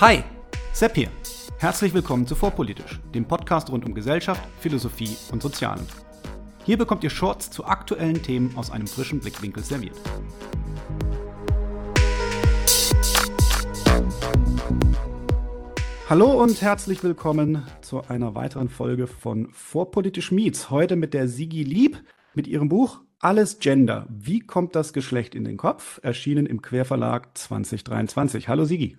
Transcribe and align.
Hi, 0.00 0.22
Sepp 0.72 0.94
hier. 0.94 1.08
Herzlich 1.58 1.92
willkommen 1.92 2.24
zu 2.24 2.36
Vorpolitisch, 2.36 3.00
dem 3.12 3.24
Podcast 3.24 3.68
rund 3.68 3.84
um 3.84 3.94
Gesellschaft, 3.94 4.40
Philosophie 4.60 5.16
und 5.32 5.42
Sozialen. 5.42 5.84
Hier 6.64 6.78
bekommt 6.78 7.02
ihr 7.02 7.10
Shorts 7.10 7.50
zu 7.50 7.64
aktuellen 7.64 8.22
Themen 8.22 8.56
aus 8.56 8.70
einem 8.70 8.86
frischen 8.86 9.18
Blickwinkel 9.18 9.64
serviert. 9.64 9.96
Hallo 16.08 16.30
und 16.44 16.62
herzlich 16.62 17.02
willkommen 17.02 17.66
zu 17.80 18.02
einer 18.04 18.36
weiteren 18.36 18.68
Folge 18.68 19.08
von 19.08 19.48
Vorpolitisch 19.50 20.30
Meets. 20.30 20.70
Heute 20.70 20.94
mit 20.94 21.12
der 21.12 21.26
Sigi 21.26 21.64
Lieb 21.64 22.00
mit 22.34 22.46
ihrem 22.46 22.68
Buch 22.68 23.00
Alles 23.18 23.58
Gender. 23.58 24.06
Wie 24.08 24.38
kommt 24.38 24.76
das 24.76 24.92
Geschlecht 24.92 25.34
in 25.34 25.42
den 25.42 25.56
Kopf? 25.56 25.98
Erschienen 26.04 26.46
im 26.46 26.62
Querverlag 26.62 27.36
2023. 27.36 28.46
Hallo 28.46 28.64
Sigi. 28.64 28.96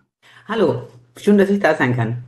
Hallo, 0.49 0.87
schön, 1.15 1.37
dass 1.37 1.51
ich 1.51 1.59
da 1.59 1.75
sein 1.75 1.95
kann. 1.95 2.23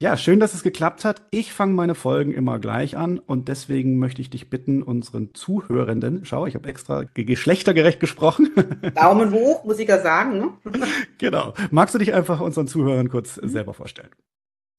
Ja, 0.00 0.16
schön, 0.16 0.38
dass 0.38 0.54
es 0.54 0.62
geklappt 0.62 1.04
hat. 1.04 1.22
Ich 1.32 1.52
fange 1.52 1.72
meine 1.72 1.96
Folgen 1.96 2.32
immer 2.32 2.60
gleich 2.60 2.96
an 2.96 3.18
und 3.18 3.48
deswegen 3.48 3.98
möchte 3.98 4.22
ich 4.22 4.30
dich 4.30 4.48
bitten, 4.48 4.84
unseren 4.84 5.34
Zuhörenden, 5.34 6.24
schau, 6.24 6.46
ich 6.46 6.54
habe 6.54 6.68
extra 6.68 7.02
geschlechtergerecht 7.14 7.98
gesprochen. 7.98 8.50
Daumen 8.94 9.32
hoch, 9.32 9.64
muss 9.64 9.80
ich 9.80 9.88
ja 9.88 10.00
sagen. 10.00 10.38
Ne? 10.38 10.52
genau. 11.18 11.54
Magst 11.72 11.92
du 11.92 11.98
dich 11.98 12.14
einfach 12.14 12.38
unseren 12.38 12.68
Zuhörern 12.68 13.08
kurz 13.08 13.42
mhm. 13.42 13.48
selber 13.48 13.74
vorstellen? 13.74 14.10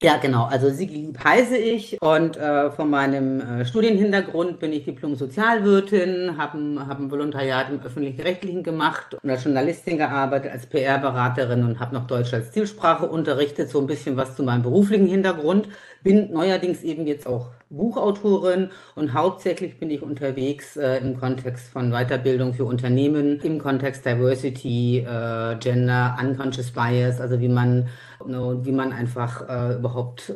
Ja, 0.04 0.18
genau. 0.18 0.44
Also 0.46 0.70
Sigi 0.70 0.94
Lieb 0.94 1.18
heiße 1.24 1.58
ich 1.58 2.00
und 2.04 2.38
äh, 2.38 2.70
von 2.70 2.88
meinem 2.88 3.42
äh, 3.42 3.66
Studienhintergrund 3.66 4.60
bin 4.60 4.72
ich 4.72 4.86
Diplom-Sozialwirtin, 4.86 6.38
habe 6.38 6.86
hab 6.88 7.00
ein 7.00 7.10
Volontariat 7.10 7.72
im 7.72 7.82
Öffentlich-Rechtlichen 7.82 8.62
gemacht 8.62 9.16
und 9.16 9.28
als 9.28 9.44
Journalistin 9.44 9.98
gearbeitet, 9.98 10.52
als 10.52 10.68
PR-Beraterin 10.68 11.64
und 11.64 11.80
habe 11.80 11.96
noch 11.96 12.06
Deutsch 12.06 12.32
als 12.32 12.52
Zielsprache 12.52 13.08
unterrichtet, 13.08 13.72
so 13.72 13.80
ein 13.80 13.88
bisschen 13.88 14.16
was 14.18 14.36
zu 14.36 14.44
meinem 14.44 14.62
beruflichen 14.62 15.08
Hintergrund. 15.08 15.68
Bin 16.04 16.32
neuerdings 16.32 16.84
eben 16.84 17.08
jetzt 17.08 17.26
auch 17.26 17.50
Buchautorin 17.72 18.70
und 18.94 19.14
hauptsächlich 19.14 19.80
bin 19.80 19.90
ich 19.90 20.04
unterwegs 20.04 20.78
äh, 20.78 20.98
im 20.98 21.20
Kontext 21.20 21.70
von 21.70 21.90
Weiterbildung 21.90 22.54
für 22.54 22.66
Unternehmen, 22.66 23.40
im 23.40 23.58
Kontext 23.58 24.06
Diversity, 24.06 25.00
äh, 25.00 25.56
Gender, 25.56 26.16
Unconscious 26.22 26.70
Bias, 26.70 27.20
also 27.20 27.40
wie 27.40 27.50
man 27.50 27.90
Ne, 28.26 28.60
wie 28.64 28.72
man 28.72 28.94
einfach 28.94 29.48
äh, 29.48 29.76
überhaupt, 29.76 30.30
äh, 30.30 30.34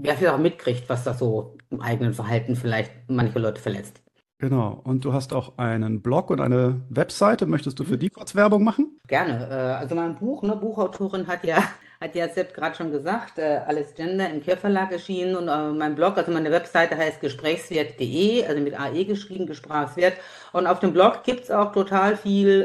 wer 0.00 0.16
vielleicht 0.16 0.34
auch 0.34 0.38
mitkriegt, 0.38 0.88
was 0.88 1.04
das 1.04 1.18
so 1.18 1.56
im 1.70 1.80
eigenen 1.80 2.14
Verhalten 2.14 2.56
vielleicht 2.56 2.92
manche 3.08 3.38
Leute 3.38 3.60
verletzt. 3.60 4.05
Genau. 4.38 4.80
Und 4.84 5.04
du 5.04 5.14
hast 5.14 5.32
auch 5.32 5.56
einen 5.56 6.02
Blog 6.02 6.30
und 6.30 6.40
eine 6.40 6.82
Webseite. 6.90 7.46
Möchtest 7.46 7.78
du 7.78 7.84
für 7.84 7.96
die 7.96 8.10
kurz 8.10 8.34
Werbung 8.34 8.64
machen? 8.64 9.00
Gerne. 9.06 9.48
Äh, 9.50 9.54
also 9.54 9.94
mein 9.94 10.16
Buch, 10.16 10.42
ne, 10.42 10.56
Buchautorin 10.56 11.26
hat 11.26 11.44
ja 11.44 11.56
hat 12.00 12.14
ja 12.14 12.28
Sepp 12.28 12.52
gerade 12.52 12.76
schon 12.76 12.92
gesagt, 12.92 13.38
äh, 13.38 13.60
alles 13.66 13.94
Gender 13.94 14.28
im 14.28 14.42
Querverlag 14.42 14.92
erschienen 14.92 15.34
und 15.34 15.48
äh, 15.48 15.70
mein 15.72 15.94
Blog, 15.94 16.18
also 16.18 16.30
meine 16.30 16.50
Webseite 16.50 16.94
heißt 16.98 17.22
gesprächswert.de, 17.22 18.44
also 18.44 18.60
mit 18.60 18.78
AE 18.78 19.06
geschrieben, 19.06 19.46
Gesprächswert. 19.46 20.18
Und 20.52 20.66
auf 20.66 20.80
dem 20.80 20.92
Blog 20.92 21.24
gibt 21.24 21.44
es 21.44 21.50
auch 21.50 21.72
total 21.72 22.16
viel 22.16 22.62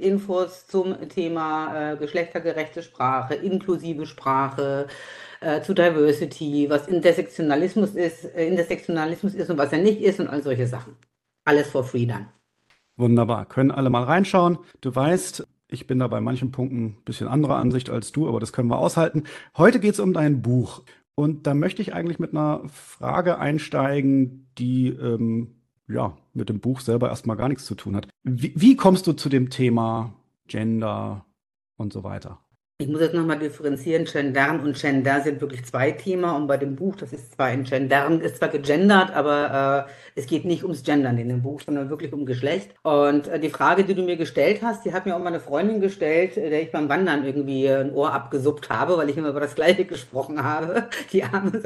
Infos 0.00 0.66
zum 0.66 1.08
Thema 1.08 1.94
geschlechtergerechte 1.96 2.82
Sprache, 2.82 3.34
inklusive 3.34 4.06
Sprache, 4.06 4.86
äh, 5.40 5.60
zu 5.62 5.74
Diversity, 5.74 6.68
was 6.68 6.88
Intersektionalismus 6.88 7.94
ist, 7.94 8.24
äh, 8.34 8.46
Intersektionalismus 8.46 9.34
ist 9.34 9.50
und 9.50 9.58
was 9.58 9.72
er 9.72 9.78
nicht 9.78 10.00
ist 10.00 10.20
und 10.20 10.28
all 10.28 10.42
solche 10.42 10.66
Sachen. 10.66 10.96
Alles 11.44 11.68
for 11.68 11.84
free 11.84 12.06
dann. 12.06 12.28
Wunderbar. 12.96 13.46
Können 13.46 13.70
alle 13.70 13.90
mal 13.90 14.02
reinschauen. 14.02 14.58
Du 14.80 14.94
weißt, 14.94 15.46
ich 15.68 15.86
bin 15.86 15.98
da 15.98 16.08
bei 16.08 16.20
manchen 16.20 16.50
Punkten 16.50 16.84
ein 16.86 17.04
bisschen 17.04 17.28
anderer 17.28 17.56
Ansicht 17.56 17.90
als 17.90 18.12
du, 18.12 18.28
aber 18.28 18.40
das 18.40 18.52
können 18.52 18.68
wir 18.68 18.78
aushalten. 18.78 19.24
Heute 19.56 19.80
geht 19.80 19.94
es 19.94 20.00
um 20.00 20.12
dein 20.12 20.42
Buch. 20.42 20.82
Und 21.14 21.46
da 21.46 21.54
möchte 21.54 21.82
ich 21.82 21.94
eigentlich 21.94 22.18
mit 22.18 22.32
einer 22.32 22.62
Frage 22.68 23.38
einsteigen, 23.38 24.48
die 24.58 24.88
ähm, 24.88 25.56
ja 25.88 26.16
mit 26.32 26.48
dem 26.48 26.60
Buch 26.60 26.80
selber 26.80 27.08
erstmal 27.08 27.36
gar 27.36 27.48
nichts 27.48 27.64
zu 27.64 27.74
tun 27.74 27.96
hat. 27.96 28.08
Wie, 28.22 28.52
wie 28.56 28.76
kommst 28.76 29.06
du 29.06 29.12
zu 29.12 29.28
dem 29.28 29.50
Thema 29.50 30.14
Gender 30.46 31.24
und 31.76 31.92
so 31.92 32.04
weiter? 32.04 32.40
Ich 32.80 32.86
muss 32.86 33.00
jetzt 33.00 33.12
nochmal 33.12 33.40
differenzieren. 33.40 34.04
Gendern 34.04 34.60
und 34.60 34.80
Gender 34.80 35.20
sind 35.20 35.40
wirklich 35.40 35.64
zwei 35.64 35.90
Themen. 35.90 36.30
Und 36.32 36.46
bei 36.46 36.56
dem 36.56 36.76
Buch, 36.76 36.94
das 36.94 37.12
ist 37.12 37.34
zwar 37.34 37.50
in 37.50 37.64
Gendern, 37.64 38.20
ist 38.20 38.36
zwar 38.36 38.50
gegendert, 38.50 39.10
aber 39.12 39.86
äh, 39.88 40.20
es 40.20 40.26
geht 40.26 40.44
nicht 40.44 40.62
ums 40.62 40.84
Gendern 40.84 41.18
in 41.18 41.28
dem 41.28 41.42
Buch, 41.42 41.60
sondern 41.60 41.90
wirklich 41.90 42.12
um 42.12 42.24
Geschlecht. 42.24 42.76
Und 42.84 43.26
äh, 43.26 43.40
die 43.40 43.50
Frage, 43.50 43.82
die 43.82 43.94
du 43.96 44.04
mir 44.04 44.16
gestellt 44.16 44.60
hast, 44.62 44.84
die 44.84 44.92
hat 44.92 45.06
mir 45.06 45.16
auch 45.16 45.18
meine 45.18 45.40
Freundin 45.40 45.80
gestellt, 45.80 46.36
äh, 46.36 46.50
der 46.50 46.62
ich 46.62 46.70
beim 46.70 46.88
Wandern 46.88 47.24
irgendwie 47.24 47.68
ein 47.68 47.92
Ohr 47.92 48.12
abgesuppt 48.12 48.70
habe, 48.70 48.96
weil 48.96 49.10
ich 49.10 49.16
immer 49.16 49.30
über 49.30 49.40
das 49.40 49.56
Gleiche 49.56 49.84
gesprochen 49.84 50.44
habe. 50.44 50.88
Die 51.12 51.24
Arme, 51.24 51.60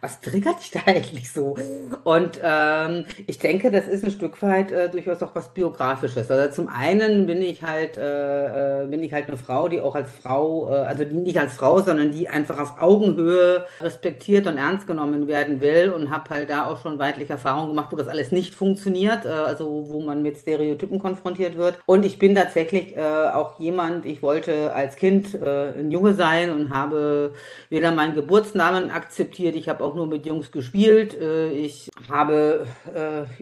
was 0.00 0.20
triggert 0.20 0.60
dich 0.60 0.70
da 0.70 0.82
eigentlich 0.86 1.32
so? 1.32 1.56
Und 2.04 2.40
ähm, 2.40 3.06
ich 3.26 3.40
denke, 3.40 3.72
das 3.72 3.88
ist 3.88 4.04
ein 4.04 4.12
Stück 4.12 4.40
weit 4.42 4.70
äh, 4.70 4.88
durchaus 4.88 5.24
auch 5.24 5.34
was 5.34 5.52
Biografisches. 5.52 6.30
Also 6.30 6.54
zum 6.54 6.68
einen 6.68 7.26
bin 7.26 7.42
ich 7.42 7.64
halt, 7.64 7.98
äh, 7.98 8.84
äh 8.84 8.86
bin 8.86 9.02
ich 9.02 9.12
halt 9.12 9.26
eine 9.26 9.36
Frau, 9.36 9.66
die 9.66 9.80
auch 9.80 9.96
als 9.96 10.08
Frau 10.22 10.51
äh, 10.70 10.74
also 10.74 11.04
die 11.04 11.14
nicht 11.14 11.38
als 11.38 11.54
Frau, 11.54 11.80
sondern 11.80 12.12
die 12.12 12.28
einfach 12.28 12.58
auf 12.58 12.80
Augenhöhe 12.80 13.66
respektiert 13.80 14.46
und 14.46 14.58
ernst 14.58 14.86
genommen 14.86 15.26
werden 15.26 15.60
will 15.60 15.90
und 15.90 16.10
habe 16.10 16.30
halt 16.30 16.50
da 16.50 16.66
auch 16.66 16.80
schon 16.82 16.98
weitlich 16.98 17.30
Erfahrungen 17.30 17.68
gemacht, 17.68 17.88
wo 17.90 17.96
das 17.96 18.08
alles 18.08 18.32
nicht 18.32 18.54
funktioniert, 18.54 19.24
äh, 19.24 19.28
also 19.28 19.86
wo 19.88 20.00
man 20.00 20.22
mit 20.22 20.36
Stereotypen 20.38 20.98
konfrontiert 20.98 21.56
wird. 21.56 21.78
Und 21.86 22.04
ich 22.04 22.18
bin 22.18 22.34
tatsächlich 22.34 22.96
äh, 22.96 23.00
auch 23.00 23.58
jemand, 23.58 24.06
ich 24.06 24.22
wollte 24.22 24.72
als 24.74 24.96
Kind 24.96 25.36
ein 25.42 25.90
Junge 25.90 26.14
sein 26.14 26.50
und 26.50 26.70
habe 26.70 27.32
weder 27.68 27.92
meinen 27.92 28.14
Geburtsnamen 28.14 28.90
akzeptiert, 28.90 29.56
ich 29.56 29.68
habe 29.68 29.82
auch 29.84 29.94
nur 29.94 30.06
mit 30.06 30.26
Jungs 30.26 30.50
gespielt. 30.52 31.16
ich 31.54 31.90
habe, 32.10 32.66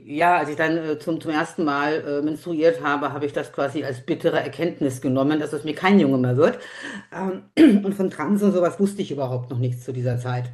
ja, 0.04 0.38
als 0.38 0.50
ich 0.50 0.56
dann 0.56 0.98
zum, 1.00 1.21
zum 1.21 1.31
ersten 1.31 1.65
Mal 1.65 2.22
menstruiert 2.22 2.82
habe, 2.82 3.12
habe 3.12 3.27
ich 3.27 3.32
das 3.32 3.53
quasi 3.53 3.84
als 3.84 4.00
bittere 4.00 4.41
Erkenntnis 4.41 5.00
genommen, 5.00 5.41
dass 5.41 5.53
es 5.53 5.65
mir 5.65 5.75
kein 5.75 5.98
Junge 6.00 6.19
mehr 6.19 6.37
wird. 6.37 6.59
Ähm, 7.12 7.82
und 7.84 7.94
von 7.94 8.10
Trans 8.10 8.42
und 8.42 8.52
sowas 8.52 8.78
wusste 8.80 9.02
ich 9.02 9.10
überhaupt 9.10 9.50
noch 9.50 9.58
nichts 9.58 9.84
zu 9.84 9.92
dieser 9.92 10.18
Zeit. 10.18 10.50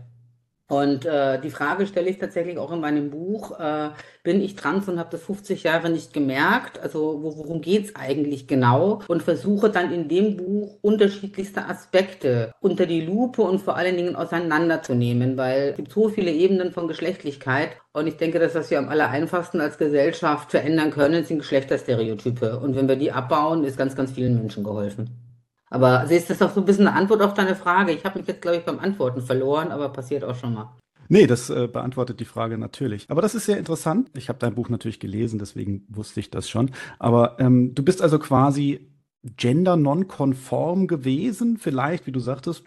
Und 0.68 1.06
äh, 1.06 1.40
die 1.40 1.50
Frage 1.50 1.86
stelle 1.86 2.10
ich 2.10 2.18
tatsächlich 2.18 2.58
auch 2.58 2.72
in 2.72 2.80
meinem 2.80 3.10
Buch, 3.10 3.58
äh, 3.60 3.90
bin 4.24 4.40
ich 4.40 4.56
trans 4.56 4.88
und 4.88 4.98
habe 4.98 5.10
das 5.12 5.22
50 5.22 5.62
Jahre 5.62 5.90
nicht 5.90 6.12
gemerkt? 6.12 6.80
Also 6.80 7.22
wo, 7.22 7.36
worum 7.36 7.60
geht's 7.60 7.94
eigentlich 7.94 8.48
genau? 8.48 9.00
Und 9.06 9.22
versuche 9.22 9.70
dann 9.70 9.92
in 9.92 10.08
dem 10.08 10.36
Buch 10.36 10.78
unterschiedlichste 10.82 11.66
Aspekte 11.68 12.52
unter 12.60 12.86
die 12.86 13.02
Lupe 13.02 13.42
und 13.42 13.60
vor 13.60 13.76
allen 13.76 13.96
Dingen 13.96 14.16
auseinanderzunehmen, 14.16 15.36
weil 15.36 15.68
es 15.70 15.76
gibt 15.76 15.92
so 15.92 16.08
viele 16.08 16.32
Ebenen 16.32 16.72
von 16.72 16.88
Geschlechtlichkeit. 16.88 17.76
Und 17.92 18.08
ich 18.08 18.16
denke, 18.16 18.40
dass 18.40 18.54
das 18.54 18.68
wir 18.68 18.80
am 18.80 18.88
aller 18.88 19.08
einfachsten 19.08 19.60
als 19.60 19.78
Gesellschaft 19.78 20.50
verändern 20.50 20.90
können, 20.90 21.24
sind 21.24 21.38
Geschlechterstereotype. 21.38 22.58
Und 22.58 22.74
wenn 22.74 22.88
wir 22.88 22.96
die 22.96 23.12
abbauen, 23.12 23.62
ist 23.62 23.78
ganz, 23.78 23.94
ganz 23.94 24.10
vielen 24.10 24.34
Menschen 24.34 24.64
geholfen. 24.64 25.25
Aber 25.70 26.00
also 26.00 26.14
ist 26.14 26.30
das 26.30 26.42
auch 26.42 26.52
so 26.52 26.60
ein 26.60 26.66
bisschen 26.66 26.86
eine 26.86 26.96
Antwort 26.96 27.22
auf 27.22 27.34
deine 27.34 27.56
Frage? 27.56 27.92
Ich 27.92 28.04
habe 28.04 28.18
mich 28.18 28.28
jetzt, 28.28 28.42
glaube 28.42 28.58
ich, 28.58 28.64
beim 28.64 28.78
Antworten 28.78 29.20
verloren, 29.20 29.72
aber 29.72 29.88
passiert 29.88 30.24
auch 30.24 30.36
schon 30.36 30.54
mal. 30.54 30.76
Nee, 31.08 31.26
das 31.26 31.50
äh, 31.50 31.68
beantwortet 31.68 32.20
die 32.20 32.24
Frage 32.24 32.58
natürlich. 32.58 33.06
Aber 33.08 33.22
das 33.22 33.34
ist 33.34 33.46
sehr 33.46 33.58
interessant. 33.58 34.10
Ich 34.14 34.28
habe 34.28 34.38
dein 34.38 34.54
Buch 34.54 34.68
natürlich 34.68 35.00
gelesen, 35.00 35.38
deswegen 35.38 35.86
wusste 35.88 36.20
ich 36.20 36.30
das 36.30 36.48
schon. 36.48 36.70
Aber 36.98 37.36
ähm, 37.38 37.74
du 37.74 37.82
bist 37.84 38.02
also 38.02 38.18
quasi 38.18 38.90
gender 39.36 39.76
non-konform 39.76 40.86
gewesen, 40.86 41.58
vielleicht, 41.58 42.06
wie 42.06 42.12
du 42.12 42.20
sagtest, 42.20 42.64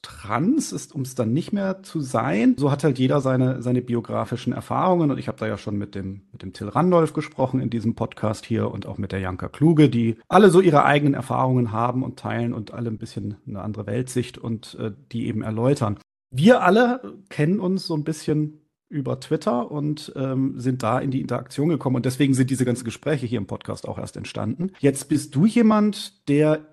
trans 0.00 0.72
ist, 0.72 0.94
um 0.94 1.02
es 1.02 1.14
dann 1.14 1.32
nicht 1.32 1.52
mehr 1.52 1.82
zu 1.82 2.00
sein. 2.00 2.54
So 2.56 2.70
hat 2.70 2.84
halt 2.84 2.98
jeder 2.98 3.20
seine, 3.20 3.62
seine 3.62 3.82
biografischen 3.82 4.52
Erfahrungen 4.52 5.10
und 5.10 5.18
ich 5.18 5.28
habe 5.28 5.38
da 5.38 5.46
ja 5.46 5.58
schon 5.58 5.76
mit 5.76 5.94
dem, 5.94 6.22
mit 6.32 6.42
dem 6.42 6.52
Till 6.52 6.68
Randolph 6.68 7.12
gesprochen 7.12 7.60
in 7.60 7.68
diesem 7.68 7.94
Podcast 7.94 8.46
hier 8.46 8.70
und 8.70 8.86
auch 8.86 8.98
mit 8.98 9.12
der 9.12 9.20
Janka 9.20 9.48
Kluge, 9.48 9.88
die 9.90 10.16
alle 10.28 10.50
so 10.50 10.60
ihre 10.60 10.84
eigenen 10.84 11.14
Erfahrungen 11.14 11.72
haben 11.72 12.02
und 12.02 12.18
teilen 12.18 12.54
und 12.54 12.72
alle 12.72 12.90
ein 12.90 12.98
bisschen 12.98 13.36
eine 13.46 13.60
andere 13.60 13.86
Weltsicht 13.86 14.38
und 14.38 14.76
äh, 14.80 14.92
die 15.12 15.26
eben 15.26 15.42
erläutern. 15.42 15.98
Wir 16.30 16.62
alle 16.62 17.18
kennen 17.28 17.60
uns 17.60 17.86
so 17.86 17.94
ein 17.94 18.04
bisschen 18.04 18.62
über 18.88 19.20
Twitter 19.20 19.70
und 19.70 20.12
ähm, 20.16 20.58
sind 20.58 20.82
da 20.82 20.98
in 20.98 21.10
die 21.10 21.20
Interaktion 21.20 21.70
gekommen 21.70 21.96
und 21.96 22.06
deswegen 22.06 22.34
sind 22.34 22.50
diese 22.50 22.64
ganzen 22.64 22.84
Gespräche 22.84 23.26
hier 23.26 23.38
im 23.38 23.46
Podcast 23.46 23.88
auch 23.88 23.98
erst 23.98 24.16
entstanden. 24.16 24.72
Jetzt 24.80 25.08
bist 25.08 25.34
du 25.34 25.46
jemand, 25.46 26.28
der 26.28 26.66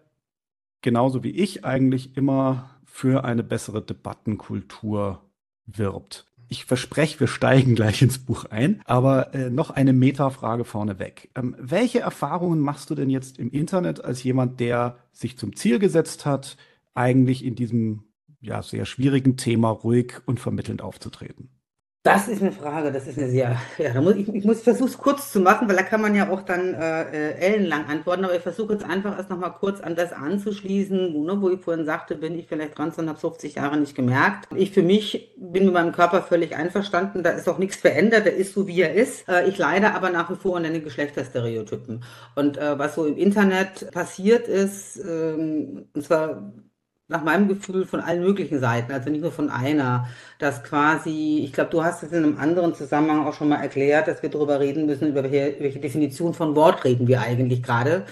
genauso 0.82 1.24
wie 1.24 1.32
ich 1.32 1.66
eigentlich 1.66 2.16
immer 2.18 2.79
für 3.00 3.24
eine 3.24 3.44
bessere 3.44 3.82
Debattenkultur 3.82 5.22
wirbt. 5.66 6.26
Ich 6.50 6.66
verspreche, 6.66 7.22
wir 7.22 7.28
steigen 7.28 7.74
gleich 7.74 8.02
ins 8.02 8.18
Buch 8.18 8.44
ein, 8.44 8.82
aber 8.84 9.34
äh, 9.34 9.50
noch 9.50 9.70
eine 9.70 9.94
Metafrage 9.94 10.66
vorneweg. 10.66 11.30
Ähm, 11.34 11.56
welche 11.58 12.02
Erfahrungen 12.02 12.60
machst 12.60 12.90
du 12.90 12.96
denn 12.96 13.10
jetzt 13.10 13.40
im 13.40 13.52
Internet 13.52 14.04
als 14.04 14.22
jemand, 14.24 14.60
der 14.60 14.98
sich 15.14 15.38
zum 15.38 15.56
Ziel 15.56 15.80
gesetzt 15.80 16.26
hat, 16.26 16.58
eigentlich 16.94 17.46
in 17.46 17.56
diesem 17.56 18.04
ja, 18.42 18.62
sehr 18.62 18.84
schwierigen 18.86 19.38
Thema 19.38 19.70
ruhig 19.70 20.16
und 20.26 20.42
vermittelnd 20.42 20.82
aufzutreten? 20.82 21.52
Das 22.04 22.30
ist 22.30 22.42
eine 22.42 22.54
Frage, 22.54 22.94
das 22.94 23.08
ist 23.08 23.18
eine 23.18 23.28
sehr, 23.28 23.58
ja, 23.78 23.94
da 23.94 24.00
muss 24.00 24.16
ich, 24.16 24.34
ich 24.34 24.46
muss 24.46 24.62
versuche 24.62 24.88
es 24.88 24.98
kurz 24.98 25.34
zu 25.34 25.42
machen, 25.42 25.68
weil 25.68 25.76
da 25.76 25.84
kann 25.84 26.00
man 26.02 26.16
ja 26.16 26.30
auch 26.30 26.44
dann 26.44 26.74
äh, 26.74 27.34
ellenlang 27.34 27.88
antworten, 27.88 28.24
aber 28.24 28.34
ich 28.34 28.42
versuche 28.42 28.72
jetzt 28.72 28.86
einfach 28.86 29.18
erst 29.18 29.30
nochmal 29.30 29.52
kurz 29.60 29.82
an 29.82 29.98
das 29.98 30.14
anzuschließen, 30.14 31.14
wo, 31.14 31.26
ne, 31.26 31.42
wo 31.42 31.50
ich 31.50 31.60
vorhin 31.60 31.86
sagte, 31.86 32.16
bin 32.16 32.40
ich 32.40 32.48
vielleicht 32.48 32.78
dran 32.78 32.94
und 32.96 33.10
habe 33.10 33.20
50 33.20 33.56
Jahre 33.56 33.76
nicht 33.76 33.96
gemerkt. 33.96 34.48
Ich 34.56 34.72
für 34.72 34.82
mich 34.82 35.36
bin 35.38 35.66
mit 35.66 35.74
meinem 35.74 35.92
Körper 35.92 36.22
völlig 36.22 36.56
einverstanden, 36.56 37.22
da 37.22 37.32
ist 37.32 37.50
auch 37.50 37.58
nichts 37.58 37.76
verändert, 37.76 38.26
der 38.26 38.36
ist 38.38 38.54
so, 38.54 38.66
wie 38.66 38.80
er 38.80 38.94
ist. 38.94 39.28
Äh, 39.28 39.50
ich 39.50 39.58
leide 39.58 39.94
aber 39.94 40.10
nach 40.10 40.30
wie 40.32 40.38
vor 40.38 40.56
an 40.56 40.64
den 40.64 40.82
Geschlechterstereotypen. 40.82 42.06
Und 42.34 42.58
äh, 42.58 42.80
was 42.80 42.96
so 42.96 43.06
im 43.06 43.18
Internet 43.18 43.92
passiert 43.92 44.48
ist, 44.48 44.98
ähm, 45.04 45.90
und 45.94 46.02
zwar 46.02 46.54
nach 47.10 47.24
meinem 47.24 47.48
Gefühl 47.48 47.86
von 47.86 48.00
allen 48.00 48.22
möglichen 48.22 48.60
Seiten, 48.60 48.92
also 48.92 49.10
nicht 49.10 49.22
nur 49.22 49.32
von 49.32 49.50
einer, 49.50 50.08
dass 50.38 50.64
quasi, 50.64 51.42
ich 51.44 51.52
glaube, 51.52 51.72
du 51.72 51.84
hast 51.84 52.04
es 52.04 52.12
in 52.12 52.24
einem 52.24 52.38
anderen 52.38 52.76
Zusammenhang 52.76 53.26
auch 53.26 53.34
schon 53.34 53.50
mal 53.50 53.62
erklärt, 53.62 54.08
dass 54.08 54.22
wir 54.22 54.30
darüber 54.30 54.60
reden 54.60 54.86
müssen, 54.86 55.10
über 55.10 55.24
welche, 55.24 55.60
welche 55.60 55.80
Definition 55.80 56.34
von 56.36 56.56
Wort 56.56 56.86
reden 56.86 57.08
wir 57.08 57.22
eigentlich 57.22 57.64
gerade. 57.64 58.06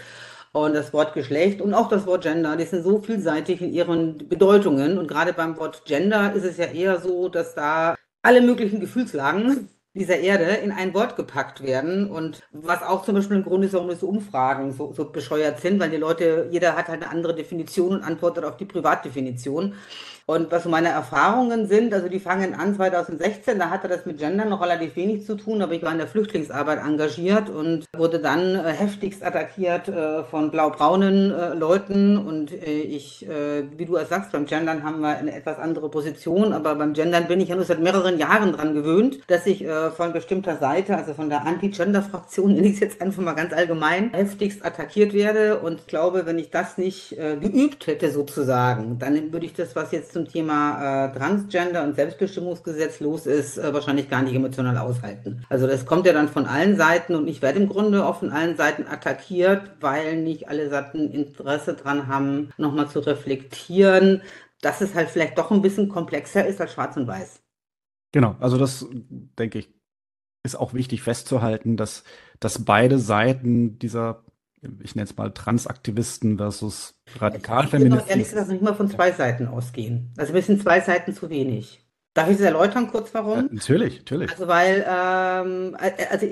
Und 0.52 0.74
das 0.74 0.92
Wort 0.94 1.14
Geschlecht 1.14 1.62
und 1.62 1.76
auch 1.76 1.90
das 1.90 2.08
Wort 2.08 2.24
Gender, 2.24 2.58
die 2.58 2.66
sind 2.66 2.84
so 2.84 3.00
vielseitig 3.00 3.62
in 3.62 3.72
ihren 3.72 4.28
Bedeutungen. 4.28 4.98
Und 4.98 5.08
gerade 5.08 5.34
beim 5.34 5.58
Wort 5.58 5.86
Gender 5.86 6.34
ist 6.34 6.46
es 6.46 6.58
ja 6.58 6.66
eher 6.66 7.00
so, 7.00 7.30
dass 7.30 7.54
da 7.54 7.96
alle 8.24 8.42
möglichen 8.42 8.80
Gefühlslagen 8.80 9.70
dieser 9.98 10.20
Erde 10.20 10.46
in 10.46 10.72
ein 10.72 10.94
Wort 10.94 11.16
gepackt 11.16 11.64
werden 11.64 12.10
und 12.10 12.42
was 12.52 12.84
auch 12.84 13.04
zum 13.04 13.16
Beispiel 13.16 13.38
ein 13.38 13.44
Grund 13.44 13.66
ist, 13.66 13.74
warum 13.74 13.90
diese 13.90 14.06
Umfragen 14.06 14.72
so, 14.74 14.94
so 14.94 15.06
bescheuert 15.06 15.60
sind, 15.60 15.80
weil 15.80 15.90
die 15.90 15.98
Leute, 15.98 16.48
jeder 16.52 16.76
hat 16.76 16.88
halt 16.88 17.04
eine 17.04 17.12
andere 17.12 17.36
Definition 17.36 17.98
und 17.98 18.04
antwortet 18.04 18.44
auf 18.44 18.58
die 18.58 18.66
Privatdefinition. 18.66 19.74
Und 20.30 20.52
was 20.52 20.64
so 20.66 20.70
meine 20.70 20.90
Erfahrungen 20.90 21.68
sind, 21.70 21.94
also 21.94 22.10
die 22.10 22.20
fangen 22.20 22.54
an 22.54 22.76
2016, 22.76 23.58
da 23.58 23.70
hatte 23.70 23.88
das 23.88 24.06
mit 24.06 24.18
Gender 24.18 24.44
noch 24.44 24.62
relativ 24.62 24.98
wenig 24.98 25.26
zu 25.26 25.36
tun, 25.36 25.62
aber 25.62 25.72
ich 25.72 25.82
war 25.84 25.94
in 25.94 26.00
der 26.00 26.08
Flüchtlingsarbeit 26.08 26.80
engagiert 26.86 27.50
und 27.50 27.86
wurde 27.96 28.20
dann 28.20 28.56
äh, 28.56 28.74
heftigst 28.74 29.24
attackiert 29.24 29.88
äh, 29.88 30.26
von 30.26 30.52
blau-braunen 30.52 31.32
äh, 31.32 31.54
Leuten. 31.54 32.18
Und 32.18 32.52
äh, 32.52 32.82
ich, 32.82 33.26
äh, 33.26 33.64
wie 33.78 33.86
du 33.86 33.96
es 33.96 34.10
sagst, 34.10 34.34
beim 34.34 34.46
Gendern 34.46 34.84
haben 34.84 35.00
wir 35.00 35.16
eine 35.18 35.34
etwas 35.34 35.60
andere 35.60 35.88
Position, 35.88 36.52
aber 36.52 36.76
beim 36.76 36.92
Gendern 36.92 37.30
bin 37.30 37.40
ich 37.40 37.48
ja 37.48 37.56
nur 37.56 37.64
seit 37.64 37.80
mehreren 37.80 38.18
Jahren 38.20 38.52
dran 38.52 38.74
gewöhnt, 38.74 39.20
dass 39.28 39.46
ich 39.46 39.64
äh, 39.64 39.92
von 39.92 40.12
bestimmter 40.12 40.58
Seite, 40.58 40.98
also 40.98 41.14
von 41.14 41.30
der 41.30 41.46
Anti-Gender-Fraktion, 41.46 42.54
nenne 42.54 42.68
ich 42.68 42.74
es 42.74 42.80
jetzt 42.82 43.02
einfach 43.02 43.24
mal 43.24 43.32
ganz 43.32 43.54
allgemein, 43.54 44.12
heftigst 44.14 44.66
attackiert 44.66 45.14
werde. 45.14 45.60
Und 45.60 45.80
ich 45.80 45.88
glaube, 45.88 46.26
wenn 46.26 46.38
ich 46.38 46.50
das 46.50 46.78
nicht 46.78 47.16
geübt 47.18 47.88
hätte 47.88 48.12
sozusagen, 48.12 49.00
dann 49.00 49.32
würde 49.32 49.46
ich 49.46 49.54
das, 49.54 49.74
was 49.76 49.94
jetzt 49.94 50.17
zum 50.18 50.28
Thema 50.28 51.06
äh, 51.06 51.18
Transgender 51.18 51.84
und 51.84 51.96
Selbstbestimmungsgesetz 51.96 53.00
los 53.00 53.28
ist, 53.28 53.58
äh, 53.58 53.74
wahrscheinlich 53.74 54.10
gar 54.10 54.24
nicht 54.24 54.34
emotional 54.34 54.78
aushalten. 54.78 55.46
Also 55.50 55.68
das 55.68 55.86
kommt 55.86 56.08
ja 56.08 56.14
dann 56.14 56.28
von 56.28 56.48
allen 56.48 56.76
Seiten 56.76 57.16
und 57.16 57.28
ich 57.28 57.42
werde 57.44 57.60
im 57.60 57.70
Grunde 57.70 58.06
auch 58.06 58.20
von 58.20 58.32
allen 58.32 58.58
Seiten 58.58 58.88
attackiert, 58.88 59.74
weil 59.80 60.22
nicht 60.22 60.50
alle 60.50 60.70
Seiten 60.70 61.12
Interesse 61.12 61.76
dran 61.76 62.08
haben, 62.08 62.50
nochmal 62.58 62.90
zu 62.90 63.00
reflektieren, 63.00 64.24
dass 64.62 64.82
es 64.82 64.96
halt 64.96 65.10
vielleicht 65.10 65.38
doch 65.38 65.52
ein 65.52 65.62
bisschen 65.62 65.88
komplexer 65.88 66.46
ist 66.48 66.60
als 66.60 66.74
schwarz 66.74 66.98
und 66.98 67.06
weiß. 67.06 67.44
Genau, 68.12 68.36
also 68.40 68.58
das 68.58 68.88
denke 69.38 69.60
ich, 69.60 69.70
ist 70.44 70.56
auch 70.56 70.74
wichtig 70.74 71.04
festzuhalten, 71.04 71.78
dass, 71.78 72.04
dass 72.40 72.66
beide 72.66 72.98
Seiten 72.98 73.78
dieser 73.78 74.24
ich 74.84 74.96
nenne 74.96 75.08
es 75.08 75.16
mal 75.16 75.32
Transaktivisten 75.32 76.38
versus 76.38 76.96
Radikalfeministen. 77.20 78.06
Ich 78.06 78.12
ehrlich 78.12 78.30
gesagt 78.30 78.50
nicht 78.50 78.62
mal 78.62 78.74
von 78.74 78.90
zwei 78.90 79.12
Seiten 79.12 79.48
ausgehen. 79.48 80.14
Also 80.18 80.34
wir 80.34 80.42
sind 80.42 80.62
zwei 80.62 80.82
Seiten 80.82 81.14
zu 81.14 81.30
wenig. 81.30 81.84
Darf 82.18 82.30
ich 82.30 82.38
das 82.38 82.48
erläutern 82.48 82.88
kurz 82.88 83.14
warum? 83.14 83.42
Ja, 83.42 83.48
natürlich, 83.52 84.00
natürlich. 84.00 84.32
Also 84.32 84.48
weil, 84.48 84.84
ähm, 84.90 85.78
äh, 85.80 86.06
also 86.10 86.26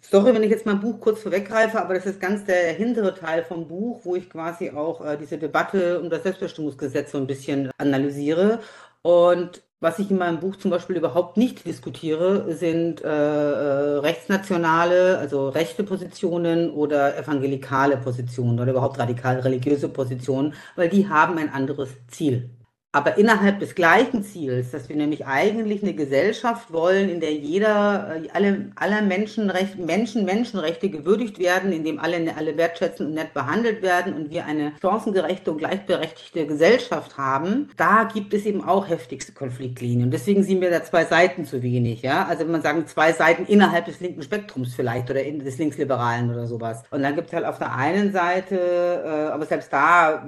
sorry, 0.00 0.34
wenn 0.34 0.42
ich 0.42 0.50
jetzt 0.50 0.66
mein 0.66 0.80
Buch 0.80 0.98
kurz 0.98 1.22
vorweggreife, 1.22 1.80
aber 1.80 1.94
das 1.94 2.04
ist 2.06 2.20
ganz 2.20 2.44
der 2.46 2.72
hintere 2.72 3.14
Teil 3.14 3.44
vom 3.44 3.68
Buch, 3.68 4.00
wo 4.02 4.16
ich 4.16 4.28
quasi 4.28 4.70
auch 4.70 5.04
äh, 5.06 5.16
diese 5.16 5.38
Debatte 5.38 6.00
um 6.00 6.10
das 6.10 6.24
Selbstbestimmungsgesetz 6.24 7.12
so 7.12 7.18
ein 7.18 7.28
bisschen 7.28 7.70
analysiere. 7.78 8.58
Und 9.02 9.62
was 9.80 9.98
ich 9.98 10.10
in 10.10 10.18
meinem 10.18 10.40
Buch 10.40 10.56
zum 10.56 10.70
Beispiel 10.70 10.96
überhaupt 10.96 11.38
nicht 11.38 11.64
diskutiere, 11.64 12.54
sind 12.54 13.02
äh, 13.02 13.08
äh, 13.08 13.98
rechtsnationale, 13.98 15.18
also 15.18 15.48
rechte 15.48 15.84
Positionen 15.84 16.70
oder 16.70 17.16
evangelikale 17.16 17.96
Positionen 17.96 18.60
oder 18.60 18.72
überhaupt 18.72 18.98
radikal 18.98 19.40
religiöse 19.40 19.88
Positionen, 19.88 20.54
weil 20.76 20.90
die 20.90 21.08
haben 21.08 21.38
ein 21.38 21.52
anderes 21.52 21.90
Ziel 22.08 22.50
aber 22.92 23.18
innerhalb 23.18 23.60
des 23.60 23.76
gleichen 23.76 24.24
Ziels, 24.24 24.72
dass 24.72 24.88
wir 24.88 24.96
nämlich 24.96 25.24
eigentlich 25.24 25.82
eine 25.82 25.94
Gesellschaft 25.94 26.72
wollen, 26.72 27.08
in 27.08 27.20
der 27.20 27.32
jeder, 27.32 28.16
äh, 28.16 28.28
alle, 28.32 28.72
aller 28.74 29.02
Menschenrecht, 29.02 29.78
Menschen, 29.78 30.24
Menschenrechte 30.24 30.90
gewürdigt 30.90 31.38
werden, 31.38 31.70
in 31.70 31.84
dem 31.84 32.00
alle, 32.00 32.34
alle 32.36 32.56
wertschätzen 32.56 33.06
und 33.06 33.14
nett 33.14 33.32
behandelt 33.32 33.82
werden 33.82 34.12
und 34.12 34.30
wir 34.30 34.44
eine 34.44 34.72
chancengerechte 34.80 35.52
und 35.52 35.58
gleichberechtigte 35.58 36.46
Gesellschaft 36.46 37.16
haben, 37.16 37.70
da 37.76 38.08
gibt 38.12 38.34
es 38.34 38.44
eben 38.44 38.64
auch 38.64 38.88
heftigste 38.88 39.32
Konfliktlinien. 39.32 40.06
Und 40.06 40.10
deswegen 40.10 40.42
sind 40.42 40.60
wir 40.60 40.70
da 40.70 40.82
zwei 40.82 41.04
Seiten 41.04 41.44
zu 41.44 41.62
wenig, 41.62 42.02
ja. 42.02 42.26
Also 42.26 42.44
wenn 42.44 42.52
man 42.52 42.62
sagen, 42.62 42.88
zwei 42.88 43.12
Seiten 43.12 43.46
innerhalb 43.46 43.84
des 43.84 44.00
linken 44.00 44.22
Spektrums 44.22 44.74
vielleicht 44.74 45.08
oder 45.08 45.22
des 45.22 45.58
Linksliberalen 45.58 46.28
oder 46.28 46.48
sowas. 46.48 46.82
Und 46.90 47.02
dann 47.02 47.14
gibt 47.14 47.28
es 47.28 47.34
halt 47.34 47.44
auf 47.44 47.58
der 47.58 47.72
einen 47.72 48.10
Seite, 48.10 48.56
äh, 48.56 49.32
aber 49.32 49.46
selbst 49.46 49.72
da 49.72 50.26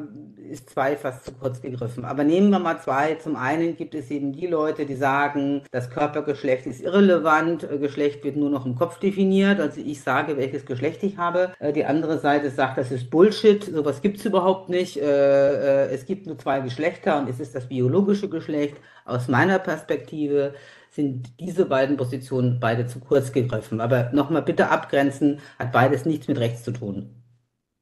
ist 0.50 0.70
zwei 0.70 0.96
fast 0.96 1.24
zu 1.24 1.32
kurz 1.32 1.60
gegriffen. 1.60 2.04
Aber 2.04 2.24
nehmen 2.24 2.50
wir 2.50 2.58
mal 2.58 2.80
zwei. 2.80 3.14
Zum 3.14 3.36
einen 3.36 3.76
gibt 3.76 3.94
es 3.94 4.10
eben 4.10 4.32
die 4.32 4.46
Leute, 4.46 4.86
die 4.86 4.94
sagen, 4.94 5.62
das 5.70 5.90
Körpergeschlecht 5.90 6.66
ist 6.66 6.80
irrelevant, 6.80 7.64
äh, 7.64 7.78
Geschlecht 7.78 8.24
wird 8.24 8.36
nur 8.36 8.50
noch 8.50 8.66
im 8.66 8.76
Kopf 8.76 8.98
definiert. 8.98 9.60
Also 9.60 9.80
ich 9.80 10.02
sage, 10.02 10.36
welches 10.36 10.66
Geschlecht 10.66 11.02
ich 11.02 11.16
habe. 11.16 11.52
Äh, 11.58 11.72
die 11.72 11.84
andere 11.84 12.18
Seite 12.18 12.50
sagt, 12.50 12.78
das 12.78 12.90
ist 12.90 13.10
Bullshit, 13.10 13.64
sowas 13.64 14.02
gibt 14.02 14.18
es 14.18 14.24
überhaupt 14.24 14.68
nicht. 14.68 14.96
Äh, 14.96 15.86
es 15.88 16.06
gibt 16.06 16.26
nur 16.26 16.38
zwei 16.38 16.60
Geschlechter 16.60 17.18
und 17.18 17.28
es 17.28 17.40
ist 17.40 17.54
das 17.54 17.68
biologische 17.68 18.28
Geschlecht. 18.28 18.76
Aus 19.04 19.28
meiner 19.28 19.58
Perspektive 19.58 20.54
sind 20.90 21.40
diese 21.40 21.64
beiden 21.66 21.96
Positionen 21.96 22.60
beide 22.60 22.86
zu 22.86 23.00
kurz 23.00 23.32
gegriffen. 23.32 23.80
Aber 23.80 24.10
nochmal 24.12 24.42
bitte 24.42 24.68
abgrenzen, 24.68 25.40
hat 25.58 25.72
beides 25.72 26.04
nichts 26.04 26.28
mit 26.28 26.38
rechts 26.38 26.62
zu 26.62 26.72
tun. 26.72 27.10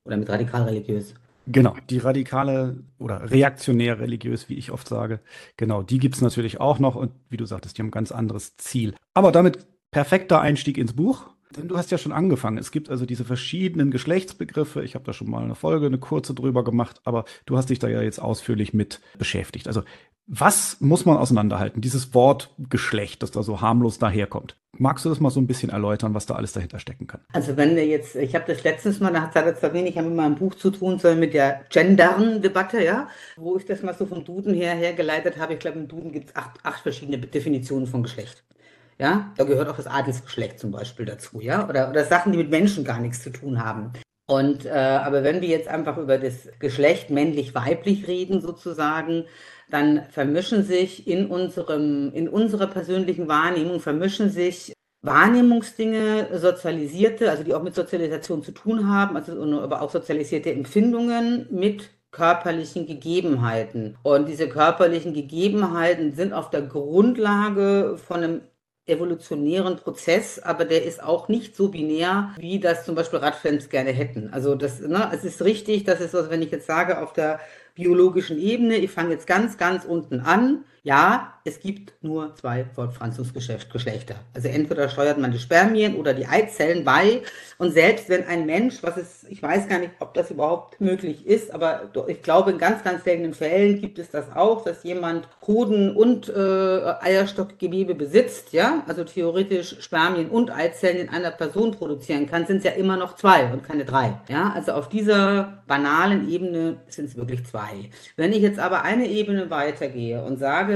Oder 0.04 0.16
mit 0.16 0.28
radikal 0.30 0.62
religiös. 0.62 1.14
Genau, 1.52 1.74
die 1.88 1.98
radikale 1.98 2.84
oder 2.98 3.30
reaktionär 3.30 3.98
religiös, 3.98 4.48
wie 4.48 4.54
ich 4.54 4.70
oft 4.70 4.86
sage, 4.86 5.20
genau, 5.56 5.82
die 5.82 5.98
gibt 5.98 6.14
es 6.14 6.20
natürlich 6.20 6.60
auch 6.60 6.78
noch 6.78 6.94
und 6.94 7.12
wie 7.28 7.36
du 7.36 7.44
sagtest, 7.44 7.76
die 7.76 7.82
haben 7.82 7.88
ein 7.88 7.92
ganz 7.92 8.12
anderes 8.12 8.56
Ziel. 8.56 8.94
Aber 9.14 9.32
damit 9.32 9.66
perfekter 9.90 10.40
Einstieg 10.40 10.78
ins 10.78 10.92
Buch. 10.94 11.30
Denn 11.56 11.66
du 11.66 11.76
hast 11.76 11.90
ja 11.90 11.98
schon 11.98 12.12
angefangen. 12.12 12.58
Es 12.58 12.70
gibt 12.70 12.90
also 12.90 13.06
diese 13.06 13.24
verschiedenen 13.24 13.90
Geschlechtsbegriffe. 13.90 14.84
Ich 14.84 14.94
habe 14.94 15.04
da 15.04 15.12
schon 15.12 15.28
mal 15.28 15.42
eine 15.42 15.56
Folge, 15.56 15.86
eine 15.86 15.98
kurze 15.98 16.32
drüber 16.32 16.62
gemacht, 16.62 17.00
aber 17.02 17.24
du 17.44 17.56
hast 17.56 17.70
dich 17.70 17.80
da 17.80 17.88
ja 17.88 18.02
jetzt 18.02 18.20
ausführlich 18.20 18.72
mit 18.72 19.00
beschäftigt. 19.18 19.66
Also 19.66 19.82
was 20.32 20.76
muss 20.78 21.04
man 21.06 21.16
auseinanderhalten? 21.16 21.82
Dieses 21.82 22.14
Wort 22.14 22.50
Geschlecht, 22.70 23.24
das 23.24 23.32
da 23.32 23.42
so 23.42 23.60
harmlos 23.60 23.98
daherkommt. 23.98 24.54
Magst 24.78 25.04
du 25.04 25.08
das 25.08 25.18
mal 25.18 25.30
so 25.30 25.40
ein 25.40 25.48
bisschen 25.48 25.70
erläutern, 25.70 26.14
was 26.14 26.26
da 26.26 26.36
alles 26.36 26.52
dahinter 26.52 26.78
stecken 26.78 27.08
kann? 27.08 27.20
Also 27.32 27.56
wenn 27.56 27.74
wir 27.74 27.84
jetzt, 27.84 28.14
ich 28.14 28.36
habe 28.36 28.44
das 28.46 28.62
letztes 28.62 29.00
Mal, 29.00 29.12
da 29.12 29.22
hat 29.22 29.34
es 29.34 29.58
zwar 29.58 29.72
wenig 29.74 29.96
mit 29.96 30.14
meinem 30.14 30.36
Buch 30.36 30.54
zu 30.54 30.70
tun, 30.70 31.00
sondern 31.00 31.18
mit 31.18 31.34
der 31.34 31.62
Gendern-Debatte, 31.70 32.80
ja, 32.82 33.08
wo 33.36 33.56
ich 33.56 33.64
das 33.64 33.82
mal 33.82 33.92
so 33.92 34.06
vom 34.06 34.24
Duden 34.24 34.54
her 34.54 34.74
hergeleitet 34.74 35.36
habe. 35.36 35.54
Ich 35.54 35.58
glaube, 35.58 35.80
im 35.80 35.88
Duden 35.88 36.12
gibt 36.12 36.30
es 36.30 36.36
acht, 36.36 36.60
acht 36.62 36.82
verschiedene 36.82 37.18
Definitionen 37.18 37.88
von 37.88 38.04
Geschlecht. 38.04 38.44
Ja, 39.00 39.32
da 39.36 39.42
gehört 39.42 39.68
auch 39.68 39.76
das 39.76 39.88
Adelsgeschlecht 39.88 40.60
zum 40.60 40.70
Beispiel 40.70 41.06
dazu, 41.06 41.40
ja, 41.40 41.68
oder, 41.68 41.90
oder 41.90 42.04
Sachen, 42.04 42.30
die 42.30 42.38
mit 42.38 42.50
Menschen 42.50 42.84
gar 42.84 43.00
nichts 43.00 43.22
zu 43.22 43.30
tun 43.30 43.64
haben. 43.64 43.94
Und 44.26 44.64
äh, 44.64 44.70
aber 44.70 45.24
wenn 45.24 45.40
wir 45.40 45.48
jetzt 45.48 45.66
einfach 45.66 45.98
über 45.98 46.16
das 46.16 46.48
Geschlecht 46.60 47.10
männlich-weiblich 47.10 48.06
reden 48.06 48.40
sozusagen, 48.40 49.24
dann 49.70 50.04
vermischen 50.10 50.64
sich 50.64 51.06
in 51.06 51.26
unserem, 51.26 52.12
in 52.12 52.28
unserer 52.28 52.66
persönlichen 52.66 53.28
Wahrnehmung, 53.28 53.80
vermischen 53.80 54.30
sich 54.30 54.72
Wahrnehmungsdinge, 55.02 56.38
sozialisierte, 56.38 57.30
also 57.30 57.42
die 57.42 57.54
auch 57.54 57.62
mit 57.62 57.74
Sozialisation 57.74 58.42
zu 58.42 58.52
tun 58.52 58.88
haben, 58.88 59.16
also 59.16 59.40
aber 59.60 59.80
auch 59.80 59.90
sozialisierte 59.90 60.52
Empfindungen 60.52 61.46
mit 61.50 61.90
körperlichen 62.10 62.86
Gegebenheiten. 62.86 63.96
Und 64.02 64.28
diese 64.28 64.48
körperlichen 64.48 65.14
Gegebenheiten 65.14 66.12
sind 66.12 66.32
auf 66.32 66.50
der 66.50 66.62
Grundlage 66.62 67.96
von 67.96 68.22
einem 68.22 68.40
evolutionären 68.86 69.76
Prozess, 69.76 70.38
aber 70.40 70.64
der 70.64 70.84
ist 70.84 71.02
auch 71.02 71.28
nicht 71.28 71.54
so 71.54 71.68
binär, 71.68 72.34
wie 72.38 72.58
das 72.58 72.84
zum 72.84 72.94
Beispiel 72.94 73.20
Radfans 73.20 73.68
gerne 73.68 73.90
hätten. 73.90 74.30
Also 74.32 74.54
das, 74.56 74.80
ne, 74.80 75.10
es 75.14 75.24
ist 75.24 75.42
richtig, 75.42 75.84
dass 75.84 76.00
es, 76.00 76.14
also 76.14 76.28
wenn 76.30 76.42
ich 76.42 76.50
jetzt 76.50 76.66
sage, 76.66 77.00
auf 77.00 77.12
der 77.12 77.40
biologischen 77.74 78.38
Ebene. 78.38 78.76
Ich 78.76 78.90
fange 78.90 79.10
jetzt 79.10 79.26
ganz, 79.26 79.56
ganz 79.58 79.84
unten 79.84 80.20
an. 80.20 80.64
Ja, 80.82 81.34
es 81.44 81.60
gibt 81.60 81.92
nur 82.02 82.34
zwei 82.36 82.64
Fortpflanzungsgeschlechter. 82.64 84.14
Also 84.34 84.48
entweder 84.48 84.88
steuert 84.88 85.18
man 85.18 85.32
die 85.32 85.38
Spermien 85.38 85.96
oder 85.96 86.14
die 86.14 86.26
Eizellen 86.26 86.84
bei. 86.84 87.22
Und 87.58 87.72
selbst 87.72 88.08
wenn 88.08 88.26
ein 88.26 88.46
Mensch, 88.46 88.82
was 88.82 88.96
ist, 88.96 89.26
ich 89.28 89.42
weiß 89.42 89.68
gar 89.68 89.78
nicht, 89.78 89.92
ob 90.00 90.14
das 90.14 90.30
überhaupt 90.30 90.80
möglich 90.80 91.26
ist, 91.26 91.52
aber 91.52 91.90
ich 92.08 92.22
glaube, 92.22 92.52
in 92.52 92.58
ganz, 92.58 92.82
ganz 92.84 93.04
seltenen 93.04 93.34
Fällen 93.34 93.80
gibt 93.80 93.98
es 93.98 94.10
das 94.10 94.26
auch, 94.34 94.64
dass 94.64 94.82
jemand 94.82 95.28
Hoden 95.46 95.94
und 95.96 96.28
äh, 96.28 96.32
Eierstockgewebe 97.00 97.94
besitzt, 97.94 98.52
ja, 98.52 98.82
also 98.86 99.04
theoretisch 99.04 99.76
Spermien 99.80 100.28
und 100.28 100.50
Eizellen 100.50 100.98
in 100.98 101.08
einer 101.08 101.30
Person 101.30 101.72
produzieren 101.72 102.26
kann, 102.26 102.46
sind 102.46 102.58
es 102.58 102.64
ja 102.64 102.72
immer 102.72 102.96
noch 102.96 103.16
zwei 103.16 103.52
und 103.52 103.64
keine 103.64 103.84
drei. 103.84 104.18
Ja, 104.28 104.52
also 104.54 104.72
auf 104.72 104.88
dieser 104.88 105.62
banalen 105.66 106.28
Ebene 106.28 106.78
sind 106.88 107.06
es 107.06 107.16
wirklich 107.16 107.46
zwei. 107.46 107.90
Wenn 108.16 108.32
ich 108.32 108.40
jetzt 108.40 108.58
aber 108.58 108.82
eine 108.82 109.06
Ebene 109.06 109.50
weitergehe 109.50 110.22
und 110.22 110.38
sage, 110.38 110.69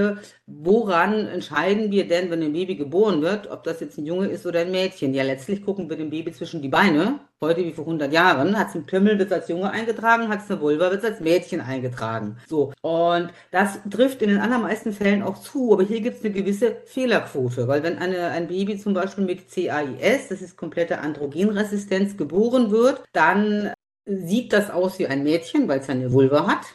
woran 0.47 1.27
entscheiden 1.29 1.91
wir 1.91 2.07
denn, 2.07 2.31
wenn 2.31 2.43
ein 2.43 2.53
Baby 2.53 2.77
geboren 2.77 3.23
wird, 3.23 3.51
ob 3.51 3.65
das 3.65 3.81
jetzt 3.81 3.99
ein 3.99 4.07
Junge 4.07 4.27
ist 4.27 4.47
oder 4.47 4.61
ein 4.61 4.71
Mädchen? 4.71 5.15
Ja, 5.15 5.23
letztlich 5.23 5.65
gucken 5.65 5.89
wir 5.89 5.97
dem 5.97 6.11
Baby 6.11 6.33
zwischen 6.33 6.63
die 6.63 6.69
Beine. 6.69 7.21
Heute 7.41 7.65
wie 7.65 7.73
vor 7.73 7.85
100 7.85 8.13
Jahren 8.13 8.59
hat 8.59 8.69
es 8.69 8.75
einen 8.75 8.87
Pimmel, 8.87 9.19
wird 9.19 9.31
es 9.31 9.37
als 9.37 9.49
Junge 9.49 9.71
eingetragen, 9.71 10.29
hat 10.29 10.43
es 10.43 10.51
eine 10.51 10.61
Vulva, 10.61 10.91
wird 10.91 11.05
es 11.05 11.11
als 11.11 11.21
Mädchen 11.21 11.61
eingetragen. 11.61 12.39
So. 12.47 12.73
Und 12.81 13.31
das 13.51 13.79
trifft 13.91 14.23
in 14.23 14.31
den 14.31 14.39
allermeisten 14.39 14.93
Fällen 14.93 15.23
auch 15.23 15.39
zu, 15.41 15.73
aber 15.73 15.83
hier 15.83 16.01
gibt 16.01 16.19
es 16.19 16.25
eine 16.25 16.33
gewisse 16.33 16.77
Fehlerquote, 16.87 17.69
weil 17.69 17.83
wenn 17.83 17.99
eine, 17.99 18.29
ein 18.29 18.49
Baby 18.49 18.79
zum 18.79 18.95
Beispiel 18.95 19.25
mit 19.25 19.51
CAIS, 19.51 20.29
das 20.29 20.43
ist 20.43 20.57
komplette 20.57 21.01
Androgenresistenz, 21.01 22.17
geboren 22.17 22.71
wird, 22.71 23.03
dann 23.13 23.73
sieht 24.07 24.53
das 24.53 24.71
aus 24.71 24.99
wie 24.99 25.07
ein 25.07 25.23
Mädchen, 25.23 25.69
weil 25.69 25.81
es 25.81 25.89
eine 25.89 26.13
Vulva 26.13 26.47
hat. 26.47 26.67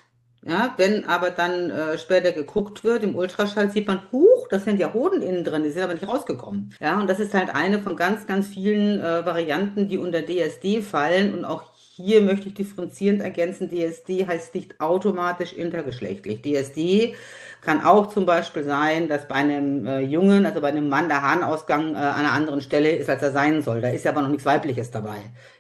Ja, 0.42 0.74
wenn 0.78 1.06
aber 1.06 1.32
dann 1.32 1.70
äh, 1.70 1.98
später 1.98 2.32
geguckt 2.32 2.86
wird, 2.86 3.04
im 3.04 3.16
Ultraschall 3.16 3.70
sieht 3.70 3.88
man, 3.88 4.02
huch, 4.12 4.48
das 4.50 4.64
sind 4.64 4.80
ja 4.80 4.94
Hoden 4.94 5.22
innen 5.22 5.44
drin, 5.44 5.64
die 5.64 5.70
sind 5.70 5.84
aber 5.84 5.94
nicht 5.94 6.08
rausgekommen. 6.08 6.74
Ja, 6.80 7.00
und 7.00 7.10
das 7.10 7.20
ist 7.20 7.34
halt 7.34 7.54
eine 7.54 7.80
von 7.80 7.98
ganz, 7.98 8.26
ganz 8.26 8.48
vielen 8.48 9.02
äh, 9.02 9.26
Varianten, 9.26 9.90
die 9.90 9.98
unter 9.98 10.22
DSD 10.26 10.82
fallen. 10.82 11.34
Und 11.34 11.44
auch 11.44 11.64
hier 11.76 12.22
möchte 12.22 12.48
ich 12.48 12.54
differenzierend 12.54 13.22
ergänzen, 13.22 13.70
DSD 13.70 14.28
heißt 14.28 14.56
nicht 14.56 14.80
automatisch 14.80 15.52
intergeschlechtlich. 15.52 16.42
DSD 16.42 17.16
kann 17.62 17.84
auch 17.84 18.08
zum 18.08 18.26
Beispiel 18.26 18.64
sein, 18.64 19.10
dass 19.10 19.28
bei 19.28 19.36
einem 19.36 19.86
äh, 19.86 20.00
Jungen, 20.00 20.46
also 20.46 20.62
bei 20.62 20.70
einem 20.70 20.88
Mann, 20.88 21.10
der 21.10 21.22
Harnausgang 21.22 21.96
äh, 21.96 21.98
an 21.98 22.22
einer 22.22 22.32
anderen 22.32 22.62
Stelle 22.62 22.92
ist, 22.92 23.10
als 23.10 23.22
er 23.22 23.32
sein 23.32 23.62
soll. 23.62 23.82
Da 23.82 23.90
ist 23.90 24.06
ja 24.06 24.12
aber 24.12 24.22
noch 24.22 24.30
nichts 24.30 24.46
Weibliches 24.46 24.92
dabei. 24.92 25.18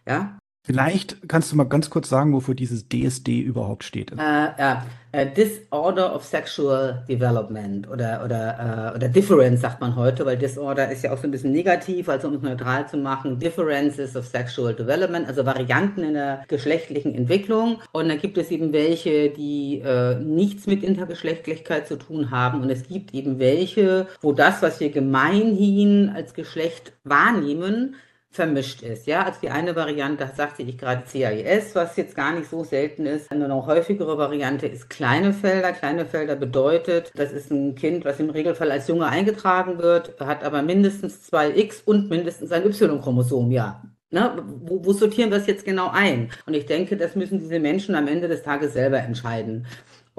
Ja, 0.07 0.38
Vielleicht 0.69 1.27
kannst 1.27 1.51
du 1.51 1.55
mal 1.55 1.63
ganz 1.63 1.89
kurz 1.89 2.09
sagen, 2.09 2.31
wofür 2.31 2.53
dieses 2.53 2.88
DSD 2.88 3.41
überhaupt 3.41 3.83
steht. 3.83 4.11
Ja, 4.15 4.85
äh, 5.11 5.25
Disorder 5.25 6.15
of 6.15 6.23
Sexual 6.23 7.03
Development 7.09 7.89
oder, 7.89 8.21
oder, 8.23 8.91
äh, 8.93 8.95
oder 8.95 9.09
Difference 9.09 9.61
sagt 9.61 9.81
man 9.81 9.95
heute, 9.95 10.27
weil 10.27 10.38
Disorder 10.38 10.91
ist 10.91 11.03
ja 11.03 11.11
auch 11.11 11.17
so 11.17 11.23
ein 11.23 11.31
bisschen 11.31 11.53
negativ, 11.53 12.07
also 12.07 12.27
um 12.27 12.35
es 12.35 12.43
neutral 12.43 12.88
zu 12.88 12.97
machen. 12.97 13.39
Differences 13.39 14.15
of 14.15 14.27
Sexual 14.27 14.75
Development, 14.75 15.27
also 15.27 15.43
Varianten 15.43 16.03
in 16.03 16.13
der 16.13 16.43
geschlechtlichen 16.47 17.15
Entwicklung. 17.15 17.79
Und 17.91 18.07
dann 18.07 18.19
gibt 18.19 18.38
es 18.38 18.51
eben 18.51 18.71
welche, 18.71 19.31
die 19.31 19.81
nichts 20.23 20.67
mit 20.67 20.83
Intergeschlechtlichkeit 20.83 21.88
zu 21.88 21.97
tun 21.97 22.29
haben. 22.29 22.61
Und 22.61 22.69
es 22.69 22.88
gibt 22.88 23.15
eben 23.15 23.39
welche, 23.39 24.05
wo 24.21 24.33
das, 24.33 24.61
was 24.61 24.79
wir 24.79 24.91
gemeinhin 24.91 26.11
als 26.13 26.35
Geschlecht 26.35 26.93
wahrnehmen, 27.03 27.95
vermischt 28.31 28.83
ist. 28.83 29.07
Ja, 29.07 29.24
also 29.24 29.39
die 29.41 29.50
eine 29.50 29.75
Variante, 29.75 30.29
sagte 30.36 30.62
ich 30.62 30.77
gerade 30.77 31.03
CIS, 31.07 31.74
was 31.74 31.95
jetzt 31.98 32.15
gar 32.15 32.33
nicht 32.33 32.50
so 32.50 32.63
selten 32.63 33.05
ist. 33.05 33.31
Eine 33.31 33.48
noch 33.48 33.65
häufigere 33.67 34.17
Variante 34.17 34.67
ist 34.67 34.89
kleine 34.89 35.33
Felder. 35.33 35.71
Kleine 35.71 36.05
Felder 36.05 36.36
bedeutet, 36.36 37.12
das 37.15 37.31
ist 37.31 37.51
ein 37.51 37.75
Kind, 37.75 38.05
was 38.05 38.19
im 38.19 38.29
Regelfall 38.29 38.71
als 38.71 38.88
Junge 38.88 39.07
eingetragen 39.07 39.79
wird, 39.79 40.19
hat 40.19 40.43
aber 40.43 40.62
mindestens 40.62 41.24
zwei 41.24 41.50
X 41.55 41.81
und 41.83 42.09
mindestens 42.09 42.51
ein 42.51 42.65
Y-Chromosom. 42.65 43.51
Ja, 43.51 43.81
Ne, 44.12 44.43
wo, 44.62 44.83
wo 44.83 44.91
sortieren 44.91 45.29
wir 45.29 45.38
das 45.38 45.45
jetzt 45.45 45.65
genau 45.65 45.89
ein? 45.91 46.31
Und 46.48 46.55
ich 46.55 46.65
denke, 46.65 46.98
das 46.98 47.15
müssen 47.15 47.38
diese 47.38 47.59
Menschen 47.59 47.93
am 47.93 48.07
Ende 48.07 48.27
des 48.27 48.41
Tages 48.41 48.74
selber 48.74 48.98
entscheiden. 48.98 49.67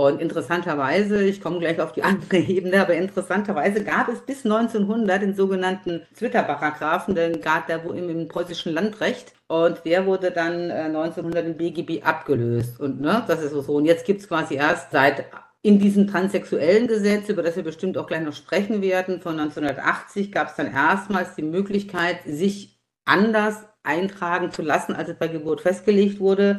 Und 0.01 0.19
interessanterweise, 0.19 1.23
ich 1.25 1.43
komme 1.43 1.59
gleich 1.59 1.79
auf 1.79 1.93
die 1.93 2.03
andere 2.03 2.39
Ebene, 2.39 2.81
aber 2.81 2.95
interessanterweise 2.95 3.85
gab 3.85 4.09
es 4.09 4.21
bis 4.23 4.47
1900 4.47 5.21
den 5.21 5.35
sogenannten 5.35 6.01
Twitter-Paragraphen, 6.17 7.15
den 7.15 7.43
gab 7.43 7.67
der 7.67 7.85
wo 7.85 7.91
im, 7.91 8.09
im 8.09 8.27
preußischen 8.27 8.73
Landrecht. 8.73 9.35
Und 9.47 9.85
der 9.85 10.07
wurde 10.07 10.31
dann 10.31 10.71
äh, 10.71 10.85
1900 10.85 11.45
im 11.45 11.59
BGB 11.59 12.03
abgelöst. 12.03 12.81
Und 12.81 13.03
ne, 13.03 13.23
das 13.29 13.43
ist 13.43 13.53
so. 13.53 13.75
Und 13.75 13.85
jetzt 13.85 14.07
gibt 14.07 14.23
es 14.23 14.29
quasi 14.29 14.55
erst 14.55 14.91
seit 14.91 15.27
in 15.61 15.79
diesem 15.79 16.07
transsexuellen 16.07 16.87
Gesetz, 16.87 17.29
über 17.29 17.43
das 17.43 17.57
wir 17.57 17.63
bestimmt 17.63 17.99
auch 17.99 18.07
gleich 18.07 18.23
noch 18.23 18.33
sprechen 18.33 18.81
werden, 18.81 19.21
von 19.21 19.39
1980 19.39 20.33
gab 20.33 20.49
es 20.49 20.57
dann 20.57 20.73
erstmals 20.73 21.35
die 21.35 21.43
Möglichkeit, 21.43 22.21
sich 22.25 22.81
anders 23.05 23.67
eintragen 23.83 24.51
zu 24.51 24.63
lassen, 24.63 24.95
als 24.95 25.11
es 25.11 25.19
bei 25.19 25.29
Geburt 25.29 25.61
festgelegt 25.61 26.21
wurde. 26.21 26.59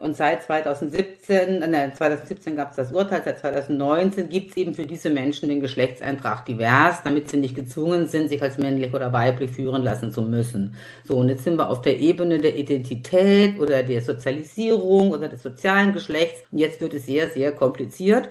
Und 0.00 0.16
seit 0.16 0.42
2017, 0.42 1.62
äh, 1.62 1.92
2017 1.92 2.56
gab 2.56 2.70
es 2.70 2.76
das 2.76 2.92
Urteil, 2.92 3.22
seit 3.24 3.38
2019 3.38 4.28
gibt 4.28 4.50
es 4.50 4.56
eben 4.56 4.74
für 4.74 4.86
diese 4.86 5.10
Menschen 5.10 5.48
den 5.48 5.60
Geschlechtseintrag 5.60 6.44
divers, 6.46 7.02
damit 7.02 7.28
sie 7.30 7.36
nicht 7.36 7.54
gezwungen 7.54 8.06
sind, 8.06 8.28
sich 8.28 8.42
als 8.42 8.58
männlich 8.58 8.94
oder 8.94 9.12
weiblich 9.12 9.50
führen 9.50 9.82
lassen 9.82 10.12
zu 10.12 10.22
müssen. 10.22 10.74
So, 11.04 11.16
und 11.16 11.28
jetzt 11.28 11.44
sind 11.44 11.56
wir 11.56 11.68
auf 11.68 11.82
der 11.82 11.98
Ebene 11.98 12.38
der 12.38 12.56
Identität 12.56 13.58
oder 13.58 13.82
der 13.82 14.02
Sozialisierung 14.02 15.10
oder 15.10 15.28
des 15.28 15.42
sozialen 15.42 15.92
Geschlechts. 15.92 16.42
Und 16.50 16.58
jetzt 16.58 16.80
wird 16.80 16.94
es 16.94 17.06
sehr, 17.06 17.28
sehr 17.30 17.52
kompliziert. 17.52 18.28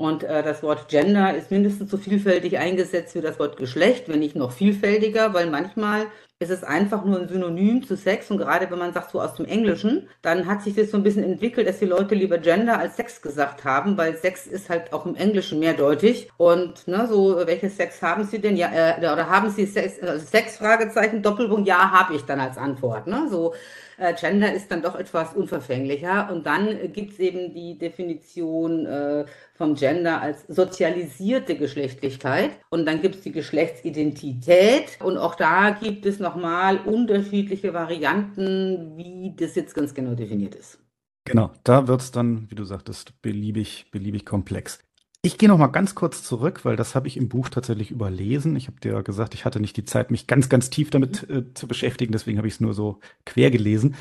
Und 0.00 0.24
äh, 0.24 0.42
das 0.42 0.62
Wort 0.62 0.88
Gender 0.88 1.36
ist 1.36 1.50
mindestens 1.50 1.90
so 1.90 1.98
vielfältig 1.98 2.56
eingesetzt 2.56 3.14
wie 3.14 3.20
das 3.20 3.38
Wort 3.38 3.58
Geschlecht, 3.58 4.08
wenn 4.08 4.20
nicht 4.20 4.34
noch 4.34 4.50
vielfältiger, 4.50 5.34
weil 5.34 5.50
manchmal 5.50 6.06
ist 6.38 6.50
es 6.50 6.64
einfach 6.64 7.04
nur 7.04 7.20
ein 7.20 7.28
Synonym 7.28 7.86
zu 7.86 7.98
Sex. 7.98 8.30
Und 8.30 8.38
gerade 8.38 8.70
wenn 8.70 8.78
man 8.78 8.94
sagt 8.94 9.10
so 9.10 9.20
aus 9.20 9.34
dem 9.34 9.44
Englischen, 9.44 10.08
dann 10.22 10.46
hat 10.46 10.62
sich 10.62 10.74
das 10.74 10.90
so 10.90 10.96
ein 10.96 11.02
bisschen 11.02 11.22
entwickelt, 11.22 11.68
dass 11.68 11.80
die 11.80 11.84
Leute 11.84 12.14
lieber 12.14 12.38
Gender 12.38 12.78
als 12.78 12.96
Sex 12.96 13.20
gesagt 13.20 13.64
haben, 13.64 13.98
weil 13.98 14.16
Sex 14.16 14.46
ist 14.46 14.70
halt 14.70 14.90
auch 14.94 15.04
im 15.04 15.16
Englischen 15.16 15.58
mehrdeutig. 15.58 16.30
Und 16.38 16.88
ne, 16.88 17.06
so, 17.06 17.36
welches 17.44 17.76
Sex 17.76 18.00
haben 18.00 18.24
Sie 18.24 18.38
denn? 18.38 18.56
Ja, 18.56 18.70
äh, 18.72 19.00
oder 19.00 19.28
haben 19.28 19.50
Sie 19.50 19.66
Sex, 19.66 20.02
also 20.02 20.24
Sex 20.24 20.56
Fragezeichen, 20.56 21.22
Doppelpunkt, 21.22 21.68
ja, 21.68 21.90
habe 21.90 22.14
ich 22.14 22.22
dann 22.22 22.40
als 22.40 22.56
Antwort. 22.56 23.06
Ne? 23.06 23.28
So, 23.30 23.52
äh, 23.98 24.14
Gender 24.14 24.50
ist 24.50 24.70
dann 24.70 24.80
doch 24.80 24.98
etwas 24.98 25.34
unverfänglicher. 25.34 26.30
Und 26.32 26.46
dann 26.46 26.90
gibt 26.94 27.12
es 27.12 27.18
eben 27.18 27.52
die 27.52 27.76
Definition 27.76 28.86
äh, 28.86 29.26
vom 29.60 29.74
Gender 29.74 30.22
als 30.22 30.46
sozialisierte 30.48 31.54
Geschlechtlichkeit. 31.54 32.52
Und 32.70 32.86
dann 32.86 33.02
gibt 33.02 33.16
es 33.16 33.20
die 33.20 33.30
Geschlechtsidentität. 33.30 34.98
Und 35.04 35.18
auch 35.18 35.34
da 35.34 35.68
gibt 35.68 36.06
es 36.06 36.18
nochmal 36.18 36.78
unterschiedliche 36.78 37.74
Varianten, 37.74 38.96
wie 38.96 39.34
das 39.36 39.54
jetzt 39.56 39.74
ganz 39.74 39.92
genau 39.92 40.14
definiert 40.14 40.54
ist. 40.54 40.78
Genau, 41.26 41.50
da 41.62 41.86
wird 41.88 42.00
es 42.00 42.10
dann, 42.10 42.50
wie 42.50 42.54
du 42.54 42.64
sagtest, 42.64 43.20
beliebig, 43.20 43.90
beliebig 43.90 44.24
komplex. 44.24 44.78
Ich 45.20 45.36
gehe 45.36 45.50
noch 45.50 45.58
mal 45.58 45.66
ganz 45.66 45.94
kurz 45.94 46.22
zurück, 46.22 46.64
weil 46.64 46.76
das 46.76 46.94
habe 46.94 47.06
ich 47.06 47.18
im 47.18 47.28
Buch 47.28 47.50
tatsächlich 47.50 47.90
überlesen. 47.90 48.56
Ich 48.56 48.66
habe 48.66 48.80
dir 48.80 49.02
gesagt, 49.02 49.34
ich 49.34 49.44
hatte 49.44 49.60
nicht 49.60 49.76
die 49.76 49.84
Zeit, 49.84 50.10
mich 50.10 50.26
ganz, 50.26 50.48
ganz 50.48 50.70
tief 50.70 50.88
damit 50.88 51.28
äh, 51.28 51.52
zu 51.52 51.68
beschäftigen, 51.68 52.12
deswegen 52.12 52.38
habe 52.38 52.48
ich 52.48 52.54
es 52.54 52.60
nur 52.60 52.72
so 52.72 52.98
quer 53.26 53.50
gelesen. 53.50 53.94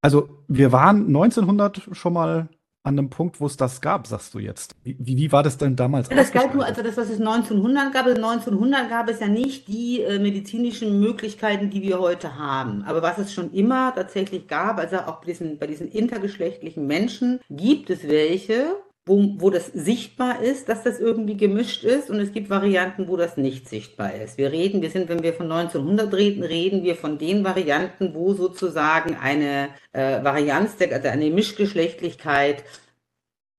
Also 0.00 0.44
wir 0.46 0.70
waren 0.70 1.08
1900 1.08 1.88
schon 1.90 2.12
mal 2.12 2.48
an 2.82 2.98
einem 2.98 3.10
Punkt, 3.10 3.40
wo 3.40 3.46
es 3.46 3.56
das 3.56 3.80
gab, 3.80 4.06
sagst 4.06 4.32
du 4.32 4.38
jetzt. 4.38 4.74
Wie, 4.84 4.96
wie 4.98 5.32
war 5.32 5.42
das 5.42 5.58
denn 5.58 5.76
damals? 5.76 6.08
Ja, 6.08 6.16
das 6.16 6.32
galt 6.32 6.54
nur, 6.54 6.64
also 6.64 6.82
das, 6.82 6.96
was 6.96 7.10
es 7.10 7.20
1900 7.20 7.92
gab, 7.92 8.06
1900 8.06 8.88
gab 8.88 9.10
es 9.10 9.20
ja 9.20 9.28
nicht 9.28 9.68
die 9.68 10.00
äh, 10.00 10.18
medizinischen 10.18 10.98
Möglichkeiten, 10.98 11.68
die 11.68 11.82
wir 11.82 12.00
heute 12.00 12.38
haben. 12.38 12.82
Aber 12.84 13.02
was 13.02 13.18
es 13.18 13.34
schon 13.34 13.52
immer 13.52 13.94
tatsächlich 13.94 14.48
gab, 14.48 14.78
also 14.78 14.96
auch 14.96 15.20
bei 15.20 15.26
diesen, 15.26 15.58
bei 15.58 15.66
diesen 15.66 15.88
intergeschlechtlichen 15.88 16.86
Menschen, 16.86 17.40
gibt 17.50 17.90
es 17.90 18.08
welche, 18.08 18.76
wo, 19.06 19.34
wo 19.38 19.50
das 19.50 19.66
sichtbar 19.66 20.42
ist, 20.42 20.68
dass 20.68 20.82
das 20.82 21.00
irgendwie 21.00 21.36
gemischt 21.36 21.84
ist 21.84 22.10
und 22.10 22.20
es 22.20 22.32
gibt 22.32 22.50
Varianten, 22.50 23.08
wo 23.08 23.16
das 23.16 23.36
nicht 23.36 23.68
sichtbar 23.68 24.14
ist. 24.14 24.38
Wir 24.38 24.52
reden, 24.52 24.82
wir 24.82 24.90
sind, 24.90 25.08
wenn 25.08 25.22
wir 25.22 25.32
von 25.32 25.50
1900 25.50 26.12
reden, 26.14 26.42
reden 26.42 26.84
wir 26.84 26.96
von 26.96 27.18
den 27.18 27.42
Varianten, 27.42 28.14
wo 28.14 28.34
sozusagen 28.34 29.16
eine 29.16 29.70
äh, 29.92 30.22
Varianz, 30.22 30.76
der, 30.76 30.92
also 30.92 31.08
eine 31.08 31.30
Mischgeschlechtlichkeit 31.30 32.62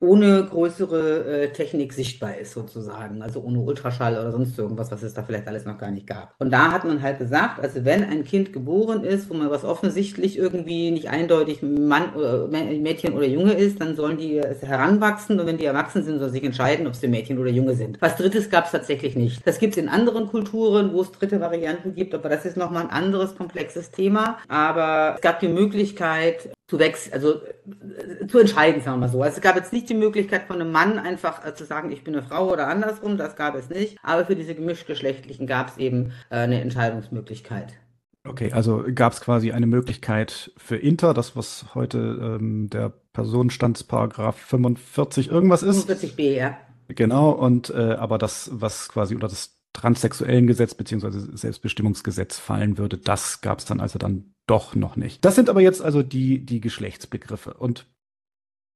ohne 0.01 0.43
größere 0.43 1.43
äh, 1.43 1.53
Technik 1.53 1.93
sichtbar 1.93 2.37
ist, 2.37 2.53
sozusagen. 2.53 3.21
Also 3.21 3.41
ohne 3.41 3.59
Ultraschall 3.59 4.13
oder 4.13 4.31
sonst 4.31 4.57
irgendwas, 4.57 4.91
was 4.91 5.03
es 5.03 5.13
da 5.13 5.21
vielleicht 5.23 5.47
alles 5.47 5.65
noch 5.65 5.77
gar 5.77 5.91
nicht 5.91 6.07
gab. 6.07 6.33
Und 6.39 6.51
da 6.51 6.71
hat 6.71 6.83
man 6.83 7.01
halt 7.01 7.19
gesagt, 7.19 7.61
also 7.61 7.85
wenn 7.85 8.03
ein 8.03 8.23
Kind 8.23 8.51
geboren 8.51 9.03
ist, 9.03 9.29
wo 9.29 9.35
man 9.35 9.51
was 9.51 9.63
offensichtlich 9.63 10.37
irgendwie 10.37 10.89
nicht 10.89 11.09
eindeutig 11.09 11.61
Mann, 11.61 12.15
oder 12.15 12.47
Mädchen 12.47 13.13
oder 13.13 13.27
Junge 13.27 13.53
ist, 13.53 13.79
dann 13.79 13.95
sollen 13.95 14.17
die 14.17 14.41
heranwachsen 14.41 15.39
und 15.39 15.45
wenn 15.45 15.57
die 15.57 15.65
erwachsen 15.65 16.03
sind, 16.03 16.17
sollen 16.17 16.31
sie 16.31 16.39
sich 16.39 16.45
entscheiden, 16.45 16.87
ob 16.87 16.95
sie 16.95 17.07
Mädchen 17.07 17.37
oder 17.37 17.51
Junge 17.51 17.75
sind. 17.75 18.01
Was 18.01 18.17
Drittes 18.17 18.49
gab 18.49 18.65
es 18.65 18.71
tatsächlich 18.71 19.15
nicht. 19.15 19.45
Das 19.45 19.59
gibt 19.59 19.73
es 19.73 19.77
in 19.77 19.87
anderen 19.87 20.27
Kulturen, 20.27 20.93
wo 20.93 21.01
es 21.01 21.11
dritte 21.11 21.39
Varianten 21.39 21.93
gibt, 21.93 22.15
aber 22.15 22.27
das 22.27 22.45
ist 22.45 22.57
nochmal 22.57 22.83
ein 22.83 22.89
anderes 22.89 23.35
komplexes 23.35 23.91
Thema. 23.91 24.39
Aber 24.47 25.13
es 25.15 25.21
gab 25.21 25.39
die 25.39 25.47
Möglichkeit, 25.47 26.49
zu 26.71 26.79
wechseln, 26.79 27.13
also 27.13 27.41
äh, 27.41 28.27
zu 28.27 28.39
entscheiden, 28.39 28.81
sagen 28.81 28.95
wir 28.95 29.07
mal 29.07 29.11
so. 29.11 29.21
Also 29.21 29.35
es 29.35 29.41
gab 29.41 29.57
jetzt 29.57 29.73
nicht 29.73 29.89
die 29.89 29.93
Möglichkeit 29.93 30.43
von 30.43 30.55
einem 30.55 30.71
Mann 30.71 30.97
einfach 30.97 31.45
äh, 31.45 31.53
zu 31.53 31.65
sagen, 31.65 31.91
ich 31.91 32.05
bin 32.05 32.15
eine 32.15 32.23
Frau 32.23 32.49
oder 32.49 32.69
andersrum, 32.69 33.17
das 33.17 33.35
gab 33.35 33.55
es 33.55 33.69
nicht. 33.69 33.97
Aber 34.01 34.25
für 34.25 34.37
diese 34.37 34.55
gemischtgeschlechtlichen 34.55 35.47
gab 35.47 35.67
es 35.67 35.77
eben 35.77 36.13
äh, 36.29 36.37
eine 36.37 36.61
Entscheidungsmöglichkeit. 36.61 37.73
Okay, 38.25 38.53
also 38.53 38.85
gab 38.95 39.11
es 39.11 39.19
quasi 39.19 39.51
eine 39.51 39.67
Möglichkeit 39.67 40.53
für 40.55 40.77
Inter, 40.77 41.13
das 41.13 41.35
was 41.35 41.65
heute 41.75 42.37
ähm, 42.39 42.69
der 42.69 42.93
Personenstandsparagraph 43.11 44.37
45 44.37 45.29
irgendwas 45.29 45.63
ist. 45.63 45.89
45b, 45.89 46.37
ja. 46.37 46.57
Genau, 46.87 47.31
und 47.31 47.69
äh, 47.71 47.95
aber 47.95 48.17
das, 48.17 48.49
was 48.53 48.87
quasi 48.87 49.13
unter 49.13 49.27
das 49.27 49.57
transsexuellen 49.73 50.47
Gesetz 50.47 50.73
beziehungsweise 50.73 51.35
Selbstbestimmungsgesetz 51.35 52.37
fallen 52.37 52.77
würde, 52.77 52.97
das 52.97 53.41
gab 53.41 53.59
es 53.59 53.65
dann 53.65 53.81
also 53.81 53.99
dann 53.99 54.33
doch 54.51 54.75
noch 54.75 54.97
nicht. 54.97 55.23
Das 55.23 55.35
sind 55.35 55.49
aber 55.49 55.61
jetzt 55.61 55.81
also 55.81 56.03
die, 56.03 56.45
die 56.45 56.61
Geschlechtsbegriffe. 56.61 57.53
Und 57.53 57.87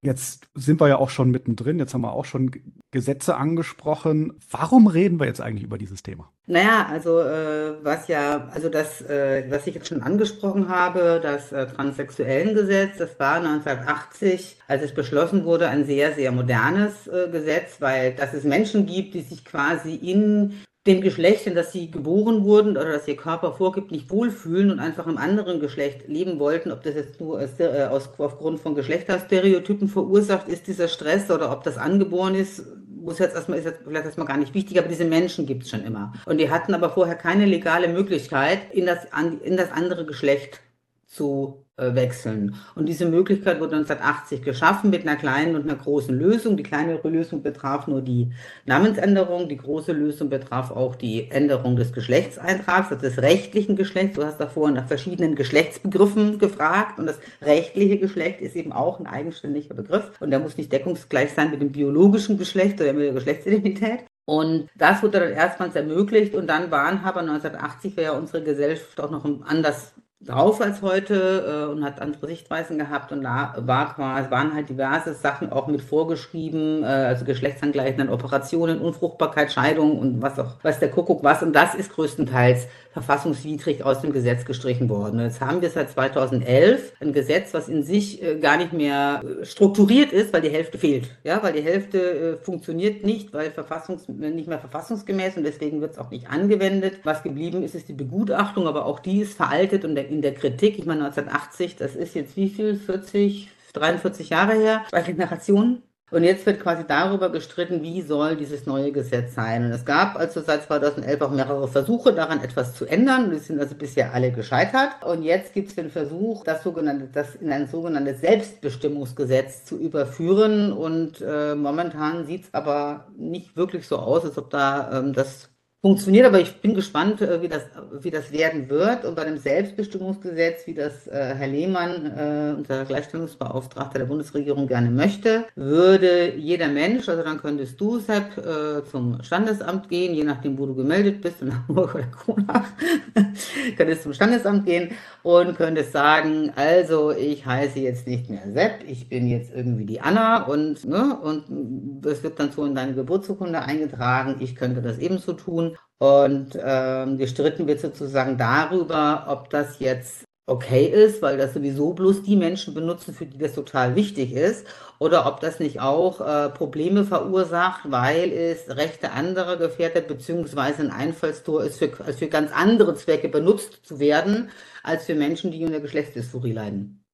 Jetzt 0.06 0.50
sind 0.54 0.80
wir 0.80 0.88
ja 0.88 0.98
auch 0.98 1.10
schon 1.10 1.32
mittendrin, 1.32 1.80
jetzt 1.80 1.96
haben 1.96 2.02
wir 2.02 2.14
auch 2.14 2.26
schon 2.26 2.52
Gesetze 2.92 3.38
angesprochen. 3.38 4.34
Warum 4.52 4.86
reden 4.86 5.20
wir 5.20 5.26
jetzt 5.26 5.42
eigentlich 5.42 5.64
über 5.64 5.80
dieses 5.80 6.04
Thema? 6.04 6.32
Naja, 6.46 6.86
also 6.88 7.22
äh, 7.22 7.84
was 7.84 8.08
ja, 8.08 8.48
also 8.54 8.70
das, 8.70 9.02
äh, 9.02 9.46
was 9.50 9.66
ich 9.66 9.74
jetzt 9.74 9.88
schon 9.88 10.04
angesprochen 10.04 10.70
habe, 10.70 11.20
das 11.24 11.52
äh, 11.52 11.66
Transsexuellengesetz, 11.66 13.00
das 13.00 13.20
war 13.20 13.38
1980, 13.38 14.60
als 14.68 14.84
es 14.84 14.94
beschlossen 14.94 15.44
wurde, 15.44 15.70
ein 15.70 15.86
sehr, 15.86 16.14
sehr 16.14 16.32
modernes 16.32 17.08
äh, 17.08 17.28
Gesetz, 17.32 17.78
weil 17.82 18.14
dass 18.14 18.36
es 18.36 18.44
Menschen 18.44 18.86
gibt, 18.86 19.16
die 19.16 19.22
sich 19.22 19.44
quasi 19.44 19.96
in 19.96 20.54
dem 20.88 21.02
Geschlecht, 21.02 21.48
in 21.48 21.56
das 21.56 21.72
sie 21.72 21.90
geboren 21.90 22.44
wurden 22.44 22.72
oder 22.78 22.92
das 22.92 23.08
ihr 23.08 23.16
Körper 23.16 23.54
vorgibt, 23.54 23.92
nicht 23.92 24.12
wohlfühlen 24.12 24.70
und 24.72 24.80
einfach 24.80 25.08
im 25.08 25.18
anderen 25.18 25.60
Geschlecht 25.60 26.08
leben 26.08 26.40
wollten, 26.40 26.72
ob 26.72 26.84
das 26.84 26.94
jetzt 26.94 27.20
nur 27.20 27.40
aus, 27.40 27.60
äh, 27.60 27.88
aus, 27.90 28.10
aufgrund 28.20 28.60
von 28.60 28.76
Geschlechterstereotypen 28.76 29.88
verursacht 29.88 30.48
ist, 30.48 30.68
dieser 30.68 30.88
Stress, 30.88 31.32
oder 31.32 31.52
ob 31.52 31.64
das 31.64 31.78
angeboren 31.78 32.36
ist, 32.36 32.64
muss 32.88 33.20
jetzt 33.20 33.36
erstmal, 33.36 33.60
ist 33.60 33.66
jetzt 33.66 33.82
vielleicht 33.84 34.06
erstmal 34.06 34.28
gar 34.28 34.38
nicht 34.38 34.54
wichtig, 34.54 34.78
aber 34.78 34.88
diese 34.88 35.06
Menschen 35.06 35.46
gibt 35.46 35.64
es 35.64 35.70
schon 35.70 35.84
immer. 35.84 36.14
Und 36.26 36.40
die 36.40 36.50
hatten 36.50 36.74
aber 36.74 36.90
vorher 36.90 37.16
keine 37.16 37.46
legale 37.46 37.88
Möglichkeit, 37.88 38.60
in 38.72 38.86
das, 38.86 39.00
in 39.44 39.58
das 39.58 39.72
andere 39.72 40.06
Geschlecht 40.06 40.62
zu 41.08 41.65
wechseln. 41.78 42.56
Und 42.76 42.88
diese 42.88 43.06
Möglichkeit 43.06 43.60
wurde 43.60 43.76
1980 43.76 44.42
geschaffen 44.44 44.90
mit 44.90 45.02
einer 45.02 45.18
kleinen 45.18 45.56
und 45.56 45.64
einer 45.64 45.76
großen 45.78 46.18
Lösung. 46.18 46.56
Die 46.56 46.64
kleinere 46.64 47.10
Lösung 47.10 47.44
betraf 47.44 47.88
nur 47.88 48.02
die 48.02 48.32
Namensänderung, 48.66 49.50
die 49.50 49.58
große 49.58 49.92
Lösung 49.92 50.30
betraf 50.30 50.72
auch 50.72 50.96
die 50.96 51.30
Änderung 51.32 51.76
des 51.76 51.92
Geschlechtseintrags, 51.92 52.92
also 52.92 53.02
des 53.02 53.22
rechtlichen 53.22 53.76
Geschlechts. 53.76 54.16
Du 54.16 54.24
hast 54.24 54.38
davor 54.38 54.72
nach 54.72 54.88
verschiedenen 54.88 55.36
Geschlechtsbegriffen 55.36 56.40
gefragt 56.40 56.98
und 56.98 57.08
das 57.08 57.20
rechtliche 57.42 57.98
Geschlecht 57.98 58.40
ist 58.40 58.56
eben 58.56 58.72
auch 58.72 59.00
ein 59.00 59.08
eigenständiger 59.08 59.76
Begriff 59.76 60.12
und 60.22 60.32
der 60.32 60.40
muss 60.40 60.58
nicht 60.58 60.72
deckungsgleich 60.72 61.34
sein 61.34 61.52
mit 61.52 61.62
dem 61.62 61.74
biologischen 61.74 62.38
Geschlecht 62.38 62.80
oder 62.80 62.94
mit 62.94 63.04
der 63.04 63.14
Geschlechtsidentität. 63.14 64.06
Und 64.26 64.70
das 64.76 65.04
wurde 65.04 65.20
dann 65.20 65.34
erstmals 65.34 65.76
ermöglicht 65.76 66.34
und 66.34 66.48
dann 66.48 66.72
waren 66.72 67.04
aber 67.04 67.20
1980 67.20 67.96
wäre 67.96 68.14
ja 68.14 68.18
unsere 68.18 68.44
Gesellschaft 68.44 69.00
auch 69.00 69.12
noch 69.12 69.24
anders 69.46 69.94
drauf 70.26 70.60
als 70.60 70.82
heute 70.82 71.68
äh, 71.68 71.72
und 71.72 71.84
hat 71.84 72.02
andere 72.02 72.28
Sichtweisen 72.28 72.78
gehabt. 72.78 73.12
Und 73.12 73.22
da 73.22 73.56
war 73.58 73.94
quasi, 73.94 74.32
waren 74.32 74.54
halt 74.54 74.70
diverse 74.70 75.14
Sachen 75.14 75.52
auch 75.52 75.68
mit 75.68 75.82
vorgeschrieben, 75.82 76.84
äh, 76.84 76.88
also 76.88 77.26
geschlechtsangleichenden 77.26 78.10
Operationen, 78.10 78.80
Unfruchtbarkeit, 78.80 79.52
Scheidung 79.52 80.00
und 80.00 80.22
was 80.22 80.40
auch, 80.40 80.56
was 80.64 80.80
der 80.80 80.90
Kuckuck 80.90 81.24
was. 81.24 81.44
Und 81.44 81.54
das 81.54 81.76
ist 81.76 81.94
größtenteils 81.94 82.68
verfassungswidrig 82.96 83.84
aus 83.84 84.00
dem 84.00 84.14
Gesetz 84.14 84.46
gestrichen 84.46 84.88
worden. 84.88 85.20
Jetzt 85.20 85.42
haben 85.42 85.62
wir 85.62 85.70
seit 85.70 85.90
2011 85.90 86.94
ein 87.02 87.12
Gesetz, 87.12 87.54
was 87.54 87.68
in 87.68 87.84
sich 87.84 88.24
äh, 88.24 88.40
gar 88.40 88.56
nicht 88.56 88.72
mehr 88.72 89.22
äh, 89.22 89.46
strukturiert 89.46 90.14
ist, 90.14 90.32
weil 90.32 90.42
die 90.42 90.50
Hälfte 90.50 90.78
fehlt. 90.78 91.10
Ja, 91.26 91.44
weil 91.44 91.52
die 91.52 91.62
Hälfte 91.62 92.00
äh, 92.00 92.38
funktioniert 92.38 93.06
nicht, 93.06 93.34
weil 93.34 93.52
verfassungs 93.52 94.08
nicht 94.08 94.48
mehr 94.48 94.60
verfassungsgemäß 94.60 95.36
und 95.36 95.44
deswegen 95.44 95.82
wird 95.82 95.92
es 95.92 95.98
auch 95.98 96.10
nicht 96.10 96.30
angewendet. 96.30 97.00
Was 97.04 97.22
geblieben 97.22 97.64
ist, 97.64 97.76
ist 97.76 97.90
die 97.90 97.94
Begutachtung, 97.94 98.66
aber 98.66 98.86
auch 98.86 99.00
die 99.00 99.20
ist 99.20 99.36
veraltet 99.36 99.84
und 99.84 99.98
in 99.98 100.22
der 100.22 100.34
Kritik. 100.34 100.80
Ich 100.80 100.86
meine 100.86 101.04
1980, 101.04 101.76
das 101.76 101.98
ist 101.98 102.16
jetzt 102.16 102.38
wie 102.38 102.48
viel? 102.48 102.76
40, 102.76 103.50
43 103.74 104.30
Jahre 104.30 104.54
her, 104.54 104.86
zwei 104.90 105.02
Generationen. 105.02 105.84
Und 106.12 106.24
jetzt 106.24 106.46
wird 106.46 106.60
quasi 106.62 106.84
darüber 106.88 107.32
gestritten, 107.32 107.82
wie 107.82 108.04
soll 108.04 108.36
dieses 108.36 108.68
neue 108.68 108.92
Gesetz 108.92 109.34
sein. 109.34 109.66
Und 109.66 109.72
es 109.72 109.86
gab 109.86 110.16
also 110.16 110.40
seit 110.42 110.64
2011 110.64 111.20
auch 111.22 111.32
mehrere 111.32 111.68
Versuche, 111.68 112.14
daran 112.14 112.44
etwas 112.44 112.76
zu 112.76 112.86
ändern. 112.86 113.32
Die 113.32 113.40
sind 113.40 113.60
also 113.60 113.74
bisher 113.74 114.14
alle 114.14 114.32
gescheitert. 114.32 115.04
Und 115.04 115.24
jetzt 115.24 115.54
gibt 115.54 115.70
es 115.70 115.76
den 115.76 115.90
Versuch, 115.90 116.44
das, 116.44 116.62
sogenannte, 116.62 117.08
das 117.12 117.34
in 117.34 117.52
ein 117.52 117.68
sogenanntes 117.68 118.22
Selbstbestimmungsgesetz 118.22 119.66
zu 119.66 119.80
überführen. 119.80 120.72
Und 120.74 121.22
äh, 121.22 121.56
momentan 121.56 122.26
sieht 122.28 122.44
es 122.44 122.54
aber 122.54 123.08
nicht 123.18 123.58
wirklich 123.58 123.88
so 123.88 123.98
aus, 123.98 124.24
als 124.26 124.38
ob 124.38 124.52
da 124.52 125.00
ähm, 125.00 125.12
das 125.12 125.50
funktioniert, 125.86 126.26
aber 126.26 126.40
ich 126.40 126.56
bin 126.62 126.74
gespannt, 126.74 127.22
äh, 127.22 127.44
wie 127.44 127.48
das, 127.48 127.62
wie 128.02 128.10
das 128.10 128.32
werden 128.32 128.72
wird. 128.72 129.06
Und 129.06 129.16
bei 129.16 129.24
dem 129.24 129.38
Selbstbestimmungsgesetz, 129.38 130.66
wie 130.66 130.74
das 130.74 131.06
äh, 131.06 131.36
Herr 131.38 131.48
Lehmann, 131.48 132.08
äh, 132.08 132.56
unser 132.58 132.86
Gleichstellungsbeauftragter 132.86 134.00
der 134.00 134.08
Bundesregierung, 134.08 134.68
gerne 134.68 134.90
möchte, 134.90 135.46
würde 135.54 136.34
jeder 136.38 136.70
Mensch, 136.70 137.08
also 137.08 137.22
dann 137.22 137.40
könntest 137.40 137.80
du, 137.80 138.00
Sepp, 138.00 138.36
äh, 138.36 138.84
zum 138.90 139.22
Standesamt 139.22 139.88
gehen, 139.88 140.16
je 140.16 140.24
nachdem, 140.24 140.58
wo 140.58 140.66
du 140.66 140.74
gemeldet 140.74 141.22
bist, 141.22 141.44
in 141.44 141.54
Hamburg 141.54 141.94
oder 141.94 142.06
Kronach, 142.06 142.66
könntest 143.78 144.02
zum 144.02 144.14
Standesamt 144.14 144.66
gehen 144.66 144.90
und 145.22 145.56
könntest 145.56 145.92
sagen, 145.92 146.52
also 146.56 147.12
ich 147.12 147.46
heiße 147.46 147.78
jetzt 147.78 148.08
nicht 148.08 148.28
mehr 148.28 148.52
Sepp, 148.52 148.80
ich 148.88 149.08
bin 149.08 149.28
jetzt 149.28 149.54
irgendwie 149.54 149.86
die 149.86 150.02
Anna 150.02 150.46
und, 150.46 150.84
ne, 150.84 151.16
und 151.22 151.44
wird 151.48 152.40
dann 152.40 152.52
so 152.52 152.66
in 152.66 152.74
deine 152.74 152.96
Geburtsurkunde 152.96 153.62
eingetragen, 153.62 154.38
ich 154.40 154.56
könnte 154.56 154.82
das 154.82 154.98
ebenso 154.98 155.34
tun 155.34 155.75
und 155.98 156.58
ähm, 156.62 157.18
gestritten 157.18 157.68
wird 157.68 157.80
sozusagen 157.80 158.38
darüber, 158.38 159.26
ob 159.28 159.50
das 159.50 159.80
jetzt 159.80 160.26
okay 160.48 160.86
ist, 160.86 161.22
weil 161.22 161.38
das 161.38 161.54
sowieso 161.54 161.94
bloß 161.94 162.24
die 162.24 162.36
Menschen 162.36 162.74
benutzen, 162.74 163.14
für 163.14 163.26
die 163.26 163.38
das 163.38 163.54
total 163.54 163.96
wichtig 163.96 164.34
ist, 164.34 164.68
oder 165.00 165.26
ob 165.26 165.40
das 165.40 165.60
nicht 165.60 165.80
auch 165.80 166.22
äh, 166.22 166.50
Probleme 166.50 167.04
verursacht, 167.04 167.82
weil 167.86 168.32
es 168.32 168.70
Rechte 168.70 169.12
anderer 169.12 169.58
gefährdet, 169.58 170.08
beziehungsweise 170.08 170.84
ein 170.84 170.92
Einfallstor 170.92 171.64
ist, 171.64 171.80
für, 171.80 171.90
für 171.90 172.28
ganz 172.28 172.52
andere 172.54 172.96
Zwecke 172.96 173.30
benutzt 173.30 173.80
zu 173.84 174.00
werden, 174.00 174.50
als 174.84 175.06
für 175.06 175.16
Menschen, 175.16 175.52
die 175.52 175.66
unter 175.66 175.80
Geschlechtsdysphorie 175.80 176.54
leiden. 176.54 177.05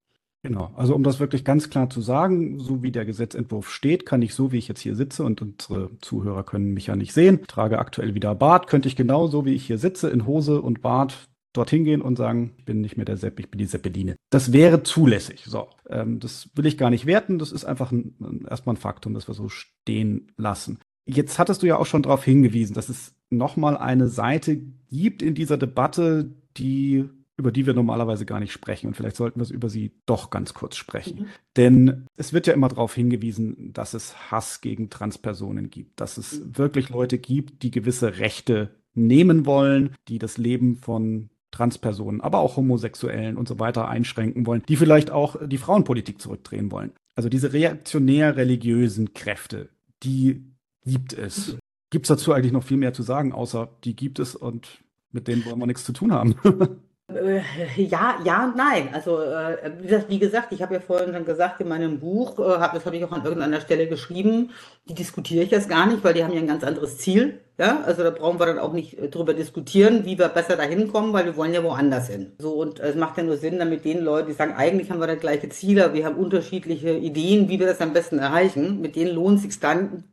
Genau, 0.44 0.72
also 0.76 0.96
um 0.96 1.04
das 1.04 1.20
wirklich 1.20 1.46
ganz 1.46 1.70
klar 1.70 1.90
zu 1.92 2.02
sagen, 2.02 2.60
so 2.60 2.82
wie 2.82 2.92
der 2.92 3.06
Gesetzentwurf 3.06 3.70
steht, 3.70 4.08
kann 4.08 4.24
ich 4.24 4.34
so, 4.34 4.52
wie 4.52 4.58
ich 4.58 4.68
jetzt 4.68 4.82
hier 4.82 4.96
sitze 4.96 5.24
und 5.24 5.40
unsere 5.42 5.92
Zuhörer 6.00 6.44
können 6.44 6.74
mich 6.74 6.88
ja 6.88 6.96
nicht 6.96 7.14
sehen, 7.14 7.46
trage 7.48 7.78
aktuell 7.78 8.16
wieder 8.16 8.34
Bart, 8.34 8.66
könnte 8.66 8.88
ich 8.88 8.96
genau 8.96 9.28
so, 9.28 9.46
wie 9.46 9.54
ich 9.54 9.68
hier 9.68 9.78
sitze, 9.78 10.10
in 10.10 10.26
Hose 10.26 10.60
und 10.60 10.82
Bart 10.82 11.30
dorthin 11.54 11.84
gehen 11.84 12.02
und 12.02 12.16
sagen, 12.16 12.54
ich 12.58 12.66
bin 12.66 12.82
nicht 12.82 12.98
mehr 12.98 13.06
der 13.06 13.18
Sepp, 13.18 13.40
ich 13.40 13.52
bin 13.52 13.60
die 13.60 13.66
Seppeline. 13.66 14.16
Das 14.32 14.52
wäre 14.52 14.82
zulässig. 14.82 15.44
So, 15.46 15.68
ähm, 15.90 16.20
das 16.20 16.50
will 16.56 16.66
ich 16.66 16.78
gar 16.78 16.90
nicht 16.90 17.06
werten, 17.06 17.38
das 17.38 17.52
ist 17.52 17.66
einfach 17.66 17.92
ein, 17.92 18.46
erstmal 18.50 18.76
ein 18.76 18.82
Faktum, 18.82 19.14
das 19.14 19.28
wir 19.28 19.36
so 19.36 19.48
stehen 19.48 20.32
lassen. 20.38 20.80
Jetzt 21.06 21.38
hattest 21.38 21.62
du 21.62 21.68
ja 21.68 21.78
auch 21.78 21.86
schon 21.86 22.04
darauf 22.04 22.24
hingewiesen, 22.24 22.74
dass 22.74 22.90
es 22.90 23.14
nochmal 23.30 23.78
eine 23.78 24.08
Seite 24.08 24.60
gibt 24.90 25.22
in 25.22 25.36
dieser 25.36 25.58
Debatte, 25.58 26.34
die 26.58 27.10
über 27.42 27.52
die 27.52 27.66
wir 27.66 27.74
normalerweise 27.74 28.26
gar 28.26 28.40
nicht 28.40 28.52
sprechen. 28.52 28.88
Und 28.88 28.94
vielleicht 28.94 29.16
sollten 29.16 29.40
wir 29.40 29.50
über 29.50 29.70
sie 29.70 29.92
doch 30.06 30.30
ganz 30.30 30.54
kurz 30.54 30.76
sprechen. 30.76 31.22
Mhm. 31.22 31.26
Denn 31.58 32.06
es 32.16 32.34
wird 32.34 32.48
ja 32.48 32.54
immer 32.54 32.70
darauf 32.70 32.94
hingewiesen, 32.94 33.74
dass 33.74 33.94
es 33.94 34.32
Hass 34.32 34.62
gegen 34.62 34.90
Transpersonen 34.90 35.70
gibt, 35.70 36.00
dass 36.00 36.18
es 36.18 36.40
mhm. 36.40 36.58
wirklich 36.58 36.90
Leute 36.90 37.18
gibt, 37.18 37.64
die 37.64 37.72
gewisse 37.72 38.20
Rechte 38.20 38.70
nehmen 38.94 39.46
wollen, 39.46 39.96
die 40.08 40.20
das 40.20 40.38
Leben 40.38 40.76
von 40.76 41.30
Transpersonen, 41.52 42.22
aber 42.22 42.40
auch 42.40 42.56
Homosexuellen 42.56 43.36
und 43.36 43.48
so 43.48 43.60
weiter 43.60 43.88
einschränken 43.90 44.46
wollen, 44.46 44.64
die 44.68 44.78
vielleicht 44.78 45.12
auch 45.12 45.36
die 45.46 45.58
Frauenpolitik 45.58 46.22
zurückdrehen 46.22 46.72
wollen. 46.72 46.94
Also 47.16 47.28
diese 47.28 47.52
reaktionär-religiösen 47.52 49.14
Kräfte, 49.14 49.70
die 50.04 50.46
gibt 50.86 51.14
es. 51.14 51.54
Mhm. 51.54 51.60
Gibt 51.90 52.06
es 52.06 52.08
dazu 52.08 52.32
eigentlich 52.32 52.54
noch 52.54 52.64
viel 52.64 52.78
mehr 52.78 52.94
zu 52.94 53.04
sagen, 53.04 53.34
außer 53.34 53.70
die 53.84 53.96
gibt 53.96 54.20
es 54.20 54.36
und 54.36 54.82
mit 55.12 55.28
denen 55.28 55.44
wollen 55.46 55.60
wir 55.60 55.68
nichts 55.68 55.84
zu 55.84 55.92
tun 55.92 56.14
haben? 56.14 56.36
Äh, 57.16 57.42
ja, 57.82 58.20
ja 58.24 58.46
und 58.46 58.56
nein. 58.56 58.90
Also 58.94 59.22
äh, 59.22 59.72
wie 60.08 60.20
gesagt, 60.20 60.52
ich 60.52 60.62
habe 60.62 60.74
ja 60.76 60.80
vorhin 60.80 61.14
schon 61.14 61.26
gesagt, 61.26 61.62
in 61.62 61.68
meinem 61.68 62.00
Buch, 62.00 62.40
äh, 62.40 62.60
hab, 62.60 62.74
das 62.74 62.86
habe 62.86 62.98
ich 62.98 63.06
auch 63.06 63.12
an 63.12 63.24
irgendeiner 63.24 63.62
Stelle 63.62 63.88
geschrieben, 63.88 64.52
die 64.88 64.94
diskutiere 64.94 65.44
ich 65.44 65.52
jetzt 65.52 65.70
gar 65.70 65.86
nicht, 65.86 66.04
weil 66.04 66.14
die 66.14 66.24
haben 66.24 66.34
ja 66.34 66.40
ein 66.40 66.48
ganz 66.48 66.64
anderes 66.64 66.98
Ziel. 66.98 67.40
Ja? 67.58 67.84
Also 67.86 68.04
da 68.04 68.10
brauchen 68.10 68.40
wir 68.40 68.46
dann 68.46 68.60
auch 68.60 68.74
nicht 68.74 68.98
äh, 68.98 69.10
drüber 69.10 69.34
diskutieren, 69.34 70.06
wie 70.06 70.18
wir 70.18 70.30
besser 70.30 70.58
dahin 70.58 70.92
kommen, 70.92 71.14
weil 71.14 71.26
wir 71.26 71.38
wollen 71.38 71.54
ja 71.54 71.64
woanders 71.64 72.08
hin. 72.08 72.34
So, 72.40 72.54
und 72.54 72.80
es 72.80 72.96
macht 72.96 73.18
ja 73.18 73.24
nur 73.24 73.38
Sinn, 73.38 73.60
damit 73.60 73.86
den 73.86 74.02
Leuten, 74.02 74.30
die 74.30 74.34
sagen, 74.34 74.54
eigentlich 74.56 74.90
haben 74.92 75.00
wir 75.00 75.08
das 75.08 75.20
gleiche 75.20 75.50
Ziel, 75.50 75.82
aber 75.82 75.94
wir 75.94 76.06
haben 76.06 76.16
unterschiedliche 76.16 76.92
Ideen, 76.92 77.50
wie 77.50 77.60
wir 77.60 77.68
das 77.68 77.82
am 77.82 77.94
besten 77.94 78.20
erreichen, 78.20 78.82
mit 78.82 78.96
denen 78.96 79.14
lohnt 79.14 79.38
es 79.38 79.44
sich 79.44 79.60
dann 79.60 80.06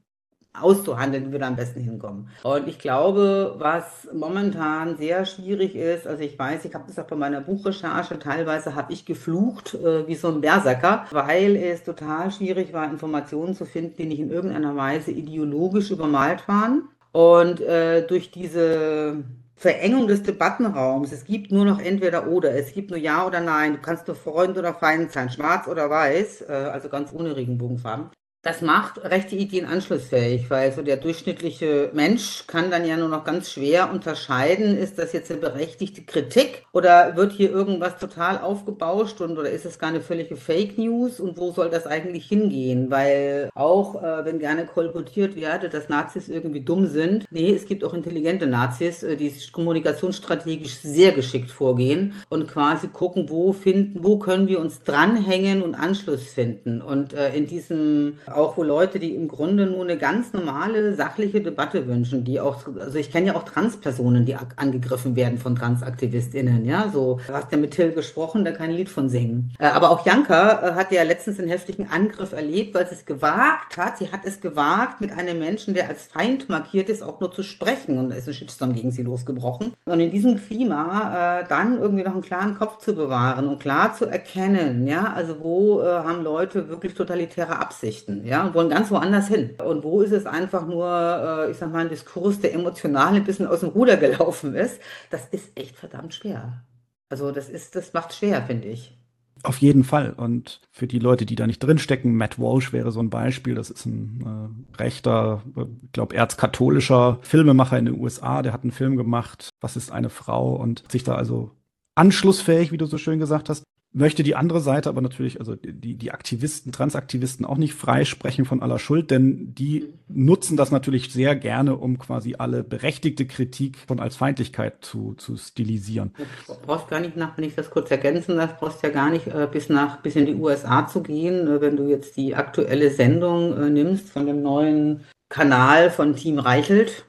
auszuhandeln, 0.62 1.28
wie 1.28 1.32
wir 1.32 1.38
da 1.38 1.48
am 1.48 1.56
besten 1.56 1.80
hinkommen. 1.80 2.28
Und 2.42 2.68
ich 2.68 2.78
glaube, 2.78 3.54
was 3.58 4.08
momentan 4.12 4.96
sehr 4.96 5.26
schwierig 5.26 5.74
ist, 5.74 6.06
also 6.06 6.22
ich 6.22 6.38
weiß, 6.38 6.64
ich 6.64 6.74
habe 6.74 6.84
das 6.86 6.98
auch 6.98 7.06
bei 7.06 7.16
meiner 7.16 7.40
Buchrecherche, 7.40 8.18
teilweise 8.18 8.74
habe 8.74 8.92
ich 8.92 9.04
geflucht 9.04 9.74
äh, 9.74 10.06
wie 10.06 10.14
so 10.14 10.28
ein 10.28 10.40
Berserker, 10.40 11.06
weil 11.10 11.56
es 11.56 11.84
total 11.84 12.30
schwierig 12.30 12.72
war, 12.72 12.90
Informationen 12.90 13.54
zu 13.54 13.64
finden, 13.64 13.96
die 13.96 14.06
nicht 14.06 14.20
in 14.20 14.30
irgendeiner 14.30 14.76
Weise 14.76 15.10
ideologisch 15.10 15.90
übermalt 15.90 16.46
waren. 16.48 16.88
Und 17.12 17.60
äh, 17.60 18.06
durch 18.06 18.30
diese 18.30 19.24
Verengung 19.58 20.06
des 20.06 20.22
Debattenraums. 20.22 21.10
Es 21.10 21.24
gibt 21.24 21.50
nur 21.50 21.64
noch 21.64 21.80
entweder 21.80 22.28
oder. 22.28 22.54
Es 22.54 22.72
gibt 22.72 22.90
nur 22.90 22.98
Ja 22.98 23.26
oder 23.26 23.40
Nein. 23.40 23.72
Du 23.74 23.78
kannst 23.80 24.06
nur 24.06 24.14
Freund 24.14 24.56
oder 24.56 24.72
Feind 24.72 25.10
sein, 25.10 25.30
schwarz 25.30 25.66
oder 25.66 25.90
weiß, 25.90 26.42
äh, 26.42 26.52
also 26.52 26.88
ganz 26.88 27.12
ohne 27.12 27.34
Regenbogenfarben. 27.34 28.10
Das 28.42 28.62
macht 28.62 29.02
rechte 29.02 29.34
Ideen 29.34 29.66
anschlussfähig, 29.66 30.48
weil 30.48 30.70
so 30.70 30.80
der 30.82 30.96
durchschnittliche 30.96 31.90
Mensch 31.92 32.44
kann 32.46 32.70
dann 32.70 32.86
ja 32.86 32.96
nur 32.96 33.08
noch 33.08 33.24
ganz 33.24 33.50
schwer 33.50 33.90
unterscheiden, 33.90 34.78
ist 34.78 34.96
das 34.96 35.12
jetzt 35.12 35.32
eine 35.32 35.40
berechtigte 35.40 36.02
Kritik 36.02 36.64
oder 36.72 37.16
wird 37.16 37.32
hier 37.32 37.50
irgendwas 37.50 37.98
total 37.98 38.38
aufgebauscht 38.38 39.20
und 39.20 39.38
oder 39.38 39.50
ist 39.50 39.66
es 39.66 39.80
gar 39.80 39.90
eine 39.90 40.00
völlige 40.00 40.36
Fake 40.36 40.78
News 40.78 41.18
und 41.18 41.36
wo 41.36 41.50
soll 41.50 41.68
das 41.68 41.88
eigentlich 41.88 42.26
hingehen? 42.26 42.92
Weil 42.92 43.50
auch 43.56 44.00
äh, 44.00 44.24
wenn 44.24 44.38
gerne 44.38 44.66
kolportiert 44.66 45.34
werde, 45.34 45.68
dass 45.68 45.88
Nazis 45.88 46.28
irgendwie 46.28 46.60
dumm 46.60 46.86
sind, 46.86 47.24
nee, 47.32 47.52
es 47.52 47.66
gibt 47.66 47.82
auch 47.82 47.92
intelligente 47.92 48.46
Nazis, 48.46 49.02
äh, 49.02 49.16
die 49.16 49.32
kommunikationsstrategisch 49.50 50.76
sehr 50.76 51.10
geschickt 51.10 51.50
vorgehen 51.50 52.14
und 52.28 52.46
quasi 52.46 52.86
gucken, 52.86 53.28
wo 53.30 53.52
finden, 53.52 54.04
wo 54.04 54.20
können 54.20 54.46
wir 54.46 54.60
uns 54.60 54.84
dranhängen 54.84 55.60
und 55.60 55.74
Anschluss 55.74 56.28
finden. 56.28 56.80
Und 56.80 57.14
äh, 57.14 57.34
in 57.34 57.48
diesem 57.48 58.18
auch 58.34 58.56
wo 58.56 58.62
Leute, 58.62 58.98
die 58.98 59.14
im 59.14 59.28
Grunde 59.28 59.66
nur 59.66 59.82
eine 59.82 59.96
ganz 59.96 60.32
normale, 60.32 60.94
sachliche 60.94 61.40
Debatte 61.40 61.86
wünschen, 61.86 62.24
die 62.24 62.40
auch, 62.40 62.66
also 62.78 62.98
ich 62.98 63.10
kenne 63.10 63.28
ja 63.28 63.36
auch 63.36 63.44
Transpersonen, 63.44 64.24
die 64.24 64.36
angegriffen 64.56 65.16
werden 65.16 65.38
von 65.38 65.56
TransaktivistInnen, 65.56 66.64
ja, 66.64 66.90
so, 66.92 67.20
du 67.26 67.32
hast 67.32 67.52
ja 67.52 67.58
mit 67.58 67.72
Till 67.72 67.92
gesprochen, 67.92 68.44
da 68.44 68.52
kein 68.52 68.70
Lied 68.70 68.88
von 68.88 69.08
singen. 69.08 69.52
Äh, 69.58 69.66
aber 69.66 69.90
auch 69.90 70.04
Janka 70.04 70.68
äh, 70.68 70.72
hat 70.74 70.92
ja 70.92 71.02
letztens 71.02 71.38
einen 71.38 71.48
heftigen 71.48 71.88
Angriff 71.90 72.32
erlebt, 72.32 72.74
weil 72.74 72.86
sie 72.86 72.94
es 72.94 73.04
gewagt 73.04 73.76
hat, 73.76 73.98
sie 73.98 74.10
hat 74.10 74.20
es 74.24 74.40
gewagt, 74.40 75.00
mit 75.00 75.12
einem 75.12 75.38
Menschen, 75.38 75.74
der 75.74 75.88
als 75.88 76.04
Feind 76.04 76.48
markiert 76.48 76.88
ist, 76.88 77.02
auch 77.02 77.20
nur 77.20 77.32
zu 77.32 77.42
sprechen 77.42 77.98
und 77.98 78.10
da 78.10 78.16
ist 78.16 78.28
ein 78.28 78.34
Shitstorm 78.34 78.74
gegen 78.74 78.90
sie 78.90 79.02
losgebrochen. 79.02 79.72
Und 79.84 80.00
in 80.00 80.10
diesem 80.10 80.36
Klima 80.36 81.40
äh, 81.40 81.44
dann 81.48 81.78
irgendwie 81.78 82.04
noch 82.04 82.12
einen 82.12 82.22
klaren 82.22 82.58
Kopf 82.58 82.78
zu 82.78 82.94
bewahren 82.94 83.48
und 83.48 83.60
klar 83.60 83.94
zu 83.94 84.06
erkennen, 84.06 84.86
ja, 84.86 85.12
also 85.12 85.36
wo 85.40 85.80
äh, 85.80 85.84
haben 85.86 86.22
Leute 86.22 86.68
wirklich 86.68 86.94
totalitäre 86.94 87.58
Absichten 87.58 88.17
ja, 88.24 88.46
und 88.46 88.54
wollen 88.54 88.70
ganz 88.70 88.90
woanders 88.90 89.28
hin. 89.28 89.50
Und 89.64 89.84
wo 89.84 90.02
ist 90.02 90.12
es 90.12 90.26
einfach 90.26 90.66
nur, 90.66 90.86
äh, 90.86 91.50
ich 91.50 91.56
sag 91.56 91.72
mal, 91.72 91.80
ein 91.80 91.88
Diskurs, 91.88 92.40
der 92.40 92.54
emotional 92.54 93.14
ein 93.14 93.24
bisschen 93.24 93.46
aus 93.46 93.60
dem 93.60 93.70
Ruder 93.70 93.96
gelaufen 93.96 94.54
ist, 94.54 94.80
das 95.10 95.26
ist 95.30 95.50
echt 95.54 95.76
verdammt 95.76 96.14
schwer. 96.14 96.64
Also 97.08 97.32
das 97.32 97.48
ist, 97.48 97.74
das 97.74 97.92
macht 97.92 98.14
schwer, 98.14 98.42
finde 98.42 98.68
ich. 98.68 98.98
Auf 99.44 99.58
jeden 99.58 99.84
Fall. 99.84 100.12
Und 100.14 100.60
für 100.72 100.86
die 100.86 100.98
Leute, 100.98 101.24
die 101.24 101.36
da 101.36 101.46
nicht 101.46 101.60
drinstecken, 101.60 102.16
Matt 102.16 102.38
Walsh 102.38 102.72
wäre 102.72 102.90
so 102.90 103.00
ein 103.00 103.10
Beispiel. 103.10 103.54
Das 103.54 103.70
ist 103.70 103.86
ein 103.86 104.66
äh, 104.76 104.82
rechter, 104.82 105.42
ich 105.54 105.62
äh, 105.62 105.66
glaube, 105.92 106.16
erzkatholischer 106.16 107.18
Filmemacher 107.22 107.78
in 107.78 107.86
den 107.86 108.00
USA. 108.00 108.42
Der 108.42 108.52
hat 108.52 108.62
einen 108.62 108.72
Film 108.72 108.96
gemacht, 108.96 109.50
Was 109.60 109.76
ist 109.76 109.92
eine 109.92 110.10
Frau? 110.10 110.54
Und 110.56 110.90
sich 110.90 111.04
da 111.04 111.14
also 111.14 111.52
anschlussfähig, 111.94 112.72
wie 112.72 112.78
du 112.78 112.86
so 112.86 112.98
schön 112.98 113.18
gesagt 113.18 113.48
hast, 113.48 113.62
möchte 113.92 114.22
die 114.22 114.36
andere 114.36 114.60
Seite 114.60 114.88
aber 114.88 115.00
natürlich, 115.00 115.40
also 115.40 115.54
die, 115.56 115.94
die 115.94 116.12
Aktivisten, 116.12 116.72
Transaktivisten 116.72 117.46
auch 117.46 117.56
nicht 117.56 117.74
freisprechen 117.74 118.44
von 118.44 118.62
aller 118.62 118.78
Schuld, 118.78 119.10
denn 119.10 119.54
die 119.54 119.92
nutzen 120.08 120.56
das 120.56 120.70
natürlich 120.70 121.10
sehr 121.10 121.34
gerne, 121.34 121.76
um 121.76 121.98
quasi 121.98 122.34
alle 122.38 122.62
berechtigte 122.62 123.26
Kritik 123.26 123.78
von 123.78 123.98
als 123.98 124.16
Feindlichkeit 124.16 124.84
zu, 124.84 125.14
zu 125.14 125.36
stilisieren. 125.36 126.12
Du 126.46 126.54
brauchst 126.66 126.88
gar 126.88 127.00
nicht 127.00 127.16
nach, 127.16 127.36
wenn 127.36 127.44
ich 127.44 127.54
das 127.54 127.70
kurz 127.70 127.90
ergänzen 127.90 128.36
darf, 128.36 128.58
brauchst 128.58 128.82
ja 128.82 128.90
gar 128.90 129.10
nicht 129.10 129.26
äh, 129.26 129.48
bis 129.50 129.68
nach, 129.68 130.02
bis 130.02 130.16
in 130.16 130.26
die 130.26 130.34
USA 130.34 130.86
zu 130.86 131.02
gehen, 131.02 131.48
äh, 131.48 131.60
wenn 131.60 131.76
du 131.76 131.88
jetzt 131.88 132.16
die 132.16 132.34
aktuelle 132.34 132.90
Sendung 132.90 133.56
äh, 133.56 133.70
nimmst 133.70 134.10
von 134.10 134.26
dem 134.26 134.42
neuen 134.42 135.04
Kanal 135.30 135.90
von 135.90 136.14
Team 136.14 136.38
Reichelt, 136.38 137.06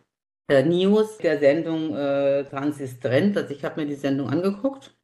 äh, 0.50 0.64
News, 0.64 1.18
der 1.18 1.40
Sendung 1.40 1.94
Transistent. 2.50 3.38
Also 3.38 3.54
ich 3.54 3.64
habe 3.64 3.82
mir 3.82 3.88
die 3.88 3.96
Sendung 3.96 4.30
angeguckt 4.30 4.99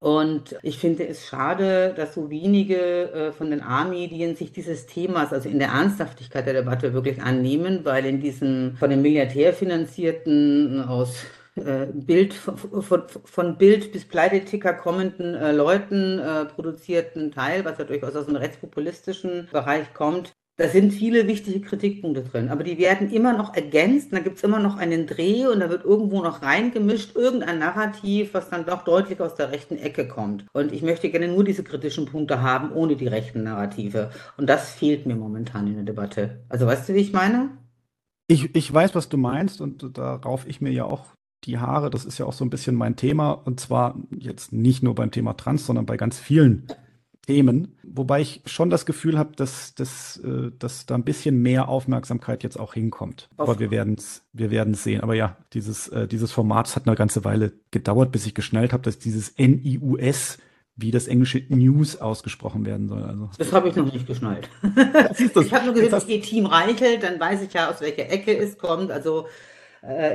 und 0.00 0.56
ich 0.62 0.78
finde 0.78 1.08
es 1.08 1.26
schade, 1.26 1.92
dass 1.96 2.14
so 2.14 2.30
wenige 2.30 3.10
äh, 3.12 3.32
von 3.32 3.50
den 3.50 3.62
A-Medien 3.62 4.36
sich 4.36 4.52
dieses 4.52 4.86
Themas, 4.86 5.32
also 5.32 5.48
in 5.48 5.58
der 5.58 5.68
Ernsthaftigkeit 5.70 6.46
der 6.46 6.54
Debatte, 6.54 6.94
wirklich 6.94 7.20
annehmen, 7.20 7.84
weil 7.84 8.06
in 8.06 8.20
diesem 8.20 8.76
von 8.76 8.90
dem 8.90 9.02
Militär 9.02 9.52
finanzierten, 9.52 10.84
aus 10.84 11.24
äh, 11.56 11.86
Bild, 11.92 12.32
von, 12.32 12.82
von, 12.82 13.02
von, 13.24 13.58
Bild 13.58 13.90
bis 13.90 14.04
Pleiteticker 14.04 14.72
kommenden 14.74 15.34
äh, 15.34 15.50
Leuten 15.50 16.20
äh, 16.20 16.44
produzierten 16.44 17.32
Teil, 17.32 17.64
was 17.64 17.78
ja 17.78 17.84
durchaus 17.84 18.14
aus 18.14 18.26
dem 18.26 18.36
rechtspopulistischen 18.36 19.48
Bereich 19.50 19.92
kommt, 19.94 20.32
da 20.58 20.68
sind 20.68 20.92
viele 20.92 21.28
wichtige 21.28 21.60
Kritikpunkte 21.60 22.24
drin, 22.24 22.48
aber 22.48 22.64
die 22.64 22.78
werden 22.78 23.10
immer 23.12 23.32
noch 23.32 23.54
ergänzt. 23.54 24.12
Da 24.12 24.18
gibt 24.18 24.38
es 24.38 24.42
immer 24.42 24.58
noch 24.58 24.76
einen 24.76 25.06
Dreh 25.06 25.46
und 25.46 25.60
da 25.60 25.70
wird 25.70 25.84
irgendwo 25.84 26.20
noch 26.20 26.42
reingemischt, 26.42 27.14
irgendein 27.14 27.60
Narrativ, 27.60 28.34
was 28.34 28.50
dann 28.50 28.66
doch 28.66 28.82
deutlich 28.82 29.20
aus 29.20 29.36
der 29.36 29.52
rechten 29.52 29.78
Ecke 29.78 30.08
kommt. 30.08 30.46
Und 30.52 30.72
ich 30.72 30.82
möchte 30.82 31.10
gerne 31.10 31.28
nur 31.28 31.44
diese 31.44 31.62
kritischen 31.62 32.06
Punkte 32.06 32.42
haben, 32.42 32.72
ohne 32.72 32.96
die 32.96 33.06
rechten 33.06 33.44
Narrative. 33.44 34.10
Und 34.36 34.48
das 34.48 34.72
fehlt 34.72 35.06
mir 35.06 35.14
momentan 35.14 35.68
in 35.68 35.74
der 35.74 35.84
Debatte. 35.84 36.44
Also 36.48 36.66
weißt 36.66 36.88
du, 36.88 36.94
wie 36.94 37.00
ich 37.02 37.12
meine? 37.12 37.50
Ich, 38.26 38.52
ich 38.56 38.74
weiß, 38.74 38.96
was 38.96 39.08
du 39.08 39.16
meinst 39.16 39.60
und 39.60 39.96
darauf 39.96 40.44
ich 40.48 40.60
mir 40.60 40.72
ja 40.72 40.86
auch 40.86 41.06
die 41.44 41.58
Haare. 41.58 41.88
Das 41.88 42.04
ist 42.04 42.18
ja 42.18 42.26
auch 42.26 42.32
so 42.32 42.44
ein 42.44 42.50
bisschen 42.50 42.74
mein 42.74 42.96
Thema. 42.96 43.30
Und 43.30 43.60
zwar 43.60 43.94
jetzt 44.10 44.52
nicht 44.52 44.82
nur 44.82 44.96
beim 44.96 45.12
Thema 45.12 45.34
Trans, 45.34 45.64
sondern 45.64 45.86
bei 45.86 45.96
ganz 45.96 46.18
vielen 46.18 46.66
Themen, 47.28 47.76
wobei 47.82 48.22
ich 48.22 48.40
schon 48.46 48.70
das 48.70 48.86
Gefühl 48.86 49.18
habe, 49.18 49.36
dass, 49.36 49.74
dass, 49.74 50.16
äh, 50.24 50.50
dass 50.58 50.86
da 50.86 50.94
ein 50.94 51.04
bisschen 51.04 51.42
mehr 51.42 51.68
Aufmerksamkeit 51.68 52.42
jetzt 52.42 52.58
auch 52.58 52.72
hinkommt. 52.72 53.28
Auf 53.36 53.50
Aber 53.50 53.60
wir 53.60 53.70
werden 53.70 53.96
es 53.98 54.22
wir 54.32 54.50
werden's 54.50 54.82
sehen. 54.82 55.02
Aber 55.02 55.12
ja, 55.14 55.36
dieses, 55.52 55.88
äh, 55.88 56.08
dieses 56.08 56.32
Format 56.32 56.74
hat 56.74 56.86
eine 56.86 56.96
ganze 56.96 57.26
Weile 57.26 57.52
gedauert, 57.70 58.12
bis 58.12 58.24
ich 58.24 58.32
geschnallt 58.34 58.72
habe, 58.72 58.82
dass 58.82 58.98
dieses 58.98 59.34
NIUS 59.36 60.38
wie 60.74 60.90
das 60.90 61.06
englische 61.06 61.42
News 61.50 62.00
ausgesprochen 62.00 62.64
werden 62.64 62.88
soll. 62.88 63.02
Also. 63.02 63.28
Das 63.36 63.52
habe 63.52 63.68
ich 63.68 63.76
noch 63.76 63.92
nicht 63.92 64.06
geschnallt. 64.06 64.48
ich 64.62 65.52
habe 65.52 65.66
nur 65.66 65.74
gesehen, 65.74 65.90
dass 65.90 66.08
ihr 66.08 66.22
Team 66.22 66.46
reichelt, 66.46 67.02
dann 67.02 67.20
weiß 67.20 67.42
ich 67.42 67.52
ja, 67.52 67.68
aus 67.68 67.82
welcher 67.82 68.08
Ecke 68.08 68.34
es 68.38 68.56
kommt. 68.56 68.90
Also 68.90 69.26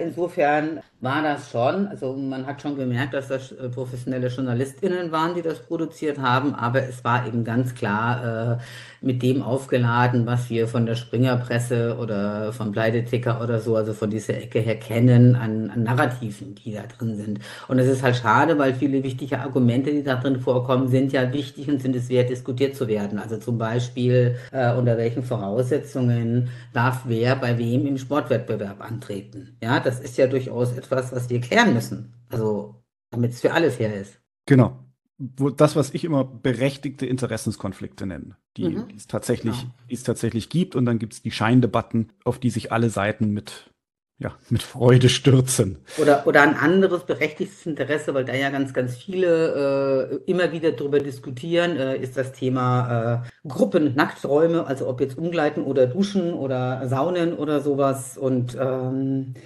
insofern 0.04 0.82
war 1.00 1.22
das 1.22 1.50
schon, 1.50 1.88
also 1.88 2.14
man 2.14 2.46
hat 2.46 2.62
schon 2.62 2.76
gemerkt, 2.76 3.14
dass 3.14 3.30
das 3.30 3.52
äh, 3.52 3.70
professionelle 3.70 4.28
JournalistInnen 4.28 5.12
waren, 5.12 5.36
die 5.36 5.42
das 5.42 5.60
produziert 5.60 6.20
haben, 6.20 6.54
aber 6.54 6.84
es 6.84 7.04
war 7.04 7.26
eben 7.26 7.44
ganz 7.44 7.74
klar 7.74 8.58
äh, 8.58 8.58
mit 9.04 9.22
dem 9.22 9.42
aufgeladen, 9.42 10.26
was 10.26 10.50
wir 10.50 10.68
von 10.68 10.86
der 10.86 10.96
Springerpresse 10.96 11.98
oder 12.00 12.54
vom 12.54 12.72
Pleiteticker 12.72 13.42
oder 13.42 13.60
so, 13.60 13.76
also 13.76 13.94
von 13.94 14.10
dieser 14.10 14.36
Ecke 14.36 14.60
her 14.60 14.80
kennen, 14.80 15.36
an, 15.36 15.70
an 15.70 15.84
Narrativen, 15.84 16.56
die 16.56 16.74
da 16.74 16.84
drin 16.84 17.16
sind. 17.18 17.40
Und 17.68 17.80
es 17.80 17.88
ist 17.88 18.02
halt 18.02 18.16
schade, 18.16 18.58
weil 18.58 18.74
viele 18.74 19.04
wichtige 19.04 19.40
Argumente, 19.40 19.92
die 19.92 20.04
da 20.04 20.16
drin 20.16 20.40
vorkommen, 20.40 20.88
sind 20.88 21.12
ja 21.12 21.32
wichtig 21.34 21.70
und 21.70 21.82
sind 21.82 21.96
es 21.96 22.08
wert, 22.10 22.30
diskutiert 22.30 22.76
zu 22.76 22.88
werden. 22.88 23.20
Also 23.20 23.38
zum 23.38 23.58
Beispiel, 23.58 24.38
äh, 24.52 24.74
unter 24.74 24.98
welchen 24.98 25.24
Voraussetzungen 25.24 26.50
darf 26.72 27.02
wer 27.06 27.36
bei 27.36 27.58
wem 27.58 27.86
im 27.86 27.98
Sportwettbewerb 27.98 28.82
antreten. 28.82 29.58
Ja, 29.62 29.82
das 29.82 30.00
ist 30.00 30.18
ja 30.18 30.28
durchaus 30.28 30.72
etwas, 30.78 31.12
was 31.12 31.30
wir 31.30 31.42
klären 31.42 31.74
müssen. 31.74 32.14
Also, 32.30 32.76
damit 33.12 33.32
es 33.32 33.42
für 33.42 33.52
alle 33.52 33.70
fair 33.70 33.94
ist. 33.94 34.20
Genau 34.46 34.83
wo, 35.18 35.50
das, 35.50 35.76
was 35.76 35.94
ich 35.94 36.04
immer 36.04 36.24
berechtigte 36.24 37.06
Interessenskonflikte 37.06 38.06
nenne, 38.06 38.38
die, 38.58 38.70
mhm. 38.70 38.88
es 38.96 39.08
tatsächlich, 39.08 39.60
genau. 39.62 39.74
die 39.90 39.94
es 39.94 40.04
tatsächlich 40.04 40.50
gibt. 40.50 40.76
Und 40.76 40.86
dann 40.86 41.00
gibt 41.00 41.14
es 41.14 41.22
die 41.22 41.32
Scheindebatten, 41.32 42.12
auf 42.24 42.40
die 42.40 42.50
sich 42.50 42.72
alle 42.72 42.90
Seiten 42.90 43.30
mit, 43.30 43.72
ja, 44.18 44.34
mit 44.50 44.64
Freude 44.64 45.10
stürzen. 45.10 45.78
Oder, 46.02 46.26
oder 46.26 46.42
ein 46.42 46.56
anderes 46.56 47.06
berechtigtes 47.06 47.66
Interesse, 47.66 48.14
weil 48.14 48.26
da 48.26 48.34
ja 48.34 48.50
ganz, 48.50 48.74
ganz 48.74 48.98
viele 48.98 50.22
äh, 50.26 50.32
immer 50.32 50.52
wieder 50.52 50.72
darüber 50.72 51.00
diskutieren, 51.00 51.78
äh, 51.78 51.98
ist 51.98 52.18
das 52.18 52.34
Thema 52.34 53.24
äh, 53.44 53.48
Gruppen, 53.48 53.96
Nackträume, 53.96 54.66
also 54.66 54.88
ob 54.88 55.00
jetzt 55.00 55.18
Umgleiten 55.18 55.64
oder 55.64 55.86
Duschen 55.86 56.34
oder 56.34 56.88
Saunen 56.88 57.34
oder 57.34 57.62
sowas. 57.62 58.18
Und 58.18 58.58
ähm, 58.60 59.34
äh, 59.36 59.40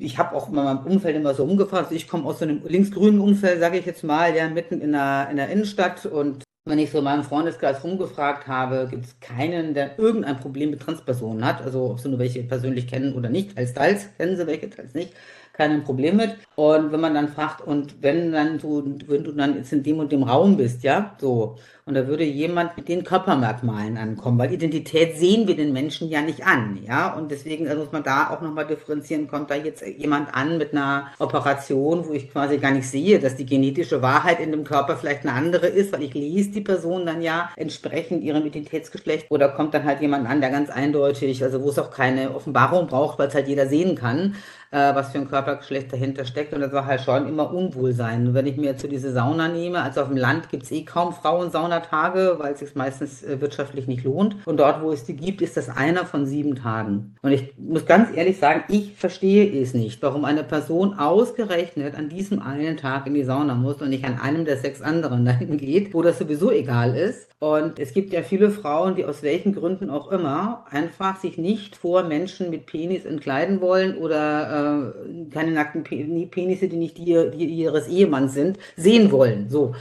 ich 0.00 0.18
habe 0.18 0.34
auch 0.34 0.48
in 0.48 0.56
meinem 0.56 0.84
Umfeld 0.84 1.16
immer 1.16 1.34
so 1.34 1.44
umgefasst. 1.44 1.92
Ich 1.92 2.08
komme 2.08 2.24
aus 2.24 2.40
so 2.40 2.44
einem 2.44 2.62
linksgrünen 2.66 3.20
Umfeld, 3.20 3.60
sage 3.60 3.78
ich 3.78 3.86
jetzt 3.86 4.02
mal, 4.02 4.34
ja, 4.34 4.48
mitten 4.48 4.80
in 4.80 4.92
der, 4.92 5.28
in 5.30 5.36
der 5.36 5.48
Innenstadt. 5.48 6.06
Und 6.06 6.42
wenn 6.64 6.80
ich 6.80 6.90
so 6.90 7.00
meinen 7.02 7.22
Freundeskreis 7.22 7.84
rumgefragt 7.84 8.48
habe, 8.48 8.88
gibt 8.90 9.04
es 9.04 9.20
keinen, 9.20 9.74
der 9.74 9.98
irgendein 9.98 10.40
Problem 10.40 10.70
mit 10.70 10.80
Transpersonen 10.80 11.44
hat. 11.44 11.62
Also 11.62 11.90
ob 11.90 12.00
sie 12.00 12.08
nur 12.08 12.18
welche 12.18 12.42
persönlich 12.42 12.88
kennen 12.88 13.14
oder 13.14 13.28
nicht. 13.28 13.54
Teils, 13.54 13.74
teils 13.74 14.08
kennen 14.16 14.36
sie 14.36 14.46
welche, 14.46 14.70
teils 14.70 14.94
nicht 14.94 15.12
kein 15.58 15.82
Problem 15.82 16.16
mit. 16.16 16.36
Und 16.54 16.92
wenn 16.92 17.00
man 17.00 17.14
dann 17.14 17.28
fragt, 17.28 17.60
und 17.60 18.00
wenn 18.00 18.32
dann 18.32 18.58
du, 18.58 18.96
wenn 19.06 19.24
du 19.24 19.32
dann 19.32 19.56
jetzt 19.56 19.72
in 19.72 19.82
dem 19.82 19.98
und 19.98 20.12
dem 20.12 20.22
Raum 20.22 20.56
bist, 20.56 20.84
ja, 20.84 21.16
so, 21.20 21.56
und 21.84 21.94
da 21.94 22.06
würde 22.06 22.22
jemand 22.22 22.76
mit 22.76 22.86
den 22.88 23.02
Körpermerkmalen 23.02 23.96
ankommen, 23.96 24.38
weil 24.38 24.52
Identität 24.52 25.16
sehen 25.16 25.48
wir 25.48 25.56
den 25.56 25.72
Menschen 25.72 26.10
ja 26.10 26.20
nicht 26.20 26.46
an, 26.46 26.78
ja. 26.86 27.14
Und 27.14 27.30
deswegen 27.30 27.66
also 27.66 27.84
muss 27.84 27.92
man 27.92 28.02
da 28.02 28.28
auch 28.28 28.42
nochmal 28.42 28.66
differenzieren, 28.66 29.26
kommt 29.26 29.50
da 29.50 29.54
jetzt 29.54 29.82
jemand 29.96 30.34
an 30.34 30.58
mit 30.58 30.72
einer 30.72 31.08
Operation, 31.18 32.06
wo 32.06 32.12
ich 32.12 32.30
quasi 32.30 32.58
gar 32.58 32.72
nicht 32.72 32.86
sehe, 32.86 33.18
dass 33.18 33.36
die 33.36 33.46
genetische 33.46 34.02
Wahrheit 34.02 34.38
in 34.38 34.52
dem 34.52 34.64
Körper 34.64 34.96
vielleicht 34.96 35.22
eine 35.22 35.32
andere 35.32 35.66
ist, 35.66 35.90
weil 35.92 36.02
ich 36.02 36.12
lese 36.12 36.50
die 36.50 36.60
Person 36.60 37.06
dann 37.06 37.22
ja 37.22 37.48
entsprechend 37.56 38.22
ihrem 38.22 38.44
Identitätsgeschlecht. 38.44 39.26
Oder 39.30 39.48
kommt 39.48 39.72
dann 39.72 39.84
halt 39.84 40.02
jemand 40.02 40.28
an, 40.28 40.42
der 40.42 40.50
ganz 40.50 40.68
eindeutig, 40.68 41.42
also 41.42 41.62
wo 41.62 41.70
es 41.70 41.78
auch 41.78 41.90
keine 41.90 42.34
Offenbarung 42.34 42.86
braucht, 42.86 43.18
weil 43.18 43.28
es 43.28 43.34
halt 43.34 43.48
jeder 43.48 43.66
sehen 43.66 43.94
kann, 43.94 44.34
äh, 44.70 44.94
was 44.94 45.12
für 45.12 45.18
ein 45.18 45.28
Körpergeschlecht 45.28 45.92
dahinter 45.92 46.24
steckt. 46.24 46.52
Und 46.52 46.60
das 46.60 46.72
war 46.72 46.86
halt 46.86 47.00
schon 47.00 47.28
immer 47.28 47.52
Unwohlsein. 47.52 48.26
Und 48.26 48.34
wenn 48.34 48.46
ich 48.46 48.56
mir 48.56 48.66
jetzt 48.66 48.82
so 48.82 48.88
diese 48.88 49.12
Sauna 49.12 49.48
nehme, 49.48 49.82
also 49.82 50.02
auf 50.02 50.08
dem 50.08 50.16
Land 50.16 50.50
gibt 50.50 50.64
es 50.64 50.70
eh 50.70 50.84
kaum 50.84 51.12
Frauensaunatage, 51.12 52.36
weil 52.38 52.52
es 52.52 52.60
sich 52.60 52.74
meistens 52.74 53.22
äh, 53.22 53.40
wirtschaftlich 53.40 53.86
nicht 53.86 54.04
lohnt. 54.04 54.36
Und 54.46 54.58
dort, 54.58 54.82
wo 54.82 54.92
es 54.92 55.04
die 55.04 55.16
gibt, 55.16 55.42
ist 55.42 55.56
das 55.56 55.68
einer 55.68 56.04
von 56.04 56.26
sieben 56.26 56.54
Tagen. 56.54 57.16
Und 57.22 57.32
ich 57.32 57.54
muss 57.58 57.86
ganz 57.86 58.14
ehrlich 58.14 58.38
sagen, 58.38 58.64
ich 58.68 58.94
verstehe 58.96 59.60
es 59.60 59.74
nicht, 59.74 60.02
warum 60.02 60.24
eine 60.24 60.44
Person 60.44 60.94
ausgerechnet 60.98 61.94
an 61.94 62.08
diesem 62.08 62.42
einen 62.42 62.76
Tag 62.76 63.06
in 63.06 63.14
die 63.14 63.24
Sauna 63.24 63.54
muss 63.54 63.80
und 63.80 63.90
nicht 63.90 64.04
an 64.04 64.18
einem 64.18 64.44
der 64.44 64.56
sechs 64.56 64.82
anderen 64.82 65.24
dahin 65.24 65.56
geht, 65.56 65.94
wo 65.94 66.02
das 66.02 66.18
sowieso 66.18 66.50
egal 66.50 66.96
ist. 66.96 67.28
Und 67.40 67.78
es 67.78 67.92
gibt 67.92 68.12
ja 68.12 68.22
viele 68.22 68.50
Frauen, 68.50 68.96
die 68.96 69.04
aus 69.04 69.22
welchen 69.22 69.54
Gründen 69.54 69.90
auch 69.90 70.10
immer 70.10 70.64
einfach 70.70 71.20
sich 71.20 71.38
nicht 71.38 71.76
vor 71.76 72.02
Menschen 72.02 72.50
mit 72.50 72.66
Penis 72.66 73.04
entkleiden 73.04 73.60
wollen 73.60 73.96
oder 73.96 74.57
äh, 74.58 75.30
keine 75.32 75.52
nackten 75.52 75.84
Penisse, 75.84 76.68
die 76.68 76.76
nicht 76.76 76.98
die, 76.98 77.30
die 77.32 77.44
ihres 77.44 77.88
Ehemanns 77.88 78.34
sind, 78.34 78.58
sehen 78.76 79.10
wollen. 79.12 79.48
So. 79.48 79.74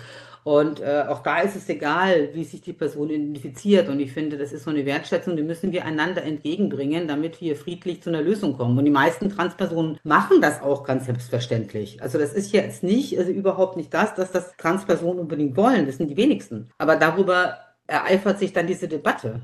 Und 0.47 0.79
äh, 0.79 1.03
auch 1.09 1.23
da 1.23 1.41
ist 1.41 1.57
es 1.57 1.67
egal, 1.67 2.29
wie 2.31 2.45
sich 2.45 2.61
die 2.61 2.71
Person 2.71 3.09
identifiziert. 3.09 3.89
Und 3.89 3.99
ich 3.99 4.13
finde, 4.13 4.37
das 4.37 4.53
ist 4.53 4.63
so 4.63 4.69
eine 4.69 4.85
Wertschätzung, 4.85 5.35
die 5.35 5.43
müssen 5.43 5.73
wir 5.73 5.83
einander 5.83 6.23
entgegenbringen, 6.23 7.05
damit 7.05 7.41
wir 7.41 7.57
friedlich 7.57 8.01
zu 8.01 8.09
einer 8.11 8.21
Lösung 8.21 8.55
kommen. 8.55 8.77
Und 8.77 8.85
die 8.85 8.91
meisten 8.91 9.29
Transpersonen 9.29 9.99
machen 10.05 10.39
das 10.39 10.61
auch 10.61 10.85
ganz 10.85 11.05
selbstverständlich. 11.05 12.01
Also 12.01 12.17
das 12.17 12.31
ist 12.31 12.53
jetzt 12.53 12.81
nicht, 12.81 13.19
also 13.19 13.29
überhaupt 13.29 13.75
nicht 13.75 13.93
das, 13.93 14.15
dass 14.15 14.31
das 14.31 14.55
Transpersonen 14.55 15.19
unbedingt 15.19 15.57
wollen. 15.57 15.85
Das 15.85 15.97
sind 15.97 16.09
die 16.09 16.15
wenigsten. 16.15 16.69
Aber 16.77 16.95
darüber 16.95 17.57
ereifert 17.85 18.39
sich 18.39 18.53
dann 18.53 18.67
diese 18.67 18.87
Debatte. 18.87 19.41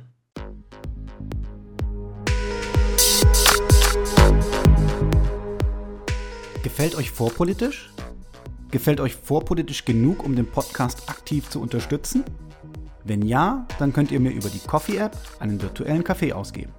Gefällt 6.74 6.96
euch 6.96 7.12
vorpolitisch? 7.12 7.92
Gefällt 8.72 9.00
euch 9.00 9.14
vorpolitisch 9.14 9.86
genug, 9.86 10.24
um 10.24 10.36
den 10.36 10.48
Podcast 10.48 11.08
aktiv 11.08 11.48
zu 11.48 11.62
unterstützen? 11.62 12.24
Wenn 13.04 13.22
ja, 13.22 13.68
dann 13.78 13.94
könnt 13.94 14.12
ihr 14.12 14.20
mir 14.20 14.32
über 14.32 14.50
die 14.50 14.58
Coffee-App 14.58 15.16
einen 15.40 15.62
virtuellen 15.62 16.04
Kaffee 16.04 16.34
ausgeben. 16.34 16.74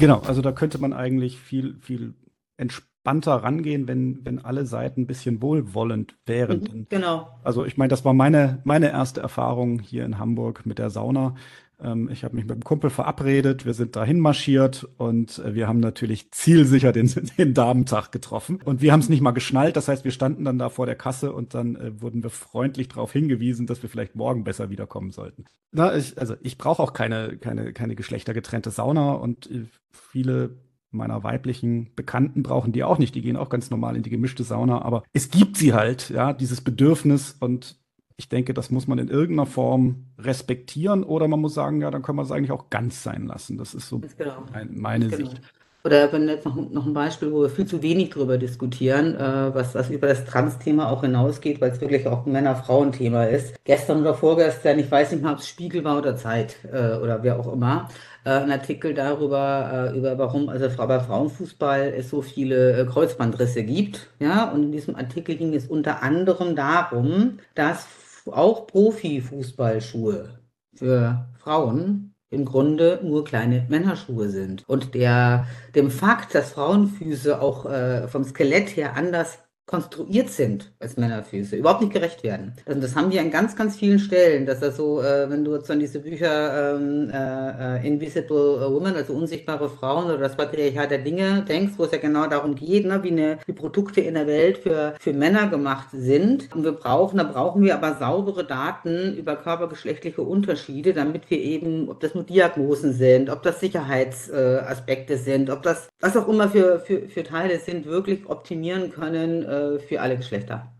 Genau, 0.00 0.20
also 0.20 0.42
da 0.42 0.52
könnte 0.52 0.78
man 0.78 0.92
eigentlich 0.92 1.38
viel, 1.38 1.76
viel 1.80 2.14
entspannter 2.56 3.36
rangehen, 3.36 3.86
wenn, 3.86 4.24
wenn 4.24 4.38
alle 4.38 4.66
Seiten 4.66 5.02
ein 5.02 5.06
bisschen 5.06 5.40
wohlwollend 5.42 6.16
wären. 6.26 6.60
Mhm, 6.60 6.86
genau. 6.88 7.28
Also 7.42 7.64
ich 7.64 7.76
meine, 7.76 7.88
das 7.88 8.04
war 8.04 8.12
meine, 8.12 8.60
meine 8.64 8.90
erste 8.90 9.20
Erfahrung 9.20 9.78
hier 9.80 10.04
in 10.04 10.18
Hamburg 10.18 10.66
mit 10.66 10.78
der 10.78 10.90
Sauna. 10.90 11.36
Ähm, 11.82 12.08
ich 12.12 12.24
habe 12.24 12.36
mich 12.36 12.44
mit 12.44 12.52
einem 12.52 12.64
Kumpel 12.64 12.90
verabredet, 12.90 13.64
wir 13.66 13.74
sind 13.74 13.96
dahin 13.96 14.20
marschiert 14.20 14.88
und 14.98 15.38
äh, 15.38 15.54
wir 15.54 15.68
haben 15.68 15.80
natürlich 15.80 16.30
zielsicher 16.32 16.92
den, 16.92 17.10
den 17.38 17.54
Damentag 17.54 18.12
getroffen. 18.12 18.60
Und 18.64 18.82
wir 18.82 18.92
haben 18.92 19.00
es 19.00 19.08
nicht 19.08 19.20
mal 19.20 19.30
geschnallt, 19.32 19.76
das 19.76 19.88
heißt, 19.88 20.04
wir 20.04 20.12
standen 20.12 20.44
dann 20.44 20.58
da 20.58 20.68
vor 20.68 20.86
der 20.86 20.96
Kasse 20.96 21.32
und 21.32 21.54
dann 21.54 21.76
äh, 21.76 22.00
wurden 22.00 22.22
wir 22.22 22.30
freundlich 22.30 22.88
darauf 22.88 23.12
hingewiesen, 23.12 23.66
dass 23.66 23.82
wir 23.82 23.88
vielleicht 23.88 24.14
morgen 24.14 24.44
besser 24.44 24.70
wiederkommen 24.70 25.10
sollten. 25.10 25.44
Na, 25.72 25.96
ich, 25.96 26.18
also 26.18 26.34
ich 26.42 26.58
brauche 26.58 26.82
auch 26.82 26.92
keine, 26.92 27.36
keine, 27.38 27.72
keine 27.72 27.94
geschlechtergetrennte 27.94 28.70
Sauna 28.70 29.12
und 29.12 29.50
äh, 29.50 29.64
viele 29.90 30.56
meiner 30.92 31.22
weiblichen 31.22 31.94
Bekannten 31.94 32.42
brauchen 32.42 32.72
die 32.72 32.84
auch 32.84 32.98
nicht. 32.98 33.14
Die 33.14 33.22
gehen 33.22 33.36
auch 33.36 33.48
ganz 33.48 33.70
normal 33.70 33.96
in 33.96 34.02
die 34.02 34.10
gemischte 34.10 34.42
Sauna. 34.42 34.82
Aber 34.82 35.04
es 35.12 35.30
gibt 35.30 35.56
sie 35.56 35.72
halt, 35.72 36.10
ja, 36.10 36.32
dieses 36.32 36.60
Bedürfnis. 36.60 37.36
Und 37.38 37.79
ich 38.20 38.28
denke, 38.28 38.52
das 38.52 38.70
muss 38.70 38.86
man 38.86 38.98
in 38.98 39.08
irgendeiner 39.08 39.46
Form 39.46 40.04
respektieren. 40.18 41.04
Oder 41.04 41.26
man 41.26 41.40
muss 41.40 41.54
sagen, 41.54 41.80
ja, 41.80 41.90
dann 41.90 42.02
können 42.02 42.18
wir 42.18 42.22
es 42.22 42.30
eigentlich 42.30 42.52
auch 42.52 42.68
ganz 42.68 43.02
sein 43.02 43.26
lassen. 43.26 43.56
Das 43.56 43.72
ist 43.72 43.88
so 43.88 44.02
genau. 44.18 44.44
meine 44.52 45.08
genau. 45.08 45.30
Sicht. 45.30 45.40
Oder 45.84 46.12
wenn 46.12 46.28
jetzt 46.28 46.44
noch, 46.44 46.56
noch 46.56 46.84
ein 46.84 46.92
Beispiel, 46.92 47.32
wo 47.32 47.40
wir 47.40 47.48
viel 47.48 47.64
zu 47.64 47.82
wenig 47.82 48.10
darüber 48.10 48.36
diskutieren, 48.36 49.14
äh, 49.14 49.54
was, 49.54 49.74
was 49.74 49.88
über 49.88 50.08
das 50.08 50.26
Trans-Thema 50.26 50.90
auch 50.90 51.00
hinausgeht, 51.00 51.62
weil 51.62 51.70
es 51.70 51.80
wirklich 51.80 52.06
auch 52.06 52.26
ein 52.26 52.32
Männer-Frauen-Thema 52.32 53.24
ist. 53.24 53.54
Gestern 53.64 54.02
oder 54.02 54.12
vorgestern, 54.12 54.78
ich 54.78 54.90
weiß 54.90 55.12
nicht 55.12 55.22
mehr, 55.22 55.32
ob 55.32 55.38
es 55.38 55.48
Spiegel 55.48 55.82
war 55.82 55.96
oder 55.96 56.14
Zeit 56.16 56.56
äh, 56.70 56.96
oder 56.96 57.22
wer 57.22 57.40
auch 57.40 57.50
immer, 57.50 57.88
äh, 58.24 58.30
ein 58.30 58.50
Artikel 58.50 58.92
darüber, 58.92 59.92
äh, 59.94 59.96
über 59.96 60.18
warum 60.18 60.50
also 60.50 60.68
bei 60.86 61.00
Frauenfußball 61.00 61.94
es 61.96 62.10
so 62.10 62.20
viele 62.20 62.82
äh, 62.82 62.84
Kreuzbandrisse 62.84 63.62
gibt. 63.62 64.08
Ja, 64.18 64.50
und 64.50 64.64
in 64.64 64.72
diesem 64.72 64.96
Artikel 64.96 65.36
ging 65.36 65.54
es 65.54 65.66
unter 65.66 66.02
anderem 66.02 66.56
darum, 66.56 67.38
dass 67.54 67.86
auch 68.32 68.66
Profifußballschuhe 68.66 70.40
für 70.74 71.28
Frauen 71.38 72.14
im 72.30 72.44
Grunde 72.44 73.00
nur 73.02 73.24
kleine 73.24 73.66
Männerschuhe 73.68 74.28
sind. 74.28 74.68
Und 74.68 74.94
der, 74.94 75.46
dem 75.74 75.90
Fakt, 75.90 76.34
dass 76.34 76.52
Frauenfüße 76.52 77.40
auch 77.40 77.66
äh, 77.66 78.06
vom 78.08 78.24
Skelett 78.24 78.76
her 78.76 78.96
anders 78.96 79.38
konstruiert 79.70 80.30
sind 80.30 80.72
als 80.80 80.96
Männerfüße, 80.96 81.54
überhaupt 81.54 81.80
nicht 81.80 81.92
gerecht 81.92 82.24
werden. 82.24 82.54
Also 82.66 82.80
das 82.80 82.96
haben 82.96 83.12
wir 83.12 83.20
an 83.20 83.30
ganz, 83.30 83.54
ganz 83.54 83.76
vielen 83.76 84.00
Stellen, 84.00 84.44
dass 84.44 84.58
das 84.58 84.76
so, 84.76 85.00
äh, 85.00 85.30
wenn 85.30 85.44
du 85.44 85.54
jetzt 85.54 85.70
an 85.70 85.78
diese 85.78 86.00
Bücher 86.00 86.74
ähm, 86.74 87.08
äh, 87.12 87.76
äh 87.76 87.86
Invisible 87.86 88.68
Women, 88.68 88.96
also 88.96 89.12
unsichtbare 89.12 89.68
Frauen 89.68 90.06
oder 90.06 90.18
das 90.18 90.36
Patriarchat 90.36 90.90
der 90.90 90.98
Dinge 90.98 91.44
denkst, 91.48 91.74
wo 91.76 91.84
es 91.84 91.92
ja 91.92 91.98
genau 91.98 92.26
darum 92.26 92.56
geht, 92.56 92.84
ne, 92.84 93.00
wie, 93.04 93.12
eine, 93.12 93.38
wie 93.46 93.52
Produkte 93.52 94.00
in 94.00 94.14
der 94.14 94.26
Welt 94.26 94.58
für, 94.58 94.94
für 94.98 95.12
Männer 95.12 95.46
gemacht 95.46 95.86
sind. 95.92 96.48
Und 96.52 96.64
wir 96.64 96.72
brauchen, 96.72 97.18
da 97.18 97.24
brauchen 97.24 97.62
wir 97.62 97.74
aber 97.76 97.94
saubere 97.94 98.42
Daten 98.42 99.14
über 99.14 99.36
körpergeschlechtliche 99.36 100.22
Unterschiede, 100.22 100.94
damit 100.94 101.30
wir 101.30 101.38
eben, 101.38 101.88
ob 101.88 102.00
das 102.00 102.16
nur 102.16 102.24
Diagnosen 102.24 102.92
sind, 102.92 103.30
ob 103.30 103.44
das 103.44 103.60
Sicherheitsaspekte 103.60 105.16
sind, 105.16 105.48
ob 105.48 105.62
das, 105.62 105.90
was 106.00 106.16
auch 106.16 106.26
immer 106.26 106.48
für, 106.48 106.80
für, 106.80 107.02
für 107.08 107.22
Teile 107.22 107.60
sind, 107.60 107.86
wirklich 107.86 108.28
optimieren 108.28 108.90
können, 108.90 109.44
äh, 109.44 109.59
äh, 109.60 109.78
für 109.78 110.00
alle 110.00 110.16
Geschlechter. 110.16 110.72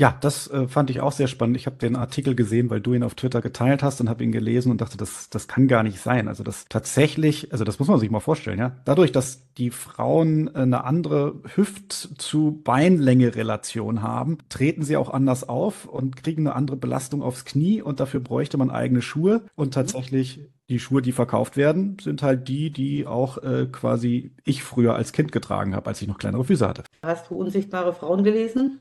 Ja, 0.00 0.16
das 0.22 0.48
äh, 0.50 0.66
fand 0.66 0.88
ich 0.88 1.02
auch 1.02 1.12
sehr 1.12 1.26
spannend. 1.26 1.58
Ich 1.58 1.66
habe 1.66 1.76
den 1.76 1.94
Artikel 1.94 2.34
gesehen, 2.34 2.70
weil 2.70 2.80
du 2.80 2.94
ihn 2.94 3.02
auf 3.02 3.14
Twitter 3.14 3.42
geteilt 3.42 3.82
hast 3.82 4.00
und 4.00 4.08
habe 4.08 4.24
ihn 4.24 4.32
gelesen 4.32 4.72
und 4.72 4.80
dachte, 4.80 4.96
das, 4.96 5.28
das 5.28 5.46
kann 5.46 5.68
gar 5.68 5.82
nicht 5.82 6.00
sein. 6.00 6.26
Also 6.26 6.42
das 6.42 6.64
tatsächlich, 6.70 7.52
also 7.52 7.64
das 7.64 7.78
muss 7.78 7.88
man 7.88 8.00
sich 8.00 8.10
mal 8.10 8.20
vorstellen, 8.20 8.58
ja. 8.58 8.80
Dadurch, 8.86 9.12
dass 9.12 9.52
die 9.58 9.68
Frauen 9.68 10.48
äh, 10.48 10.60
eine 10.60 10.84
andere 10.84 11.42
Hüft- 11.54 11.92
zu 12.16 12.62
Beinlänge-Relation 12.64 14.00
haben, 14.00 14.38
treten 14.48 14.84
sie 14.84 14.96
auch 14.96 15.10
anders 15.10 15.46
auf 15.46 15.84
und 15.84 16.16
kriegen 16.16 16.46
eine 16.46 16.56
andere 16.56 16.78
Belastung 16.78 17.20
aufs 17.22 17.44
Knie 17.44 17.82
und 17.82 18.00
dafür 18.00 18.20
bräuchte 18.20 18.56
man 18.56 18.70
eigene 18.70 19.02
Schuhe. 19.02 19.42
Und 19.54 19.74
tatsächlich 19.74 20.48
die 20.70 20.78
Schuhe, 20.78 21.02
die 21.02 21.12
verkauft 21.12 21.58
werden, 21.58 21.98
sind 22.00 22.22
halt 22.22 22.48
die, 22.48 22.70
die 22.70 23.06
auch 23.06 23.36
äh, 23.42 23.66
quasi 23.70 24.34
ich 24.44 24.62
früher 24.62 24.94
als 24.94 25.12
Kind 25.12 25.30
getragen 25.30 25.74
habe, 25.74 25.88
als 25.88 26.00
ich 26.00 26.08
noch 26.08 26.16
kleinere 26.16 26.44
Füße 26.44 26.66
hatte. 26.66 26.84
Hast 27.02 27.28
du 27.28 27.34
unsichtbare 27.34 27.92
Frauen 27.92 28.24
gelesen? 28.24 28.80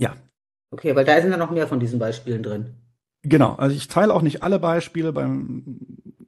Ja. 0.00 0.16
Okay, 0.72 0.94
weil 0.96 1.04
da 1.04 1.20
sind 1.20 1.30
ja 1.30 1.36
noch 1.36 1.50
mehr 1.50 1.66
von 1.66 1.80
diesen 1.80 1.98
Beispielen 1.98 2.42
drin. 2.42 2.74
Genau, 3.22 3.54
also 3.54 3.76
ich 3.76 3.88
teile 3.88 4.14
auch 4.14 4.22
nicht 4.22 4.42
alle 4.42 4.58
Beispiele 4.58 5.12
beim, 5.12 5.64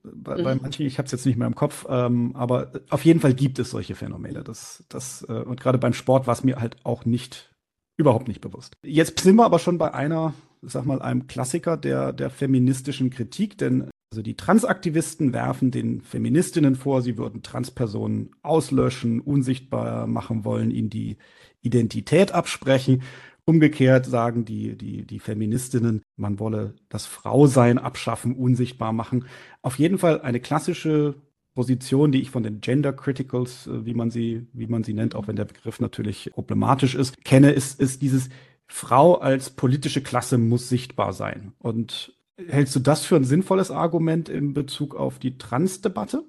bei, 0.02 0.36
mhm. 0.36 0.44
bei 0.44 0.54
manchen, 0.56 0.86
ich 0.86 0.98
habe 0.98 1.06
es 1.06 1.12
jetzt 1.12 1.24
nicht 1.24 1.38
mehr 1.38 1.46
im 1.46 1.54
Kopf, 1.54 1.86
ähm, 1.88 2.36
aber 2.36 2.72
auf 2.90 3.04
jeden 3.04 3.20
Fall 3.20 3.34
gibt 3.34 3.58
es 3.58 3.70
solche 3.70 3.94
Phänomene. 3.94 4.44
Das, 4.44 4.84
das, 4.88 5.24
äh, 5.28 5.32
und 5.32 5.60
gerade 5.60 5.78
beim 5.78 5.94
Sport 5.94 6.26
war 6.26 6.34
es 6.34 6.44
mir 6.44 6.60
halt 6.60 6.76
auch 6.84 7.04
nicht, 7.04 7.54
überhaupt 7.96 8.28
nicht 8.28 8.40
bewusst. 8.40 8.74
Jetzt 8.84 9.20
sind 9.20 9.36
wir 9.36 9.44
aber 9.44 9.58
schon 9.58 9.78
bei 9.78 9.94
einer, 9.94 10.34
sag 10.60 10.84
mal, 10.84 11.00
einem 11.00 11.26
Klassiker 11.26 11.76
der, 11.76 12.12
der 12.12 12.28
feministischen 12.28 13.10
Kritik, 13.10 13.56
denn 13.56 13.90
also 14.12 14.20
die 14.20 14.36
Transaktivisten 14.36 15.32
werfen 15.32 15.70
den 15.70 16.02
Feministinnen 16.02 16.76
vor, 16.76 17.00
sie 17.00 17.16
würden 17.16 17.42
Transpersonen 17.42 18.36
auslöschen, 18.42 19.20
unsichtbar 19.22 20.06
machen 20.06 20.44
wollen, 20.44 20.70
ihnen 20.70 20.90
die 20.90 21.16
Identität 21.62 22.32
absprechen. 22.32 23.02
Umgekehrt 23.44 24.06
sagen 24.06 24.44
die, 24.44 24.76
die, 24.76 25.04
die 25.04 25.18
Feministinnen, 25.18 26.02
man 26.16 26.38
wolle 26.38 26.74
das 26.88 27.06
Frausein 27.06 27.78
abschaffen, 27.78 28.36
unsichtbar 28.36 28.92
machen. 28.92 29.26
Auf 29.62 29.78
jeden 29.78 29.98
Fall 29.98 30.20
eine 30.20 30.38
klassische 30.38 31.16
Position, 31.54 32.12
die 32.12 32.22
ich 32.22 32.30
von 32.30 32.42
den 32.42 32.60
Gender 32.60 32.92
Criticals, 32.92 33.66
äh, 33.66 33.84
wie 33.84 33.94
man 33.94 34.10
sie, 34.10 34.46
wie 34.52 34.66
man 34.66 34.84
sie 34.84 34.94
nennt, 34.94 35.14
auch 35.14 35.28
wenn 35.28 35.36
der 35.36 35.44
Begriff 35.44 35.80
natürlich 35.80 36.30
problematisch 36.32 36.94
ist, 36.94 37.24
kenne, 37.24 37.50
ist, 37.50 37.80
ist 37.80 38.00
dieses 38.00 38.28
Frau 38.66 39.16
als 39.16 39.50
politische 39.50 40.02
Klasse 40.02 40.38
muss 40.38 40.68
sichtbar 40.68 41.12
sein. 41.12 41.52
Und 41.58 42.16
hältst 42.48 42.74
du 42.74 42.80
das 42.80 43.04
für 43.04 43.16
ein 43.16 43.24
sinnvolles 43.24 43.70
Argument 43.70 44.28
in 44.28 44.54
Bezug 44.54 44.94
auf 44.94 45.18
die 45.18 45.36
Trans-Debatte? 45.36 46.24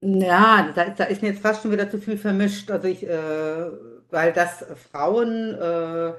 Ja, 0.00 0.72
da, 0.74 0.90
da, 0.90 1.04
ist 1.04 1.22
mir 1.22 1.28
jetzt 1.28 1.42
fast 1.42 1.62
schon 1.62 1.72
wieder 1.72 1.90
zu 1.90 1.98
viel 1.98 2.18
vermischt. 2.18 2.70
Also 2.70 2.88
ich, 2.88 3.06
äh, 3.06 3.70
weil 4.10 4.32
das 4.32 4.64
Frauen 4.90 5.54
äh, 5.54 6.14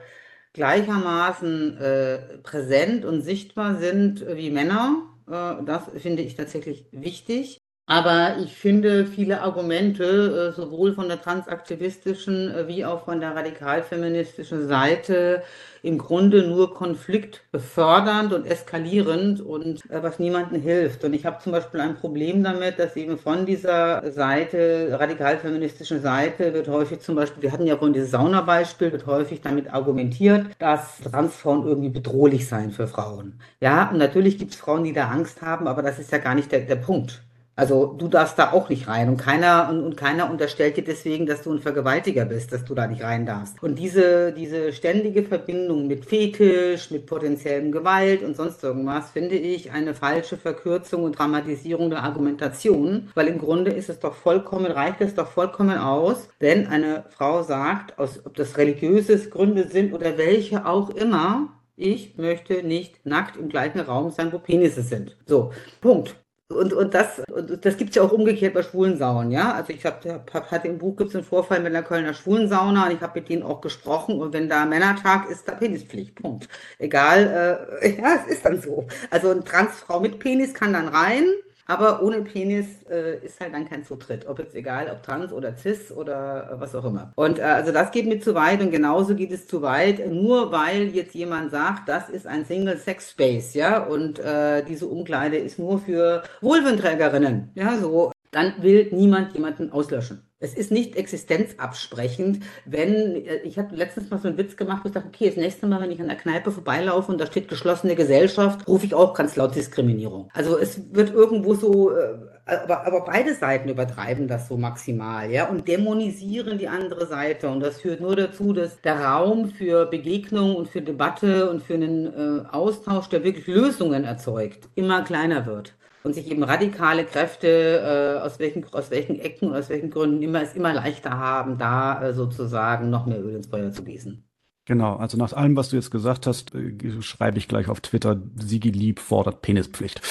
gleichermaßen 0.53 1.77
äh, 1.77 2.37
präsent 2.39 3.05
und 3.05 3.21
sichtbar 3.21 3.75
sind 3.77 4.25
wie 4.27 4.51
Männer, 4.51 5.03
äh, 5.27 5.63
das 5.65 5.89
finde 5.97 6.23
ich 6.23 6.35
tatsächlich 6.35 6.87
wichtig. 6.91 7.64
Aber 7.87 8.37
ich 8.43 8.55
finde 8.55 9.05
viele 9.05 9.41
Argumente, 9.41 10.49
äh, 10.49 10.55
sowohl 10.55 10.93
von 10.93 11.07
der 11.07 11.21
transaktivistischen 11.21 12.49
äh, 12.49 12.67
wie 12.67 12.83
auch 12.83 13.05
von 13.05 13.19
der 13.19 13.35
radikalfeministischen 13.35 14.67
Seite, 14.67 15.43
im 15.83 15.99
Grunde 15.99 16.47
nur 16.47 16.73
konfliktbefördernd 16.73 18.33
und 18.33 18.47
eskalierend 18.47 19.39
und 19.39 19.87
äh, 19.91 20.01
was 20.01 20.17
niemandem 20.17 20.63
hilft. 20.63 21.03
Und 21.03 21.13
ich 21.13 21.27
habe 21.27 21.37
zum 21.43 21.51
Beispiel 21.51 21.79
ein 21.79 21.93
Problem 21.95 22.43
damit, 22.43 22.79
dass 22.79 22.95
eben 22.95 23.19
von 23.19 23.45
dieser 23.45 24.11
Seite, 24.11 24.97
radikalfeministischen 24.99 26.01
Seite, 26.01 26.55
wird 26.55 26.67
häufig 26.67 27.01
zum 27.01 27.15
Beispiel, 27.15 27.43
wir 27.43 27.51
hatten 27.51 27.67
ja 27.67 27.77
vorhin 27.77 27.93
dieses 27.93 28.09
Saunabeispiel, 28.09 28.93
wird 28.93 29.05
häufig 29.05 29.41
damit 29.41 29.71
argumentiert, 29.71 30.47
dass 30.57 31.01
Transfrauen 31.01 31.67
irgendwie 31.67 31.89
bedrohlich 31.89 32.47
seien 32.47 32.71
für 32.71 32.87
Frauen. 32.87 33.39
Ja, 33.61 33.91
und 33.91 33.99
natürlich 33.99 34.39
gibt 34.39 34.53
es 34.53 34.59
Frauen, 34.59 34.83
die 34.83 34.93
da 34.93 35.09
Angst 35.09 35.43
haben, 35.43 35.67
aber 35.67 35.83
das 35.83 35.99
ist 35.99 36.11
ja 36.11 36.17
gar 36.17 36.33
nicht 36.33 36.51
der, 36.51 36.61
der 36.61 36.77
Punkt. 36.77 37.24
Also 37.57 37.95
du 37.97 38.09
darfst 38.09 38.37
da 38.37 38.51
auch 38.51 38.67
nicht 38.67 38.87
rein 38.87 39.07
und 39.07 39.17
keiner 39.17 39.69
und, 39.69 39.81
und, 39.81 39.95
keiner 39.95 40.29
unterstellt 40.29 40.75
dir 40.75 40.83
deswegen, 40.83 41.25
dass 41.25 41.43
du 41.43 41.53
ein 41.53 41.59
Vergewaltiger 41.59 42.25
bist, 42.25 42.51
dass 42.51 42.65
du 42.65 42.75
da 42.75 42.85
nicht 42.85 43.03
rein 43.03 43.25
darfst. 43.25 43.63
Und 43.63 43.79
diese 43.79 44.33
diese 44.33 44.73
ständige 44.73 45.23
Verbindung 45.23 45.87
mit 45.87 46.05
Fetisch, 46.05 46.91
mit 46.91 47.05
potenziellem 47.05 47.71
Gewalt 47.71 48.23
und 48.23 48.35
sonst 48.35 48.61
irgendwas 48.63 49.11
finde 49.11 49.35
ich 49.35 49.71
eine 49.71 49.93
falsche 49.93 50.35
Verkürzung 50.37 51.03
und 51.03 51.17
Dramatisierung 51.17 51.89
der 51.89 52.03
Argumentation, 52.03 53.09
weil 53.15 53.27
im 53.27 53.37
Grunde 53.37 53.71
ist 53.71 53.89
es 53.89 53.99
doch 53.99 54.15
vollkommen 54.15 54.71
reicht 54.71 54.99
es 54.99 55.15
doch 55.15 55.27
vollkommen 55.27 55.77
aus, 55.77 56.27
wenn 56.39 56.67
eine 56.67 57.05
Frau 57.09 57.43
sagt, 57.43 57.97
aus 57.97 58.25
ob 58.25 58.35
das 58.35 58.57
religiöse 58.57 59.17
Gründe 59.29 59.67
sind 59.67 59.93
oder 59.93 60.17
welche 60.17 60.65
auch 60.65 60.89
immer, 60.89 61.49
ich 61.77 62.17
möchte 62.17 62.63
nicht 62.63 63.05
nackt 63.05 63.37
im 63.37 63.49
gleichen 63.49 63.79
Raum 63.79 64.11
sein, 64.11 64.31
wo 64.33 64.39
Penisse 64.39 64.81
sind. 64.81 65.15
So, 65.25 65.51
Punkt. 65.81 66.15
Und, 66.47 66.73
und 66.73 66.93
das, 66.93 67.23
und 67.33 67.65
das 67.65 67.75
gibt 67.75 67.89
es 67.89 67.95
ja 67.95 68.03
auch 68.03 68.11
umgekehrt 68.11 68.53
bei 68.53 68.61
Schwulensaunen, 68.61 69.31
ja. 69.31 69.53
Also 69.53 69.73
ich 69.73 69.83
hab, 69.83 70.05
hab, 70.05 70.51
hatte 70.51 70.67
im 70.67 70.77
Buch 70.77 70.95
gibt's 70.95 71.15
einen 71.15 71.23
Vorfall 71.23 71.59
mit 71.59 71.73
der 71.73 71.81
Kölner 71.81 72.13
Schwulensauna 72.13 72.85
und 72.85 72.91
ich 72.91 73.01
habe 73.01 73.19
mit 73.19 73.29
denen 73.29 73.41
auch 73.41 73.61
gesprochen 73.61 74.19
und 74.19 74.31
wenn 74.31 74.47
da 74.47 74.63
Männertag 74.65 75.27
ist, 75.31 75.47
da 75.47 75.53
Penispflicht. 75.53 76.13
Punkt. 76.13 76.47
Egal, 76.77 77.67
äh, 77.81 77.97
ja, 78.01 78.19
es 78.23 78.33
ist 78.33 78.45
dann 78.45 78.61
so. 78.61 78.87
Also 79.09 79.31
eine 79.31 79.43
Transfrau 79.43 79.99
mit 79.99 80.19
Penis 80.19 80.53
kann 80.53 80.73
dann 80.73 80.87
rein, 80.87 81.25
aber 81.67 82.01
ohne 82.01 82.21
Penis 82.21 82.67
äh, 82.89 83.23
ist 83.25 83.39
halt 83.39 83.53
dann 83.53 83.67
kein 83.67 83.83
Zutritt. 83.83 84.27
Ob 84.27 84.39
jetzt 84.39 84.55
egal, 84.55 84.89
ob 84.91 85.03
trans 85.03 85.31
oder 85.31 85.55
cis 85.55 85.91
oder 85.91 86.51
äh, 86.51 86.59
was 86.59 86.75
auch 86.75 86.85
immer. 86.85 87.11
Und 87.15 87.39
äh, 87.39 87.43
also 87.43 87.71
das 87.71 87.91
geht 87.91 88.05
mir 88.07 88.19
zu 88.19 88.35
weit 88.35 88.61
und 88.61 88.71
genauso 88.71 89.15
geht 89.15 89.31
es 89.31 89.47
zu 89.47 89.61
weit, 89.61 90.11
nur 90.11 90.51
weil 90.51 90.87
jetzt 90.89 91.15
jemand 91.15 91.51
sagt, 91.51 91.89
das 91.89 92.09
ist 92.09 92.27
ein 92.27 92.45
Single-Sex-Space, 92.45 93.53
ja, 93.53 93.83
und 93.83 94.19
äh, 94.19 94.63
diese 94.63 94.87
Umkleide 94.87 95.37
ist 95.37 95.59
nur 95.59 95.79
für 95.79 96.23
Vulventrägerinnen, 96.41 97.51
ja, 97.55 97.77
so, 97.77 98.11
dann 98.31 98.53
will 98.61 98.89
niemand 98.91 99.33
jemanden 99.33 99.71
auslöschen. 99.71 100.24
Es 100.39 100.53
ist 100.53 100.69
nicht 100.69 100.97
existenzabsprechend, 100.97 102.43
wenn, 102.65 103.25
äh, 103.25 103.37
ich 103.43 103.57
habe 103.57 103.73
letztens 103.73 104.09
mal 104.09 104.19
so 104.19 104.27
einen 104.27 104.37
Witz 104.37 104.57
gemacht, 104.57 104.83
wo 104.83 104.89
ich 104.89 104.93
dachte, 104.93 105.07
okay, 105.07 105.27
das 105.27 105.37
nächste 105.37 105.65
Mal, 105.65 105.79
wenn 105.79 105.91
ich 105.91 106.01
an 106.01 106.09
der 106.09 106.17
Kneipe 106.17 106.51
vorbeilaufe 106.51 107.09
und 107.09 107.21
da 107.21 107.25
steht 107.25 107.47
geschlossene 107.47 107.95
Gesellschaft, 107.95 108.67
rufe 108.67 108.85
ich 108.85 108.93
auch 108.93 109.13
ganz 109.13 109.37
laut 109.37 109.55
Diskriminierung. 109.55 110.29
Also 110.33 110.57
es 110.59 110.93
wird 110.93 111.13
irgendwo 111.13 111.53
so, 111.53 111.91
äh, 111.91 112.17
aber, 112.45 112.85
aber 112.85 113.05
beide 113.05 113.33
Seiten 113.33 113.69
übertreiben 113.69 114.27
das 114.27 114.49
so 114.49 114.57
maximal, 114.57 115.31
ja, 115.31 115.47
und 115.47 115.69
dämonisieren 115.69 116.57
die 116.57 116.67
andere 116.67 117.07
Seite. 117.07 117.47
Und 117.47 117.61
das 117.61 117.79
führt 117.79 118.01
nur 118.01 118.17
dazu, 118.17 118.51
dass 118.51 118.81
der 118.81 118.99
Raum 118.99 119.51
für 119.51 119.85
Begegnung 119.85 120.57
und 120.57 120.67
für 120.67 120.81
Debatte 120.81 121.49
und 121.49 121.63
für 121.63 121.75
einen 121.75 122.07
äh, 122.07 122.45
Austausch, 122.51 123.07
der 123.07 123.23
wirklich 123.23 123.47
Lösungen 123.47 124.03
erzeugt, 124.03 124.67
immer 124.75 125.01
kleiner 125.03 125.45
wird 125.45 125.75
und 126.05 126.13
sich 126.13 126.29
eben 126.29 126.43
radikale 126.43 127.03
Kräfte 127.03 128.19
äh, 128.19 128.23
aus, 128.23 128.37
welchen, 128.37 128.63
aus 128.73 128.91
welchen 128.91 129.19
Ecken, 129.19 129.53
aus 129.53 129.69
welchen 129.69 129.89
Gründen 129.89 130.21
immer 130.21 130.43
es 130.43 130.53
immer 130.53 130.71
leichter 130.71 131.17
haben, 131.17 131.57
da 131.57 132.01
äh, 132.01 132.13
sozusagen 132.13 132.91
noch 132.91 133.07
mehr 133.07 133.19
Öl 133.19 133.35
ins 133.35 133.47
Feuer 133.47 133.71
zu 133.71 133.83
gießen. 133.83 134.23
Genau, 134.65 134.97
also 134.97 135.17
nach 135.17 135.33
allem, 135.33 135.55
was 135.55 135.69
du 135.69 135.77
jetzt 135.77 135.89
gesagt 135.89 136.27
hast, 136.27 136.53
äh, 136.53 137.01
schreibe 137.01 137.39
ich 137.39 137.47
gleich 137.47 137.69
auf 137.69 137.81
Twitter, 137.81 138.21
Sigi 138.35 138.69
Lieb 138.69 138.99
fordert 138.99 139.41
Penispflicht. 139.41 140.01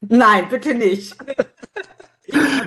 Nein, 0.00 0.48
bitte 0.48 0.74
nicht. 0.74 1.16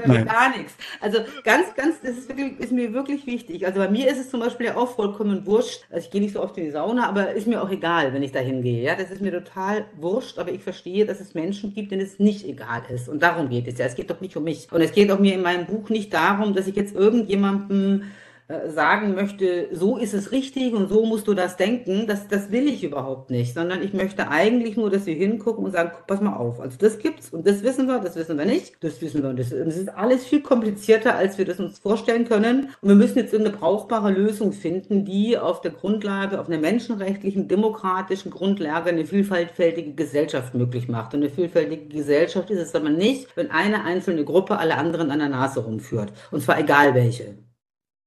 Nein. 0.06 0.26
gar 0.26 0.56
nichts. 0.56 0.74
Also 1.02 1.20
ganz, 1.44 1.74
ganz, 1.76 2.00
das 2.02 2.12
ist, 2.12 2.30
wirklich, 2.30 2.60
ist 2.60 2.72
mir 2.72 2.94
wirklich 2.94 3.26
wichtig. 3.26 3.66
Also 3.66 3.80
bei 3.80 3.90
mir 3.90 4.10
ist 4.10 4.20
es 4.20 4.30
zum 4.30 4.40
Beispiel 4.40 4.68
ja 4.68 4.78
auch 4.78 4.96
vollkommen 4.96 5.46
wurscht. 5.46 5.86
Also 5.90 6.06
ich 6.06 6.12
gehe 6.12 6.22
nicht 6.22 6.34
so 6.34 6.42
oft 6.42 6.58
in 6.58 6.66
die 6.66 6.72
Sauna, 6.72 7.08
aber 7.08 7.32
ist 7.32 7.48
mir 7.48 7.62
auch 7.62 7.70
egal, 7.70 8.14
wenn 8.14 8.24
ich 8.24 8.32
da 8.32 8.40
hingehe. 8.40 8.84
Ja, 8.84 8.96
das 8.96 9.10
ist 9.10 9.22
mir 9.22 9.32
total 9.32 9.86
wurscht, 9.96 10.38
aber 10.38 10.52
ich 10.52 10.64
verstehe, 10.64 11.06
dass 11.06 11.20
es 11.20 11.34
Menschen 11.34 11.74
gibt, 11.74 11.92
denen 11.92 12.02
es 12.02 12.20
nicht 12.20 12.46
egal 12.46 12.84
ist. 12.90 13.10
Und 13.10 13.24
darum 13.24 13.50
geht 13.50 13.68
es 13.68 13.78
ja. 13.80 13.86
Es 13.86 13.96
geht 13.96 14.10
doch 14.10 14.22
nicht 14.22 14.38
um 14.38 14.44
mich. 14.44 14.72
Und 14.72 14.82
es 14.82 14.92
geht 14.92 15.12
auch 15.12 15.20
mir 15.20 15.34
in 15.34 15.42
meinem 15.42 15.66
Buch 15.66 15.90
nicht 15.90 16.14
darum, 16.14 16.54
dass 16.54 16.68
ich 16.68 16.76
jetzt 16.76 16.96
irgendjemandem 16.96 18.04
sagen 18.68 19.14
möchte, 19.14 19.68
so 19.74 19.98
ist 19.98 20.14
es 20.14 20.32
richtig 20.32 20.74
und 20.74 20.88
so 20.88 21.06
musst 21.06 21.28
du 21.28 21.34
das 21.34 21.58
denken, 21.58 22.08
das, 22.08 22.30
das 22.30 22.50
will 22.50 22.68
ich 22.68 22.82
überhaupt 22.84 23.30
nicht, 23.30 23.54
sondern 23.54 23.82
ich 23.84 23.94
möchte 23.94 24.30
eigentlich 24.30 24.78
nur, 24.78 24.90
dass 24.90 25.06
wir 25.06 25.16
hingucken 25.16 25.66
und 25.66 25.72
sagen, 25.72 25.92
pass 26.08 26.22
mal 26.22 26.38
auf, 26.38 26.62
also 26.62 26.78
das 26.80 26.98
gibt's 26.98 27.30
und 27.32 27.46
das 27.46 27.62
wissen 27.64 27.88
wir, 27.88 28.00
das 28.00 28.16
wissen 28.16 28.38
wir 28.38 28.46
nicht, 28.46 28.82
das 28.82 29.02
wissen 29.02 29.22
wir 29.22 29.32
und 29.32 29.40
das, 29.40 29.50
das 29.50 29.76
ist 29.76 29.90
alles 29.90 30.26
viel 30.26 30.42
komplizierter, 30.42 31.16
als 31.16 31.38
wir 31.38 31.44
das 31.44 31.60
uns 31.60 31.80
vorstellen 31.80 32.24
können. 32.26 32.70
Und 32.82 32.88
wir 32.88 32.96
müssen 32.96 33.18
jetzt 33.18 33.36
eine 33.36 33.50
brauchbare 33.50 34.12
Lösung 34.12 34.54
finden, 34.54 35.04
die 35.04 35.38
auf 35.38 35.60
der 35.60 35.72
Grundlage, 35.72 36.40
auf 36.40 36.48
einer 36.48 36.58
menschenrechtlichen, 36.58 37.50
demokratischen 37.50 38.32
Grundlage 38.32 38.90
eine 38.90 39.06
vielfältige 39.06 39.94
Gesellschaft 39.94 40.54
möglich 40.54 40.88
macht. 40.88 41.14
Und 41.14 41.22
eine 41.22 41.30
vielfältige 41.30 41.88
Gesellschaft 41.88 42.50
ist 42.50 42.60
es 42.60 42.76
aber 42.76 42.90
nicht, 42.90 43.36
wenn 43.36 43.52
eine 43.52 43.84
einzelne 43.84 44.24
Gruppe 44.24 44.58
alle 44.58 44.78
anderen 44.78 45.12
an 45.12 45.20
der 45.20 45.30
Nase 45.30 45.60
rumführt. 45.60 46.14
Und 46.32 46.42
zwar 46.42 46.60
egal 46.60 46.94
welche. 46.94 47.47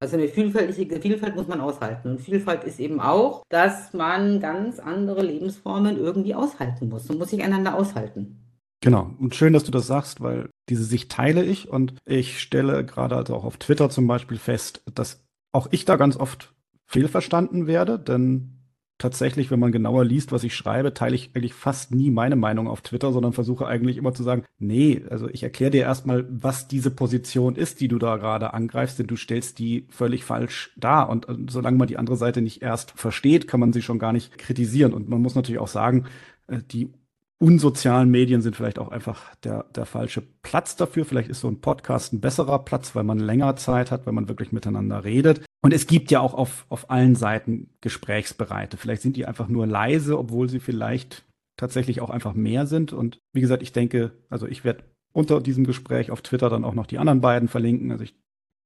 Also 0.02 0.16
eine 0.16 0.28
vielfältige 0.28 0.98
Vielfalt 1.00 1.36
muss 1.36 1.46
man 1.46 1.60
aushalten. 1.60 2.08
Und 2.08 2.20
Vielfalt 2.20 2.64
ist 2.64 2.80
eben 2.80 3.00
auch, 3.00 3.42
dass 3.50 3.92
man 3.92 4.40
ganz 4.40 4.78
andere 4.78 5.22
Lebensformen 5.22 5.98
irgendwie 5.98 6.34
aushalten 6.34 6.88
muss. 6.88 7.08
Man 7.08 7.18
muss 7.18 7.30
sich 7.30 7.42
einander 7.42 7.74
aushalten. 7.74 8.40
Genau. 8.82 9.10
Und 9.18 9.34
schön, 9.34 9.52
dass 9.52 9.64
du 9.64 9.70
das 9.70 9.86
sagst, 9.86 10.22
weil 10.22 10.48
diese 10.70 10.84
Sicht 10.84 11.12
teile 11.12 11.44
ich 11.44 11.68
und 11.68 11.94
ich 12.06 12.40
stelle 12.40 12.84
gerade 12.84 13.14
also 13.14 13.34
auch 13.34 13.44
auf 13.44 13.58
Twitter 13.58 13.90
zum 13.90 14.06
Beispiel 14.06 14.38
fest, 14.38 14.82
dass 14.94 15.22
auch 15.52 15.68
ich 15.70 15.84
da 15.84 15.96
ganz 15.96 16.16
oft 16.16 16.54
fehlverstanden 16.86 17.66
werde, 17.66 17.98
denn 17.98 18.59
tatsächlich, 19.00 19.50
wenn 19.50 19.58
man 19.58 19.72
genauer 19.72 20.04
liest, 20.04 20.30
was 20.30 20.44
ich 20.44 20.54
schreibe, 20.54 20.94
teile 20.94 21.16
ich 21.16 21.30
eigentlich 21.34 21.54
fast 21.54 21.92
nie 21.92 22.10
meine 22.10 22.36
Meinung 22.36 22.68
auf 22.68 22.82
Twitter, 22.82 23.12
sondern 23.12 23.32
versuche 23.32 23.66
eigentlich 23.66 23.96
immer 23.96 24.14
zu 24.14 24.22
sagen, 24.22 24.44
nee, 24.58 25.02
also 25.10 25.28
ich 25.28 25.42
erkläre 25.42 25.72
dir 25.72 25.82
erstmal, 25.82 26.26
was 26.30 26.68
diese 26.68 26.90
Position 26.90 27.56
ist, 27.56 27.80
die 27.80 27.88
du 27.88 27.98
da 27.98 28.16
gerade 28.18 28.54
angreifst, 28.54 28.98
denn 28.98 29.08
du 29.08 29.16
stellst 29.16 29.58
die 29.58 29.86
völlig 29.90 30.24
falsch 30.24 30.72
dar. 30.76 31.08
Und 31.08 31.28
äh, 31.28 31.34
solange 31.48 31.78
man 31.78 31.88
die 31.88 31.98
andere 31.98 32.16
Seite 32.16 32.42
nicht 32.42 32.62
erst 32.62 32.92
versteht, 32.92 33.48
kann 33.48 33.60
man 33.60 33.72
sie 33.72 33.82
schon 33.82 33.98
gar 33.98 34.12
nicht 34.12 34.38
kritisieren. 34.38 34.92
Und 34.92 35.08
man 35.08 35.20
muss 35.20 35.34
natürlich 35.34 35.60
auch 35.60 35.68
sagen, 35.68 36.04
äh, 36.46 36.58
die 36.70 36.92
unsozialen 37.38 38.10
Medien 38.10 38.42
sind 38.42 38.54
vielleicht 38.54 38.78
auch 38.78 38.88
einfach 38.88 39.34
der, 39.36 39.64
der 39.74 39.86
falsche 39.86 40.22
Platz 40.42 40.76
dafür. 40.76 41.06
Vielleicht 41.06 41.30
ist 41.30 41.40
so 41.40 41.48
ein 41.48 41.62
Podcast 41.62 42.12
ein 42.12 42.20
besserer 42.20 42.58
Platz, 42.60 42.94
weil 42.94 43.04
man 43.04 43.18
länger 43.18 43.56
Zeit 43.56 43.90
hat, 43.90 44.06
wenn 44.06 44.14
man 44.14 44.28
wirklich 44.28 44.52
miteinander 44.52 45.04
redet. 45.04 45.40
Und 45.62 45.74
es 45.74 45.86
gibt 45.86 46.10
ja 46.10 46.20
auch 46.20 46.34
auf, 46.34 46.64
auf 46.68 46.90
allen 46.90 47.14
Seiten 47.14 47.70
Gesprächsbereite. 47.80 48.76
Vielleicht 48.76 49.02
sind 49.02 49.16
die 49.16 49.26
einfach 49.26 49.48
nur 49.48 49.66
leise, 49.66 50.18
obwohl 50.18 50.48
sie 50.48 50.60
vielleicht 50.60 51.24
tatsächlich 51.56 52.00
auch 52.00 52.10
einfach 52.10 52.32
mehr 52.32 52.66
sind. 52.66 52.92
Und 52.92 53.18
wie 53.34 53.42
gesagt, 53.42 53.62
ich 53.62 53.72
denke, 53.72 54.12
also 54.30 54.46
ich 54.46 54.64
werde 54.64 54.84
unter 55.12 55.40
diesem 55.40 55.64
Gespräch 55.64 56.10
auf 56.10 56.22
Twitter 56.22 56.48
dann 56.48 56.64
auch 56.64 56.74
noch 56.74 56.86
die 56.86 56.98
anderen 56.98 57.20
beiden 57.20 57.48
verlinken. 57.48 57.92
Also 57.92 58.04
ich 58.04 58.14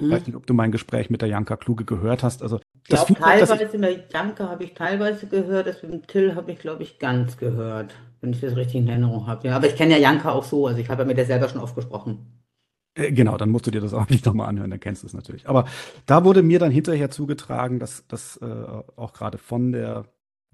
mhm. 0.00 0.10
weiß 0.10 0.26
nicht, 0.26 0.36
ob 0.36 0.46
du 0.46 0.54
mein 0.54 0.70
Gespräch 0.70 1.10
mit 1.10 1.20
der 1.20 1.28
Janka 1.28 1.56
Kluge 1.56 1.84
gehört 1.84 2.22
hast. 2.22 2.42
Also 2.42 2.60
das 2.88 3.06
glaub, 3.06 3.18
teilweise 3.18 3.78
mit 3.78 4.12
Janka 4.12 4.48
habe 4.48 4.62
ich 4.62 4.74
teilweise 4.74 5.26
gehört, 5.26 5.66
das 5.66 5.82
mit 5.82 5.92
dem 5.92 6.06
Till 6.06 6.36
habe 6.36 6.52
ich, 6.52 6.58
glaube 6.60 6.84
ich, 6.84 7.00
ganz 7.00 7.36
gehört 7.36 7.94
wenn 8.24 8.32
ich 8.32 8.40
das 8.40 8.56
richtig 8.56 8.76
in 8.76 8.88
Erinnerung 8.88 9.26
habe. 9.26 9.46
Ja, 9.46 9.56
aber 9.56 9.66
ich 9.66 9.76
kenne 9.76 9.92
ja 9.92 9.98
Janka 9.98 10.32
auch 10.32 10.44
so, 10.44 10.66
also 10.66 10.80
ich 10.80 10.88
habe 10.88 11.02
ja 11.02 11.06
mit 11.06 11.18
der 11.18 11.26
selber 11.26 11.48
schon 11.48 11.60
oft 11.60 11.74
gesprochen. 11.74 12.43
Äh, 12.94 13.12
genau, 13.12 13.36
dann 13.36 13.50
musst 13.50 13.66
du 13.66 13.70
dir 13.70 13.80
das 13.80 13.94
auch 13.94 14.08
nicht 14.10 14.26
nochmal 14.26 14.48
anhören, 14.48 14.70
dann 14.70 14.80
kennst 14.80 15.02
du 15.02 15.06
es 15.06 15.14
natürlich. 15.14 15.48
Aber 15.48 15.66
da 16.06 16.24
wurde 16.24 16.42
mir 16.42 16.58
dann 16.58 16.70
hinterher 16.70 17.10
zugetragen, 17.10 17.78
dass 17.78 18.06
das 18.08 18.36
äh, 18.38 18.44
auch 18.44 19.12
gerade 19.12 19.38
von 19.38 19.72
der 19.72 20.06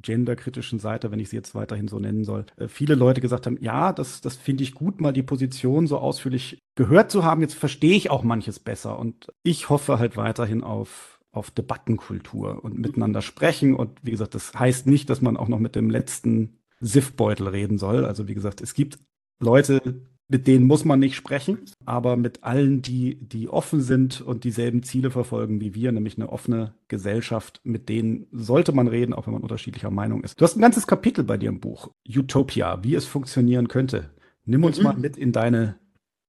genderkritischen 0.03 0.79
Seite, 0.79 1.11
wenn 1.11 1.21
ich 1.21 1.29
sie 1.29 1.37
jetzt 1.37 1.55
weiterhin 1.55 1.87
so 1.89 1.99
nennen 1.99 2.25
soll, 2.25 2.47
äh, 2.57 2.69
viele 2.69 2.95
Leute 2.95 3.21
gesagt 3.21 3.47
haben, 3.47 3.59
ja, 3.61 3.93
das, 3.93 4.21
das 4.23 4.37
finde 4.37 4.62
ich 4.62 4.75
gut, 4.75 5.01
mal 5.01 5.12
die 5.12 5.23
Position 5.23 5.87
so 5.87 5.99
ausführlich 5.99 6.59
gehört 6.75 7.11
zu 7.11 7.25
haben. 7.25 7.43
Jetzt 7.43 7.55
verstehe 7.55 7.97
ich 7.97 8.11
auch 8.11 8.23
manches 8.23 8.59
besser. 8.59 8.99
Und 8.99 9.29
ich 9.43 9.69
hoffe 9.69 9.99
halt 9.99 10.17
weiterhin 10.17 10.62
auf, 10.62 11.21
auf 11.33 11.51
Debattenkultur 11.51 12.64
und 12.64 12.79
miteinander 12.79 13.21
sprechen. 13.21 13.75
Und 13.75 13.99
wie 14.03 14.12
gesagt, 14.12 14.35
das 14.35 14.55
heißt 14.55 14.87
nicht, 14.87 15.11
dass 15.11 15.21
man 15.21 15.37
auch 15.37 15.49
noch 15.49 15.59
mit 15.59 15.77
dem 15.77 15.91
letzten 15.91 16.61
Siffbeutel 16.81 17.49
reden 17.49 17.77
soll. 17.77 18.07
Also 18.07 18.27
wie 18.27 18.35
gesagt, 18.35 18.62
es 18.62 18.73
gibt 18.73 18.99
Leute, 19.39 20.01
mit 20.31 20.47
denen 20.47 20.64
muss 20.66 20.85
man 20.85 21.01
nicht 21.01 21.16
sprechen, 21.16 21.59
aber 21.85 22.16
mit 22.16 22.45
allen, 22.45 22.83
die, 22.83 23.16
die 23.16 23.49
offen 23.49 23.81
sind 23.81 24.20
und 24.20 24.45
dieselben 24.45 24.85
Ziele 24.85 25.11
verfolgen 25.11 25.61
wie 25.61 25.74
wir, 25.74 25.91
nämlich 25.91 26.16
eine 26.16 26.31
offene 26.31 26.72
Gesellschaft, 26.87 27.61
mit 27.64 27.89
denen 27.89 28.28
sollte 28.31 28.70
man 28.70 28.87
reden, 28.87 29.12
auch 29.12 29.26
wenn 29.26 29.33
man 29.35 29.43
unterschiedlicher 29.43 29.91
Meinung 29.91 30.22
ist. 30.22 30.41
Du 30.41 30.45
hast 30.45 30.57
ein 30.57 30.61
ganzes 30.61 30.87
Kapitel 30.87 31.24
bei 31.24 31.37
dir 31.37 31.49
im 31.49 31.59
Buch, 31.59 31.91
Utopia, 32.09 32.78
wie 32.85 32.95
es 32.95 33.07
funktionieren 33.07 33.66
könnte. 33.66 34.11
Nimm 34.45 34.62
uns 34.62 34.78
mhm. 34.78 34.85
mal 34.85 34.97
mit 34.97 35.16
in 35.16 35.33
deine 35.33 35.81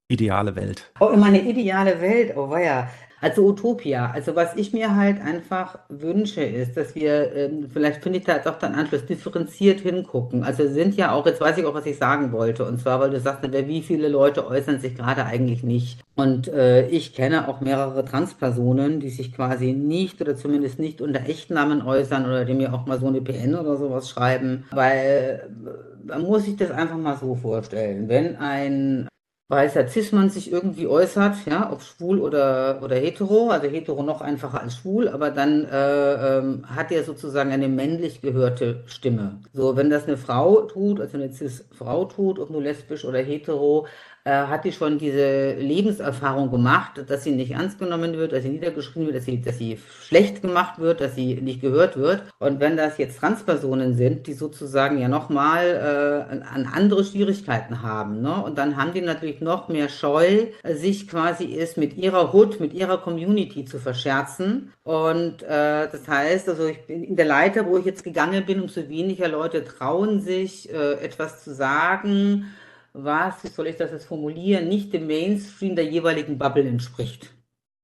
ideale 0.08 0.56
Welt. 0.56 0.92
Oh, 1.00 1.10
in 1.10 1.20
meine 1.20 1.48
ideale 1.48 2.02
Welt, 2.02 2.36
oh 2.36 2.50
weia. 2.50 2.90
Also 3.22 3.48
Utopia. 3.48 4.10
Also 4.12 4.36
was 4.36 4.56
ich 4.56 4.74
mir 4.74 4.96
halt 4.96 5.22
einfach 5.22 5.78
wünsche, 5.90 6.42
ist, 6.42 6.76
dass 6.76 6.96
wir, 6.96 7.34
ähm, 7.36 7.68
vielleicht 7.72 8.02
finde 8.02 8.18
ich 8.18 8.26
da 8.26 8.36
jetzt 8.36 8.48
auch 8.48 8.58
den 8.58 8.74
Anschluss, 8.74 9.06
differenziert 9.06 9.82
hingucken. 9.82 10.44
Also 10.44 10.68
sind 10.68 10.96
ja 10.98 11.12
auch, 11.12 11.28
jetzt 11.28 11.40
weiß 11.40 11.58
ich 11.60 11.66
auch, 11.66 11.76
was 11.76 11.86
ich 11.86 11.98
sagen 11.98 12.32
wollte. 12.32 12.66
Und 12.66 12.80
zwar, 12.80 13.00
weil 13.00 13.12
du 13.12 13.20
sagst, 13.20 13.44
wie 13.44 13.82
viele 13.84 14.08
Leute 14.08 14.48
äußern 14.48 14.80
sich 14.80 14.96
gerade 14.96 15.26
eigentlich 15.26 15.64
nicht. 15.64 16.00
Und 16.16 16.48
äh, 16.48 16.88
ich 16.88 17.14
kenne 17.14 17.48
auch 17.48 17.62
mehrere 17.62 18.04
Transpersonen, 18.04 19.00
die 19.00 19.10
sich 19.10 19.34
quasi 19.34 19.74
nicht 19.74 20.20
oder 20.20 20.36
zumindest 20.36 20.80
nicht 20.80 21.00
unter 21.00 21.22
Echtnamen 21.22 21.84
äußern 21.84 22.26
oder 22.26 22.44
die 22.44 22.56
mir 22.56 22.74
auch 22.74 22.88
mal 22.88 23.00
so 23.00 23.08
eine 23.08 23.22
PN 23.22 23.54
oder 23.54 23.78
sowas 23.78 24.10
schreiben. 24.10 24.66
Weil 24.72 25.48
äh, 25.64 26.08
man 26.08 26.24
muss 26.24 26.46
sich 26.46 26.58
das 26.58 26.72
einfach 26.72 26.98
mal 26.98 27.18
so 27.18 27.36
vorstellen. 27.36 28.10
Wenn 28.10 28.36
ein 28.38 29.08
weißer 29.52 29.88
Cis-Mann 29.88 30.30
sich 30.30 30.50
irgendwie 30.50 30.88
äußert, 30.88 31.46
ja, 31.46 31.72
ob 31.72 31.82
schwul 31.82 32.20
oder, 32.20 32.80
oder 32.82 32.96
hetero, 32.96 33.50
also 33.50 33.68
hetero 33.68 34.02
noch 34.02 34.22
einfacher 34.22 34.62
als 34.62 34.78
schwul, 34.78 35.10
aber 35.10 35.30
dann 35.30 35.66
äh, 35.66 36.38
ähm, 36.38 36.64
hat 36.74 36.92
er 36.92 37.04
sozusagen 37.04 37.52
eine 37.52 37.68
männlich 37.68 38.22
gehörte 38.22 38.84
Stimme. 38.86 39.42
So, 39.54 39.76
wenn 39.76 39.90
das 39.90 40.08
eine 40.08 40.16
Frau 40.16 40.62
tut, 40.62 41.02
also 41.02 41.18
eine 41.18 41.34
Cis-Frau 41.34 42.06
tut, 42.06 42.40
ob 42.40 42.50
nur 42.50 42.62
lesbisch 42.62 43.04
oder 43.04 43.20
hetero, 43.20 43.88
äh, 44.24 44.32
hat 44.32 44.66
die 44.66 44.72
schon 44.72 44.98
diese 44.98 45.54
Lebenserfahrung 45.54 46.52
gemacht, 46.52 47.04
dass 47.08 47.24
sie 47.24 47.32
nicht 47.32 47.52
ernst 47.52 47.80
genommen 47.80 48.14
wird, 48.14 48.34
dass 48.34 48.44
sie 48.44 48.50
niedergeschrieben 48.50 49.08
wird, 49.08 49.18
dass 49.18 49.26
sie, 49.26 49.42
dass 49.42 49.58
sie 49.58 49.80
schlecht 50.04 50.42
gemacht 50.42 50.80
wird, 50.80 51.02
dass 51.02 51.16
sie 51.16 51.36
nicht 51.36 51.62
gehört 51.62 51.98
wird. 51.98 52.24
Und 52.40 52.60
wenn 52.60 52.78
das 52.78 52.98
jetzt 52.98 53.20
Transpersonen 53.20 53.96
sind, 53.96 54.28
die 54.28 54.34
sozusagen 54.34 55.00
ja 55.00 55.08
nochmal 55.08 56.28
äh, 56.30 56.34
an 56.34 56.70
andere 56.72 57.04
Schwierigkeiten 57.04 57.82
haben, 57.82 58.22
ne? 58.22 58.44
und 58.44 58.58
dann 58.58 58.78
haben 58.78 58.94
die 58.94 59.02
natürlich 59.02 59.42
noch 59.42 59.70
mehr 59.70 59.90
Scheu, 59.90 60.48
sich 60.64 61.08
quasi 61.08 61.46
ist 61.46 61.78
mit 61.78 61.98
ihrer 61.98 62.34
Hood, 62.34 62.60
mit 62.60 62.74
ihrer 62.74 62.98
Community 63.00 63.66
zu 63.66 63.80
verscherzen. 63.80 64.72
Und 64.84 65.44
äh, 65.44 65.88
das 65.92 66.08
heißt, 66.08 66.50
also 66.50 66.66
ich 66.68 66.86
bin 66.86 67.04
in 67.04 67.16
der 67.16 67.26
Leiter, 67.26 67.66
wo 67.66 67.78
ich 67.78 67.86
jetzt 67.86 68.04
gegangen 68.04 68.46
bin, 68.46 68.62
umso 68.62 68.88
weniger 68.90 69.28
Leute 69.28 69.64
trauen 69.64 70.22
sich, 70.22 70.72
äh, 70.72 70.94
etwas 70.94 71.44
zu 71.44 71.54
sagen, 71.54 72.46
was, 72.94 73.44
wie 73.44 73.48
soll 73.48 73.68
ich 73.68 73.78
das 73.78 73.92
jetzt 73.92 74.06
formulieren, 74.06 74.68
nicht 74.68 74.94
dem 74.94 75.08
Mainstream 75.08 75.76
der 75.76 75.86
jeweiligen 75.86 76.38
Bubble 76.38 76.68
entspricht. 76.68 77.32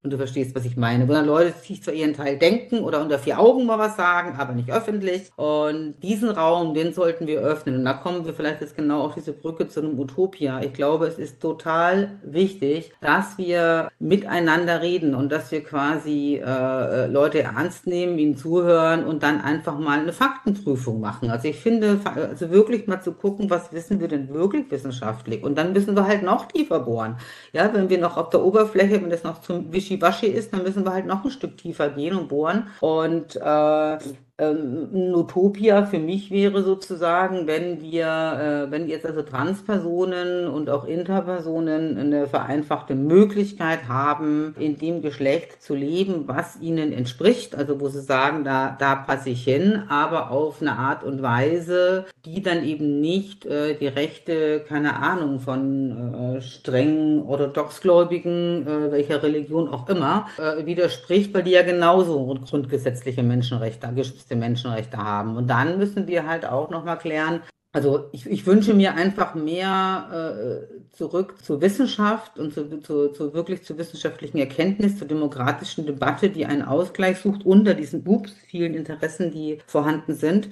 Und 0.07 0.11
du 0.11 0.17
verstehst, 0.17 0.55
was 0.55 0.63
ich 0.63 0.77
meine. 0.77 1.05
Wo 1.05 1.11
dann 1.11 1.25
Leute 1.25 1.53
sich 1.61 1.83
zwar 1.83 1.93
ihren 1.93 2.13
Teil 2.13 2.37
denken 2.37 2.79
oder 2.79 3.01
unter 3.01 3.19
vier 3.19 3.41
Augen 3.41 3.65
mal 3.65 3.77
was 3.77 3.97
sagen, 3.97 4.37
aber 4.37 4.53
nicht 4.53 4.71
öffentlich. 4.71 5.29
Und 5.35 5.95
diesen 6.01 6.29
Raum, 6.29 6.73
den 6.73 6.93
sollten 6.93 7.27
wir 7.27 7.41
öffnen. 7.41 7.75
Und 7.75 7.83
da 7.83 7.91
kommen 7.91 8.25
wir 8.25 8.33
vielleicht 8.33 8.61
jetzt 8.61 8.77
genau 8.77 9.01
auf 9.01 9.15
diese 9.15 9.33
Brücke 9.33 9.67
zu 9.67 9.81
einem 9.81 9.99
Utopia. 9.99 10.61
Ich 10.61 10.71
glaube, 10.71 11.07
es 11.07 11.19
ist 11.19 11.41
total 11.41 12.19
wichtig, 12.23 12.93
dass 13.01 13.37
wir 13.37 13.89
miteinander 13.99 14.81
reden 14.81 15.13
und 15.13 15.29
dass 15.29 15.51
wir 15.51 15.61
quasi 15.61 16.41
äh, 16.41 17.07
Leute 17.07 17.43
ernst 17.43 17.85
nehmen, 17.85 18.17
ihnen 18.17 18.37
zuhören 18.37 19.03
und 19.03 19.23
dann 19.23 19.41
einfach 19.41 19.77
mal 19.77 19.99
eine 19.99 20.13
Faktenprüfung 20.13 21.01
machen. 21.01 21.29
Also 21.31 21.49
ich 21.49 21.57
finde, 21.57 21.99
also 22.05 22.49
wirklich 22.49 22.87
mal 22.87 23.01
zu 23.01 23.11
gucken, 23.11 23.49
was 23.49 23.73
wissen 23.73 23.99
wir 23.99 24.07
denn 24.07 24.33
wirklich 24.33 24.71
wissenschaftlich? 24.71 25.43
Und 25.43 25.57
dann 25.57 25.73
müssen 25.73 25.97
wir 25.97 26.07
halt 26.07 26.23
noch 26.23 26.45
tiefer 26.45 26.79
bohren. 26.79 27.17
Ja, 27.51 27.73
wenn 27.73 27.89
wir 27.89 27.97
noch 27.97 28.15
auf 28.15 28.29
der 28.29 28.41
Oberfläche, 28.41 29.01
wenn 29.01 29.09
das 29.09 29.23
noch 29.23 29.41
zum 29.41 29.73
Wischiwaschi 29.97 30.27
ist, 30.27 30.53
dann 30.53 30.63
müssen 30.63 30.85
wir 30.85 30.93
halt 30.93 31.05
noch 31.05 31.23
ein 31.23 31.31
Stück 31.31 31.57
tiefer 31.57 31.89
gehen 31.89 32.15
und 32.15 32.29
bohren. 32.29 32.69
Und 32.79 33.35
äh, 33.35 33.97
ähm, 34.39 34.89
Utopia 35.15 35.85
für 35.85 35.97
mich 35.97 36.29
wäre 36.29 36.61
sozusagen, 36.61 37.47
wenn 37.47 37.81
wir, 37.81 38.67
äh, 38.67 38.71
wenn 38.71 38.87
jetzt 38.87 39.05
also 39.05 39.23
Transpersonen 39.23 40.47
und 40.47 40.69
auch 40.69 40.85
Interpersonen 40.85 41.97
eine 41.97 42.27
vereinfachte 42.27 42.93
Möglichkeit 42.93 43.87
haben, 43.87 44.55
in 44.59 44.77
dem 44.77 45.01
Geschlecht 45.01 45.63
zu 45.63 45.73
leben, 45.73 46.27
was 46.27 46.59
ihnen 46.61 46.91
entspricht, 46.91 47.55
also 47.55 47.79
wo 47.79 47.89
sie 47.89 48.01
sagen, 48.01 48.43
da, 48.43 48.75
da 48.77 48.95
passe 48.95 49.31
ich 49.31 49.43
hin, 49.43 49.83
aber 49.89 50.29
auf 50.29 50.61
eine 50.61 50.73
Art 50.73 51.03
und 51.03 51.23
Weise, 51.23 52.05
die 52.25 52.43
dann 52.43 52.63
eben 52.63 53.01
nicht 53.01 53.45
äh, 53.45 53.73
die 53.73 53.87
Rechte, 53.87 54.59
keine 54.67 54.97
Ahnung, 54.97 55.39
von 55.39 56.35
äh, 56.37 56.41
strengen 56.41 57.23
orthodoxgläubigen, 57.23 58.67
äh, 58.67 58.91
welcher 58.91 59.23
Religion 59.23 59.67
auch 59.67 59.89
immer, 59.89 60.27
äh, 60.37 60.63
widerspricht, 60.67 61.33
weil 61.33 61.43
die 61.43 61.51
ja 61.51 61.63
genauso 61.63 62.37
grundgesetzliche 62.47 63.23
Menschenrechte 63.23 63.87
wichtigste 64.27 64.35
Menschenrechte 64.35 64.97
haben. 64.97 65.37
Und 65.37 65.47
dann 65.47 65.77
müssen 65.77 66.07
wir 66.07 66.27
halt 66.27 66.45
auch 66.45 66.69
nochmal 66.69 66.97
klären, 66.97 67.41
also 67.73 68.09
ich, 68.11 68.25
ich, 68.25 68.45
wünsche 68.47 68.73
mir 68.73 68.95
einfach 68.95 69.35
mehr 69.35 70.09
äh, 70.11 70.95
zurück 70.95 71.35
zur 71.43 71.61
Wissenschaft 71.61 72.39
und 72.39 72.53
zu, 72.53 72.79
zu, 72.79 73.09
zu, 73.09 73.33
wirklich 73.33 73.63
zur 73.63 73.77
wissenschaftlichen 73.77 74.39
Erkenntnis, 74.39 74.97
zur 74.97 75.07
demokratischen 75.07 75.85
Debatte, 75.85 76.29
die 76.29 76.45
einen 76.45 76.63
Ausgleich 76.63 77.19
sucht 77.19 77.45
unter 77.45 77.75
diesen 77.75 78.07
Ups, 78.07 78.33
vielen 78.47 78.73
Interessen, 78.73 79.31
die 79.31 79.59
vorhanden 79.67 80.15
sind. 80.15 80.49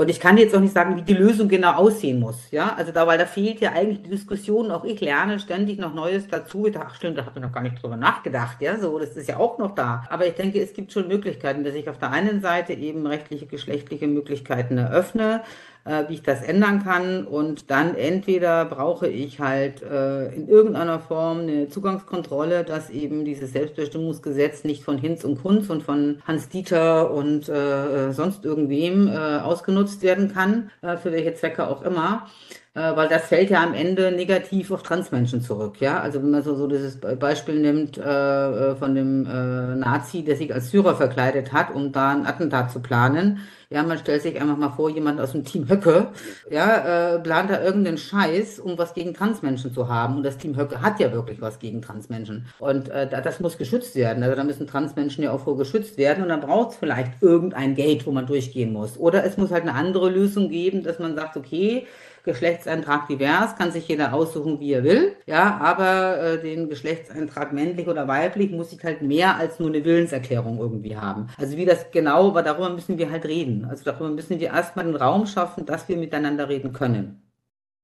Und 0.00 0.08
ich 0.08 0.18
kann 0.18 0.38
jetzt 0.38 0.54
auch 0.54 0.60
nicht 0.60 0.72
sagen, 0.72 0.96
wie 0.96 1.02
die 1.02 1.12
Lösung 1.12 1.46
genau 1.46 1.72
aussehen 1.72 2.20
muss. 2.20 2.50
Ja, 2.50 2.74
also 2.74 2.90
da, 2.90 3.06
weil 3.06 3.18
da 3.18 3.26
fehlt 3.26 3.60
ja 3.60 3.72
eigentlich 3.72 4.00
die 4.00 4.08
Diskussion. 4.08 4.70
Auch 4.70 4.84
ich 4.84 4.98
lerne 5.02 5.38
ständig 5.38 5.78
noch 5.78 5.92
Neues 5.92 6.26
dazu. 6.26 6.64
Ich 6.64 6.72
dachte, 6.72 6.86
ach 6.88 6.94
stimmt, 6.94 7.18
da 7.18 7.26
habe 7.26 7.38
ich 7.38 7.42
noch 7.42 7.52
gar 7.52 7.60
nicht 7.60 7.82
drüber 7.82 7.98
nachgedacht. 7.98 8.62
Ja, 8.62 8.78
so, 8.78 8.98
das 8.98 9.14
ist 9.14 9.28
ja 9.28 9.36
auch 9.36 9.58
noch 9.58 9.74
da. 9.74 10.04
Aber 10.08 10.26
ich 10.26 10.32
denke, 10.32 10.58
es 10.58 10.72
gibt 10.72 10.90
schon 10.90 11.06
Möglichkeiten, 11.06 11.64
dass 11.64 11.74
ich 11.74 11.86
auf 11.90 11.98
der 11.98 12.12
einen 12.12 12.40
Seite 12.40 12.72
eben 12.72 13.06
rechtliche, 13.06 13.44
geschlechtliche 13.44 14.06
Möglichkeiten 14.06 14.78
eröffne, 14.78 15.42
äh, 15.84 16.04
wie 16.08 16.14
ich 16.14 16.22
das 16.22 16.42
ändern 16.42 16.82
kann. 16.82 17.26
Und 17.26 17.70
dann 17.70 17.94
entweder 17.94 18.64
brauche 18.64 19.08
ich 19.08 19.40
halt 19.40 19.82
äh, 19.82 20.26
in 20.34 20.48
irgendeiner 20.48 21.00
Form 21.00 21.40
eine 21.40 21.68
Zugangskontrolle, 21.68 22.64
dass 22.64 22.90
eben 22.90 23.24
dieses 23.24 23.52
Selbstbestimmungsgesetz 23.52 24.64
nicht 24.64 24.84
von 24.84 24.98
Hinz 24.98 25.24
und 25.24 25.40
Kunz 25.40 25.70
und 25.70 25.82
von 25.82 26.22
Hans 26.26 26.48
Dieter 26.48 27.10
und 27.10 27.48
äh, 27.48 28.12
sonst 28.12 28.44
irgendwem 28.44 29.08
äh, 29.08 29.38
ausgenutzt 29.38 30.02
werden 30.02 30.32
kann, 30.32 30.70
äh, 30.82 30.96
für 30.96 31.12
welche 31.12 31.34
Zwecke 31.34 31.66
auch 31.68 31.82
immer 31.82 32.26
äh, 32.74 32.96
weil 32.96 33.08
das 33.08 33.24
fällt 33.24 33.50
ja 33.50 33.62
am 33.62 33.74
Ende 33.74 34.12
negativ 34.12 34.70
auf 34.70 34.82
Transmenschen 34.82 35.42
zurück. 35.42 35.80
Ja, 35.80 36.00
also 36.00 36.22
wenn 36.22 36.30
man 36.30 36.42
so, 36.42 36.54
so 36.54 36.66
dieses 36.66 36.98
Beispiel 37.00 37.60
nimmt 37.60 37.98
äh, 37.98 38.76
von 38.76 38.94
dem 38.94 39.26
äh, 39.26 39.74
Nazi, 39.76 40.22
der 40.22 40.36
sich 40.36 40.54
als 40.54 40.70
Syrer 40.70 40.94
verkleidet 40.94 41.52
hat, 41.52 41.74
um 41.74 41.90
da 41.90 42.10
ein 42.10 42.26
Attentat 42.26 42.70
zu 42.70 42.80
planen, 42.80 43.40
ja, 43.72 43.84
man 43.84 43.98
stellt 43.98 44.22
sich 44.22 44.40
einfach 44.40 44.56
mal 44.56 44.70
vor, 44.70 44.90
jemand 44.90 45.20
aus 45.20 45.30
dem 45.30 45.44
Team 45.44 45.68
Höcke, 45.68 46.08
ja, 46.50 47.14
äh, 47.14 47.18
plant 47.20 47.50
da 47.50 47.62
irgendeinen 47.62 47.98
Scheiß, 47.98 48.58
um 48.58 48.76
was 48.76 48.94
gegen 48.94 49.14
Transmenschen 49.14 49.72
zu 49.72 49.88
haben. 49.88 50.16
Und 50.16 50.24
das 50.24 50.38
Team 50.38 50.56
Höcke 50.56 50.82
hat 50.82 50.98
ja 50.98 51.12
wirklich 51.12 51.40
was 51.40 51.60
gegen 51.60 51.80
Transmenschen. 51.80 52.46
Und 52.58 52.88
äh, 52.88 53.08
das 53.08 53.38
muss 53.38 53.58
geschützt 53.58 53.94
werden. 53.94 54.24
Also 54.24 54.34
da 54.34 54.42
müssen 54.42 54.66
Transmenschen 54.66 55.22
ja 55.22 55.30
auch 55.30 55.44
vor 55.44 55.56
geschützt 55.56 55.98
werden. 55.98 56.24
Und 56.24 56.30
dann 56.30 56.40
braucht 56.40 56.72
es 56.72 56.76
vielleicht 56.78 57.22
irgendein 57.22 57.76
Gate, 57.76 58.06
wo 58.06 58.10
man 58.10 58.26
durchgehen 58.26 58.72
muss. 58.72 58.98
Oder 58.98 59.24
es 59.24 59.36
muss 59.36 59.52
halt 59.52 59.62
eine 59.62 59.74
andere 59.74 60.10
Lösung 60.10 60.48
geben, 60.48 60.82
dass 60.82 60.98
man 60.98 61.14
sagt, 61.14 61.36
okay, 61.36 61.86
Geschlechtseintrag 62.24 63.08
divers, 63.08 63.56
kann 63.56 63.72
sich 63.72 63.88
jeder 63.88 64.12
aussuchen, 64.12 64.60
wie 64.60 64.72
er 64.72 64.84
will. 64.84 65.12
Ja, 65.26 65.58
aber 65.58 66.20
äh, 66.20 66.42
den 66.42 66.68
Geschlechtseintrag 66.68 67.52
männlich 67.52 67.88
oder 67.88 68.08
weiblich 68.08 68.50
muss 68.50 68.72
ich 68.72 68.82
halt 68.84 69.02
mehr 69.02 69.36
als 69.36 69.58
nur 69.58 69.68
eine 69.68 69.84
Willenserklärung 69.84 70.58
irgendwie 70.58 70.96
haben. 70.96 71.28
Also 71.38 71.56
wie 71.56 71.64
das 71.64 71.90
genau, 71.90 72.28
aber 72.28 72.42
darüber 72.42 72.70
müssen 72.70 72.98
wir 72.98 73.10
halt 73.10 73.24
reden. 73.26 73.64
Also 73.64 73.84
darüber 73.84 74.10
müssen 74.10 74.40
wir 74.40 74.48
erstmal 74.48 74.84
den 74.84 74.96
Raum 74.96 75.26
schaffen, 75.26 75.66
dass 75.66 75.88
wir 75.88 75.96
miteinander 75.96 76.48
reden 76.48 76.72
können. 76.72 77.22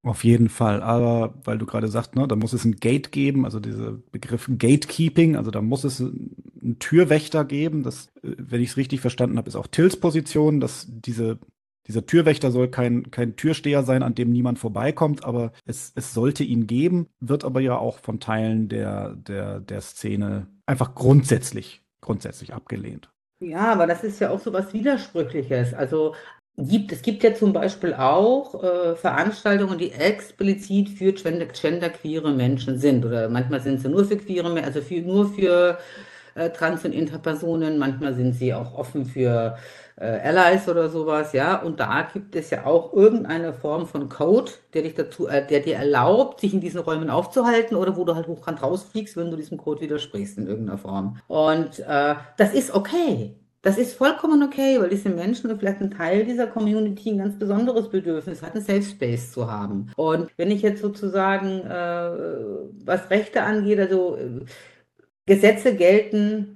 Auf 0.07 0.23
jeden 0.23 0.49
Fall, 0.49 0.83
aber 0.85 1.35
weil 1.43 1.59
du 1.59 1.67
gerade 1.67 1.89
sagst, 1.89 2.15
ne, 2.15 2.29
da 2.29 2.37
muss 2.37 2.53
es 2.53 2.65
ein 2.65 2.77
Gate 2.77 3.11
geben, 3.11 3.45
also 3.45 3.59
dieser 3.59 3.99
Begriff 4.13 4.49
Gatekeeping, 4.49 5.35
also 5.35 5.51
da 5.51 5.61
muss 5.61 5.83
es 5.83 6.01
einen 6.01 6.77
Türwächter 6.79 7.45
geben, 7.45 7.83
das, 7.83 8.07
äh, 8.23 8.37
wenn 8.39 8.61
ich 8.61 8.71
es 8.71 8.77
richtig 8.77 9.01
verstanden 9.01 9.37
habe, 9.37 9.49
ist 9.49 9.57
auch 9.57 9.67
Tills 9.67 9.99
Position, 9.99 10.61
dass 10.61 10.87
diese 10.89 11.41
dieser 11.87 12.07
Türwächter 12.07 12.51
soll 12.51 12.69
kein, 12.69 13.11
kein 13.11 13.37
Türsteher 13.37 13.83
sein, 13.83 14.03
an 14.03 14.15
dem 14.15 14.33
niemand 14.33 14.59
vorbeikommt, 14.59 15.25
aber 15.25 15.53
es, 15.65 15.93
es 15.95 16.13
sollte 16.15 16.45
ihn 16.45 16.67
geben, 16.67 17.09
wird 17.21 17.45
aber 17.45 17.61
ja 17.61 17.79
auch 17.79 17.99
von 17.99 18.21
Teilen 18.21 18.69
der, 18.69 19.15
der, 19.17 19.61
der 19.61 19.81
Szene 19.81 20.49
einfach 20.67 20.95
grundsätzlich, 20.95 21.83
grundsätzlich 22.01 22.55
abgelehnt. 22.55 23.11
Ja, 23.39 23.73
aber 23.73 23.87
das 23.87 24.03
ist 24.03 24.21
ja 24.21 24.31
auch 24.31 24.41
so 24.41 24.53
was 24.53 24.73
Widersprüchliches. 24.73 25.75
Also 25.75 26.15
gibt, 26.57 26.91
es 26.93 27.03
gibt 27.03 27.23
ja 27.23 27.35
zum 27.35 27.53
Beispiel 27.53 27.95
auch 27.95 28.63
äh, 28.63 28.97
Veranstaltungen, 28.97 29.79
die 29.79 29.93
explizit 29.93 30.89
für 30.89 31.13
gender, 31.13 31.47
genderqueere 31.47 32.33
Menschen 32.33 32.79
sind. 32.79 33.05
Oder 33.05 33.29
manchmal 33.29 33.61
sind 33.61 33.81
sie 33.81 33.89
nur 33.89 34.07
für 34.07 34.17
queere 34.17 34.49
Menschen, 34.49 34.65
also 34.65 34.81
für, 34.81 35.03
nur 35.03 35.29
für 35.29 35.79
äh, 36.35 36.51
Trans- 36.51 36.85
und 36.85 36.93
Interpersonen, 36.93 37.79
manchmal 37.79 38.15
sind 38.15 38.35
sie 38.35 38.55
auch 38.55 38.75
offen 38.75 39.05
für 39.05 39.57
äh, 39.97 40.05
Allies 40.05 40.69
oder 40.69 40.89
sowas, 40.89 41.33
ja. 41.33 41.61
Und 41.63 41.81
da 41.81 42.09
gibt 42.13 42.37
es 42.37 42.51
ja 42.51 42.67
auch 42.67 42.93
irgendeine 42.93 43.53
Form 43.53 43.87
von 43.87 44.09
Code, 44.09 44.53
der 44.75 44.83
dich 44.83 44.95
dazu, 44.95 45.27
äh, 45.27 45.47
der 45.47 45.61
dir 45.61 45.77
erlaubt, 45.77 46.41
sich 46.41 46.53
in 46.55 46.61
diesen 46.61 46.81
Räumen 46.81 47.11
aufzuhalten 47.11 47.77
oder 47.77 47.97
wo 47.97 48.05
du 48.05 48.15
halt 48.15 48.27
hochkant 48.27 48.63
rausfliegst, 48.63 49.17
wenn 49.17 49.31
du 49.31 49.37
diesem 49.37 49.59
Code 49.59 49.81
widersprichst 49.81 50.39
in 50.39 50.47
irgendeiner 50.47 50.79
Form. 50.79 51.19
Und 51.29 51.81
äh, 51.81 52.15
das 52.37 52.53
ist 52.55 52.75
okay. 52.75 53.37
Das 53.63 53.79
ist 53.79 53.95
vollkommen 53.95 54.45
okay, 54.45 54.81
weil 54.81 54.91
diese 54.91 55.09
Menschen 55.09 55.51
und 55.51 55.59
vielleicht 55.59 55.81
ein 55.81 55.91
Teil 55.91 56.25
dieser 56.25 56.47
Community 56.47 57.11
ein 57.11 57.19
ganz 57.19 57.37
besonderes 57.37 57.89
Bedürfnis 57.89 58.41
hat, 58.41 58.55
einen 58.55 58.63
Safe 58.63 58.83
Space 58.83 59.33
zu 59.33 59.51
haben. 59.51 59.91
Und 59.97 60.31
wenn 60.37 60.53
ich 60.53 60.63
jetzt 60.63 60.83
sozusagen, 60.83 61.63
äh, 61.63 62.85
was 62.85 63.11
Rechte 63.11 63.43
angeht, 63.43 63.81
also 63.81 64.17
äh, 64.19 64.45
Gesetze 65.27 65.75
gelten 65.75 66.56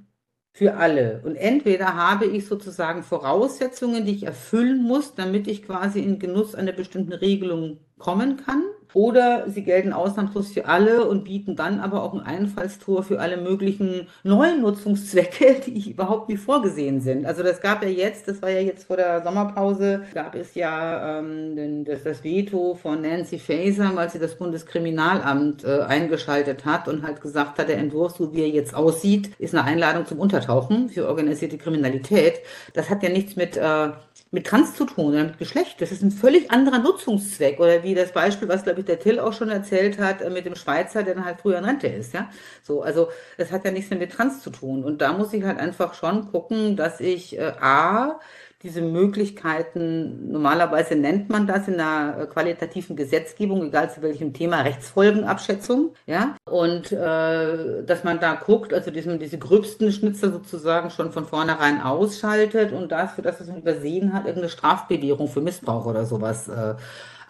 für 0.53 0.75
alle. 0.75 1.23
Und 1.25 1.37
entweder 1.37 1.95
habe 1.95 2.27
ich 2.27 2.47
sozusagen 2.47 3.03
Voraussetzungen, 3.03 4.05
die 4.05 4.13
ich 4.13 4.23
erfüllen 4.25 4.83
muss, 4.83 5.15
damit 5.15 5.47
ich 5.49 5.63
quasi 5.63 6.01
in 6.01 6.19
Genuss 6.19 6.55
einer 6.55 6.73
bestimmten 6.73 7.13
Regelung 7.13 7.79
kommen 7.99 8.37
kann. 8.37 8.63
Oder 8.93 9.49
sie 9.49 9.63
gelten 9.63 9.93
ausnahmslos 9.93 10.53
für 10.53 10.67
alle 10.67 11.07
und 11.07 11.25
bieten 11.25 11.57
dann 11.57 11.81
aber 11.81 12.03
auch 12.03 12.15
ein 12.15 12.21
Einfallstor 12.21 13.03
für 13.03 13.21
alle 13.21 13.37
möglichen 13.37 14.09
neuen 14.23 14.61
Nutzungszwecke, 14.61 15.61
die 15.67 15.91
überhaupt 15.91 16.29
nicht 16.29 16.43
vorgesehen 16.43 17.01
sind. 17.01 17.27
Also 17.27 17.43
das 17.43 17.61
gab 17.61 17.83
ja 17.83 17.89
jetzt, 17.89 18.29
das 18.29 18.43
war 18.43 18.51
ja 18.51 18.61
jetzt 18.61 18.87
vor 18.87 18.97
der 18.97 19.23
Sommerpause, 19.23 20.03
gab 20.15 20.35
es 20.35 20.55
ja 20.55 21.19
ähm, 21.19 21.85
das, 21.85 22.03
das 22.03 22.25
Veto 22.25 22.75
von 22.75 23.03
Nancy 23.03 23.39
Faeser, 23.39 23.93
weil 23.95 24.11
sie 24.11 24.19
das 24.19 24.37
Bundeskriminalamt 24.37 25.65
äh, 25.65 25.81
eingeschaltet 25.81 26.65
hat 26.65 26.89
und 26.89 27.03
halt 27.03 27.21
gesagt 27.21 27.59
hat, 27.59 27.69
der 27.69 27.79
Entwurf, 27.79 28.17
so 28.17 28.33
wie 28.33 28.43
er 28.43 28.49
jetzt 28.49 28.75
aussieht, 28.75 29.31
ist 29.39 29.55
eine 29.55 29.65
Einladung 29.65 30.07
zum 30.07 30.19
Untertauchen 30.19 30.89
für 30.89 31.09
organisierte 31.09 31.59
Kriminalität. 31.59 32.41
Das 32.75 32.91
hat 32.91 33.03
ja 33.03 33.09
nichts 33.09 33.37
mit 33.37 33.57
äh, 33.57 33.91
mit 34.33 34.47
Trans 34.47 34.75
zu 34.75 34.85
tun 34.85 35.07
oder 35.13 35.25
mit 35.25 35.39
Geschlecht. 35.39 35.81
Das 35.81 35.91
ist 35.91 36.03
ein 36.03 36.13
völlig 36.13 36.51
anderer 36.53 36.79
Nutzungszweck. 36.79 37.59
Oder 37.59 37.83
wie 37.83 37.95
das 37.95 38.13
Beispiel, 38.13 38.49
was, 38.49 38.63
glaube 38.63 38.81
ich, 38.81 38.87
der 38.87 39.01
Till 39.01 39.19
auch 39.19 39.33
schon 39.33 39.49
erzählt 39.49 39.99
hat, 39.99 40.23
äh, 40.23 40.31
mit 40.31 40.47
dem 40.47 40.55
Schweizer, 40.55 41.03
der 41.03 41.15
dann 41.17 41.25
halt 41.25 41.41
früher 41.41 41.59
in 41.59 41.65
Rente 41.65 41.89
ist. 41.89 42.15
Ja, 42.15 42.31
so, 42.63 42.83
also 42.83 43.09
das 43.39 43.51
hat 43.51 43.65
ja 43.65 43.73
nichts 43.73 43.91
mehr 43.91 43.99
mit 43.99 44.13
Trans 44.13 44.43
zu 44.43 44.51
tun. 44.51 44.85
Und 44.85 45.01
da 45.01 45.13
muss 45.13 45.33
ich 45.33 45.43
halt 45.43 45.59
einfach 45.59 45.95
schon 45.95 46.31
gucken, 46.31 46.77
dass 46.77 47.01
ich 47.01 47.39
äh, 47.39 47.53
A, 47.61 48.21
diese 48.63 48.83
Möglichkeiten, 48.83 50.31
normalerweise 50.31 50.95
nennt 50.95 51.31
man 51.31 51.47
das 51.47 51.67
in 51.67 51.79
der 51.79 52.17
äh, 52.19 52.27
qualitativen 52.27 52.95
Gesetzgebung, 52.95 53.65
egal 53.65 53.91
zu 53.91 54.03
welchem 54.03 54.35
Thema, 54.35 54.61
Rechtsfolgenabschätzung, 54.61 55.95
ja, 56.07 56.37
und 56.45 56.93
äh, 56.93 57.83
dass 57.85 58.05
man 58.05 58.21
da 58.21 58.35
guckt, 58.35 58.75
also 58.75 58.91
diesen, 58.91 59.19
diese 59.19 59.39
gröbsten 59.39 59.91
Schnitzer 59.93 60.31
sozusagen 60.31 60.91
schon 60.91 61.11
von 61.11 61.25
vornherein 61.25 61.81
ausschaltet 61.81 62.73
und 62.73 62.93
dafür, 62.93 63.25
dass 63.25 63.41
es 63.41 63.49
man 63.49 63.61
übersehen 63.61 64.13
hat, 64.13 64.27
irgendeine 64.27 64.51
Strafbelehrung 64.51 65.29
für 65.29 65.41
Missbrauch 65.41 65.87
oder 65.87 66.05
sowas 66.05 66.49
äh, 66.49 66.75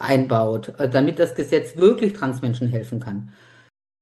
einbaut, 0.00 0.74
äh, 0.78 0.88
damit 0.88 1.20
das 1.20 1.36
Gesetz 1.36 1.76
wirklich 1.76 2.14
Transmenschen 2.14 2.68
helfen 2.68 2.98
kann. 2.98 3.32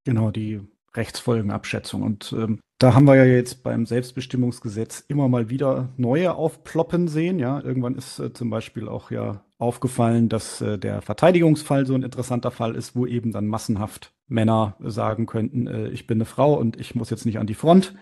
Genau, 0.05 0.31
die 0.31 0.67
Rechtsfolgenabschätzung. 0.99 2.03
Und 2.03 2.35
ähm, 2.37 2.61
da 2.79 2.95
haben 2.95 3.07
wir 3.07 3.17
ja 3.17 3.25
jetzt 3.25 3.63
beim 3.63 3.87
Selbstbestimmungsgesetz 3.87 5.05
immer 5.09 5.29
mal 5.29 5.49
wieder 5.49 5.89
neue 5.97 6.35
aufploppen 6.35 7.09
sehen. 7.09 7.39
Ja, 7.39 7.61
irgendwann 7.61 7.95
ist 7.95 8.19
äh, 8.19 8.33
zum 8.33 8.51
Beispiel 8.51 8.89
auch 8.89 9.11
ja 9.11 9.45
aufgefallen, 9.59 10.29
dass 10.29 10.61
äh, 10.61 10.79
der 10.79 11.03
Verteidigungsfall 11.03 11.87
so 11.87 11.95
ein 11.95 12.03
interessanter 12.03 12.51
Fall 12.51 12.75
ist, 12.75 12.95
wo 12.95 13.07
eben 13.07 13.33
dann 13.33 13.47
massenhaft 13.47 14.13
Männer 14.29 14.77
sagen 14.81 15.27
könnten, 15.27 15.67
äh, 15.67 15.89
ich 15.89 16.07
bin 16.07 16.19
eine 16.19 16.27
Frau 16.27 16.55
und 16.55 16.79
ich 16.79 16.95
muss 16.95 17.11
jetzt 17.11 17.27
nicht 17.27 17.39
an 17.39 17.47
die 17.47 17.55
Front. 17.55 17.95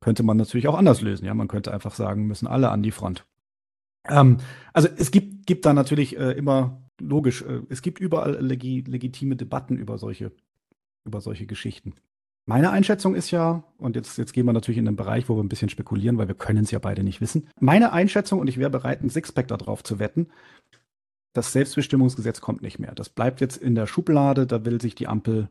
Könnte 0.00 0.24
man 0.24 0.36
natürlich 0.36 0.66
auch 0.66 0.76
anders 0.76 1.00
lösen. 1.00 1.26
Ja, 1.26 1.34
man 1.34 1.48
könnte 1.48 1.72
einfach 1.72 1.94
sagen, 1.94 2.26
müssen 2.26 2.48
alle 2.48 2.70
an 2.70 2.82
die 2.82 2.90
Front. 2.90 3.24
Ähm, 4.08 4.38
also 4.72 4.88
es 4.96 5.10
gibt, 5.10 5.46
gibt 5.46 5.64
da 5.64 5.74
natürlich 5.74 6.16
äh, 6.16 6.32
immer 6.32 6.82
logisch, 7.00 7.42
äh, 7.42 7.60
es 7.68 7.82
gibt 7.82 8.00
überall 8.00 8.40
legi 8.44 8.80
legitime 8.80 9.36
Debatten 9.36 9.76
über 9.76 9.98
solche, 9.98 10.32
über 11.04 11.20
solche 11.20 11.46
Geschichten. 11.46 11.94
Meine 12.44 12.70
Einschätzung 12.70 13.14
ist 13.14 13.30
ja, 13.30 13.62
und 13.78 13.94
jetzt, 13.94 14.18
jetzt 14.18 14.32
gehen 14.32 14.46
wir 14.46 14.52
natürlich 14.52 14.78
in 14.78 14.84
den 14.84 14.96
Bereich, 14.96 15.28
wo 15.28 15.36
wir 15.36 15.44
ein 15.44 15.48
bisschen 15.48 15.68
spekulieren, 15.68 16.18
weil 16.18 16.26
wir 16.26 16.34
können 16.34 16.64
es 16.64 16.72
ja 16.72 16.80
beide 16.80 17.04
nicht 17.04 17.20
wissen. 17.20 17.48
Meine 17.60 17.92
Einschätzung, 17.92 18.40
und 18.40 18.48
ich 18.48 18.58
wäre 18.58 18.70
bereit, 18.70 19.02
ein 19.02 19.10
Sixpack 19.10 19.46
darauf 19.46 19.84
zu 19.84 20.00
wetten, 20.00 20.28
das 21.34 21.52
Selbstbestimmungsgesetz 21.52 22.40
kommt 22.40 22.60
nicht 22.60 22.78
mehr. 22.78 22.94
Das 22.94 23.08
bleibt 23.08 23.40
jetzt 23.40 23.56
in 23.56 23.74
der 23.74 23.86
Schublade, 23.86 24.46
da 24.46 24.64
will 24.64 24.80
sich 24.80 24.94
die 24.94 25.06
Ampel 25.06 25.48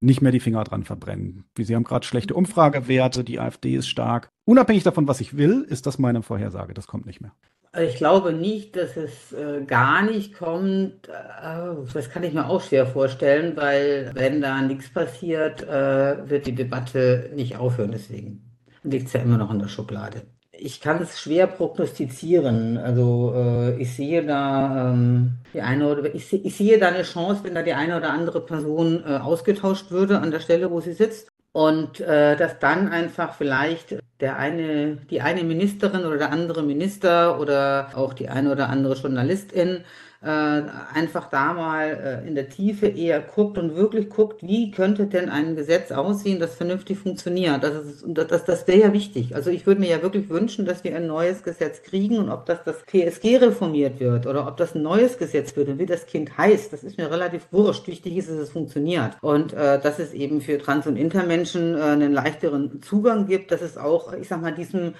nicht 0.00 0.20
mehr 0.20 0.32
die 0.32 0.40
Finger 0.40 0.64
dran 0.64 0.84
verbrennen. 0.84 1.44
Wie 1.54 1.64
Sie 1.64 1.74
haben 1.74 1.84
gerade 1.84 2.06
schlechte 2.06 2.34
Umfragewerte, 2.34 3.24
die 3.24 3.40
AfD 3.40 3.74
ist 3.74 3.88
stark. 3.88 4.28
Unabhängig 4.44 4.82
davon, 4.82 5.08
was 5.08 5.20
ich 5.20 5.36
will, 5.36 5.66
ist 5.68 5.86
das 5.86 5.98
meine 5.98 6.22
Vorhersage. 6.22 6.74
Das 6.74 6.86
kommt 6.86 7.06
nicht 7.06 7.20
mehr. 7.20 7.32
Ich 7.76 7.96
glaube 7.96 8.32
nicht, 8.32 8.76
dass 8.76 8.96
es 8.96 9.32
äh, 9.32 9.62
gar 9.66 10.02
nicht 10.02 10.34
kommt. 10.34 11.08
Äh, 11.08 11.92
das 11.92 12.10
kann 12.10 12.22
ich 12.22 12.32
mir 12.32 12.48
auch 12.48 12.62
schwer 12.62 12.86
vorstellen, 12.86 13.56
weil 13.56 14.10
wenn 14.14 14.40
da 14.40 14.60
nichts 14.62 14.92
passiert, 14.92 15.62
äh, 15.62 16.28
wird 16.28 16.46
die 16.46 16.54
Debatte 16.54 17.30
nicht 17.34 17.56
aufhören. 17.56 17.92
Deswegen 17.92 18.42
liegt 18.82 19.08
es 19.08 19.12
ja 19.12 19.20
immer 19.20 19.36
noch 19.36 19.52
in 19.52 19.58
der 19.58 19.68
Schublade. 19.68 20.22
Ich 20.52 20.80
kann 20.80 21.00
es 21.02 21.20
schwer 21.20 21.46
prognostizieren. 21.46 22.78
Also 22.78 23.32
äh, 23.36 23.80
ich 23.80 23.94
sehe 23.94 24.24
da 24.24 24.90
ähm, 24.90 25.38
die 25.52 25.60
eine 25.60 25.88
oder 25.88 26.14
ich, 26.14 26.32
ich, 26.32 26.56
sehe 26.56 26.78
da 26.78 26.88
eine 26.88 27.02
Chance, 27.02 27.44
wenn 27.44 27.54
da 27.54 27.62
die 27.62 27.74
eine 27.74 27.96
oder 27.98 28.10
andere 28.10 28.44
Person 28.44 29.04
äh, 29.06 29.18
ausgetauscht 29.18 29.90
würde 29.90 30.20
an 30.20 30.30
der 30.30 30.40
Stelle, 30.40 30.70
wo 30.70 30.80
sie 30.80 30.94
sitzt. 30.94 31.27
Und 31.52 32.00
äh, 32.00 32.36
dass 32.36 32.58
dann 32.58 32.88
einfach 32.88 33.34
vielleicht 33.34 33.98
der 34.20 34.36
eine, 34.36 34.96
die 34.96 35.22
eine 35.22 35.44
Ministerin 35.44 36.04
oder 36.04 36.18
der 36.18 36.30
andere 36.30 36.62
Minister 36.62 37.40
oder 37.40 37.90
auch 37.94 38.14
die 38.14 38.28
eine 38.28 38.52
oder 38.52 38.68
andere 38.68 38.94
Journalistin 38.94 39.84
äh, 40.20 40.26
einfach 40.26 41.30
da 41.30 41.52
mal 41.52 42.22
äh, 42.24 42.28
in 42.28 42.34
der 42.34 42.48
Tiefe 42.48 42.88
eher 42.88 43.20
guckt 43.20 43.56
und 43.56 43.76
wirklich 43.76 44.08
guckt, 44.08 44.42
wie 44.42 44.72
könnte 44.72 45.06
denn 45.06 45.28
ein 45.28 45.54
Gesetz 45.54 45.92
aussehen, 45.92 46.40
das 46.40 46.56
vernünftig 46.56 46.98
funktioniert. 46.98 47.62
Das, 47.62 47.84
ist, 47.84 48.04
das, 48.06 48.44
das 48.44 48.66
wäre 48.66 48.80
ja 48.80 48.92
wichtig. 48.92 49.36
Also 49.36 49.50
ich 49.50 49.64
würde 49.64 49.80
mir 49.80 49.90
ja 49.90 50.02
wirklich 50.02 50.28
wünschen, 50.28 50.66
dass 50.66 50.82
wir 50.82 50.96
ein 50.96 51.06
neues 51.06 51.44
Gesetz 51.44 51.82
kriegen 51.82 52.18
und 52.18 52.30
ob 52.30 52.46
das 52.46 52.64
das 52.64 52.82
PSG 52.82 53.40
reformiert 53.40 54.00
wird 54.00 54.26
oder 54.26 54.48
ob 54.48 54.56
das 54.56 54.74
ein 54.74 54.82
neues 54.82 55.18
Gesetz 55.18 55.54
wird 55.54 55.68
und 55.68 55.78
wie 55.78 55.86
das 55.86 56.06
Kind 56.06 56.36
heißt, 56.36 56.72
das 56.72 56.82
ist 56.82 56.98
mir 56.98 57.10
relativ 57.10 57.46
wurscht. 57.52 57.86
Wichtig 57.86 58.16
ist, 58.16 58.28
dass 58.28 58.38
es 58.38 58.50
funktioniert 58.50 59.16
und 59.20 59.52
äh, 59.52 59.80
dass 59.80 60.00
es 60.00 60.12
eben 60.14 60.40
für 60.40 60.58
Trans- 60.58 60.88
und 60.88 60.96
Intermenschen 60.96 61.76
äh, 61.76 61.80
einen 61.80 62.12
leichteren 62.12 62.82
Zugang 62.82 63.26
gibt, 63.26 63.52
dass 63.52 63.62
es 63.62 63.78
auch, 63.78 64.12
ich 64.14 64.26
sag 64.26 64.42
mal, 64.42 64.52
diesem 64.52 64.94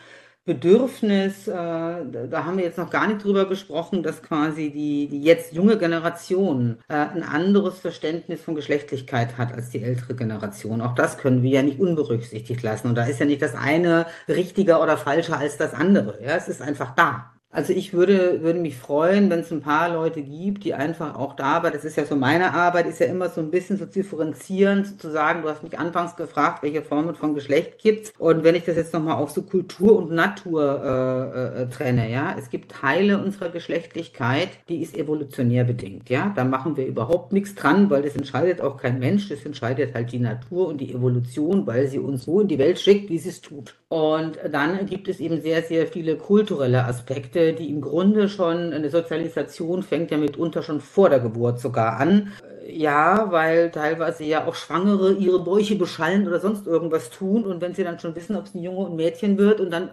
Bedürfnis, 0.49 1.47
äh, 1.47 1.53
da 1.53 2.45
haben 2.47 2.57
wir 2.57 2.65
jetzt 2.65 2.79
noch 2.79 2.89
gar 2.89 3.07
nicht 3.07 3.23
drüber 3.23 3.47
gesprochen, 3.47 4.03
dass 4.03 4.23
quasi 4.23 4.71
die, 4.71 5.07
die 5.07 5.23
jetzt 5.23 5.53
junge 5.53 5.77
Generation 5.77 6.79
äh, 6.89 6.95
ein 6.95 7.23
anderes 7.23 7.79
Verständnis 7.81 8.41
von 8.41 8.55
Geschlechtlichkeit 8.55 9.37
hat 9.37 9.53
als 9.53 9.69
die 9.69 9.83
ältere 9.83 10.15
Generation. 10.15 10.81
Auch 10.81 10.95
das 10.95 11.19
können 11.19 11.43
wir 11.43 11.51
ja 11.51 11.63
nicht 11.63 11.79
unberücksichtigt 11.79 12.63
lassen. 12.63 12.89
Und 12.89 12.95
da 12.95 13.05
ist 13.05 13.21
ja 13.21 13.27
nicht 13.27 13.43
das 13.43 13.55
eine 13.55 14.07
richtiger 14.27 14.83
oder 14.83 14.97
falscher 14.97 15.39
als 15.39 15.59
das 15.59 15.75
andere. 15.75 16.19
Ja, 16.23 16.37
es 16.37 16.49
ist 16.49 16.63
einfach 16.63 16.95
da. 16.95 17.38
Also 17.51 17.73
ich 17.73 17.95
würde, 17.95 18.43
würde 18.43 18.59
mich 18.59 18.77
freuen, 18.77 19.31
wenn 19.31 19.41
es 19.41 19.51
ein 19.51 19.63
paar 19.63 19.89
Leute 19.89 20.21
gibt, 20.21 20.65
die 20.65 20.75
einfach 20.75 21.15
auch 21.15 21.35
da, 21.35 21.55
aber 21.55 21.71
das 21.71 21.83
ist 21.83 21.97
ja 21.97 22.05
so 22.05 22.15
meine 22.15 22.53
Arbeit, 22.53 22.87
ist 22.87 23.01
ja 23.01 23.07
immer 23.07 23.31
so 23.31 23.41
ein 23.41 23.51
bisschen 23.51 23.79
so 23.79 23.87
differenzieren, 23.87 24.85
sozusagen, 24.85 25.41
du 25.41 25.49
hast 25.49 25.63
mich 25.63 25.79
anfangs 25.79 26.15
gefragt, 26.15 26.63
welche 26.63 26.83
Formen 26.83 27.15
von 27.15 27.35
Geschlecht 27.35 27.79
gibt's 27.79 28.13
und 28.19 28.45
wenn 28.45 28.55
ich 28.55 28.65
das 28.65 28.77
jetzt 28.77 28.93
nochmal 28.93 29.17
auf 29.17 29.31
so 29.31 29.41
Kultur 29.41 29.97
und 29.97 30.11
Natur 30.11 30.83
äh, 30.85 31.63
äh, 31.63 31.69
trenne, 31.71 32.11
ja, 32.11 32.37
es 32.39 32.51
gibt 32.51 32.71
Teile 32.71 33.17
unserer 33.19 33.49
Geschlechtlichkeit, 33.49 34.51
die 34.69 34.83
ist 34.83 34.95
evolutionär 34.95 35.65
bedingt, 35.65 36.11
ja, 36.11 36.31
da 36.37 36.45
machen 36.45 36.77
wir 36.77 36.87
überhaupt 36.87 37.33
nichts 37.33 37.55
dran, 37.55 37.89
weil 37.89 38.03
das 38.03 38.15
entscheidet 38.15 38.61
auch 38.61 38.77
kein 38.77 38.99
Mensch, 38.99 39.31
das 39.31 39.47
entscheidet 39.47 39.95
halt 39.95 40.13
die 40.13 40.19
Natur 40.19 40.69
und 40.69 40.83
die 40.83 40.93
Evolution, 40.93 41.67
weil 41.67 41.89
sie 41.89 41.99
uns 41.99 42.27
so 42.27 42.43
in 42.43 42.49
die 42.49 42.59
Welt 42.59 42.79
schickt, 42.79 43.09
wie 43.09 43.19
sie 43.19 43.31
es 43.31 43.41
tut. 43.41 43.75
Und 43.89 44.39
dann 44.53 44.85
gibt 44.85 45.09
es 45.09 45.19
eben 45.19 45.41
sehr, 45.41 45.63
sehr 45.63 45.87
viele 45.87 46.17
kulturelle 46.17 46.85
Aspekte, 46.85 47.38
die 47.39 47.71
im 47.71 47.81
Grunde 47.81 48.29
schon, 48.29 48.73
eine 48.73 48.91
Sozialisation 48.91 49.83
fängt 49.83 50.11
ja 50.11 50.19
mitunter 50.19 50.63
schon 50.63 50.81
vor 50.81 51.09
der 51.11 51.21
Geburt 51.21 51.61
sogar 51.61 51.99
an. 51.99 52.33
Ja, 52.67 53.31
weil 53.31 53.71
teilweise 53.71 54.25
ja 54.25 54.47
auch 54.47 54.55
Schwangere 54.55 55.13
ihre 55.15 55.43
Bäuche 55.43 55.77
beschallen 55.77 56.27
oder 56.27 56.41
sonst 56.41 56.67
irgendwas 56.67 57.11
tun. 57.11 57.45
Und 57.45 57.61
wenn 57.61 57.75
sie 57.75 57.85
dann 57.85 57.99
schon 57.99 58.15
wissen, 58.15 58.37
ob 58.37 58.45
es 58.47 58.55
ein 58.55 58.63
Junge 58.63 58.79
und 58.79 58.93
ein 58.93 58.97
Mädchen 58.97 59.39
wird 59.39 59.61
und 59.61 59.71
dann 59.71 59.91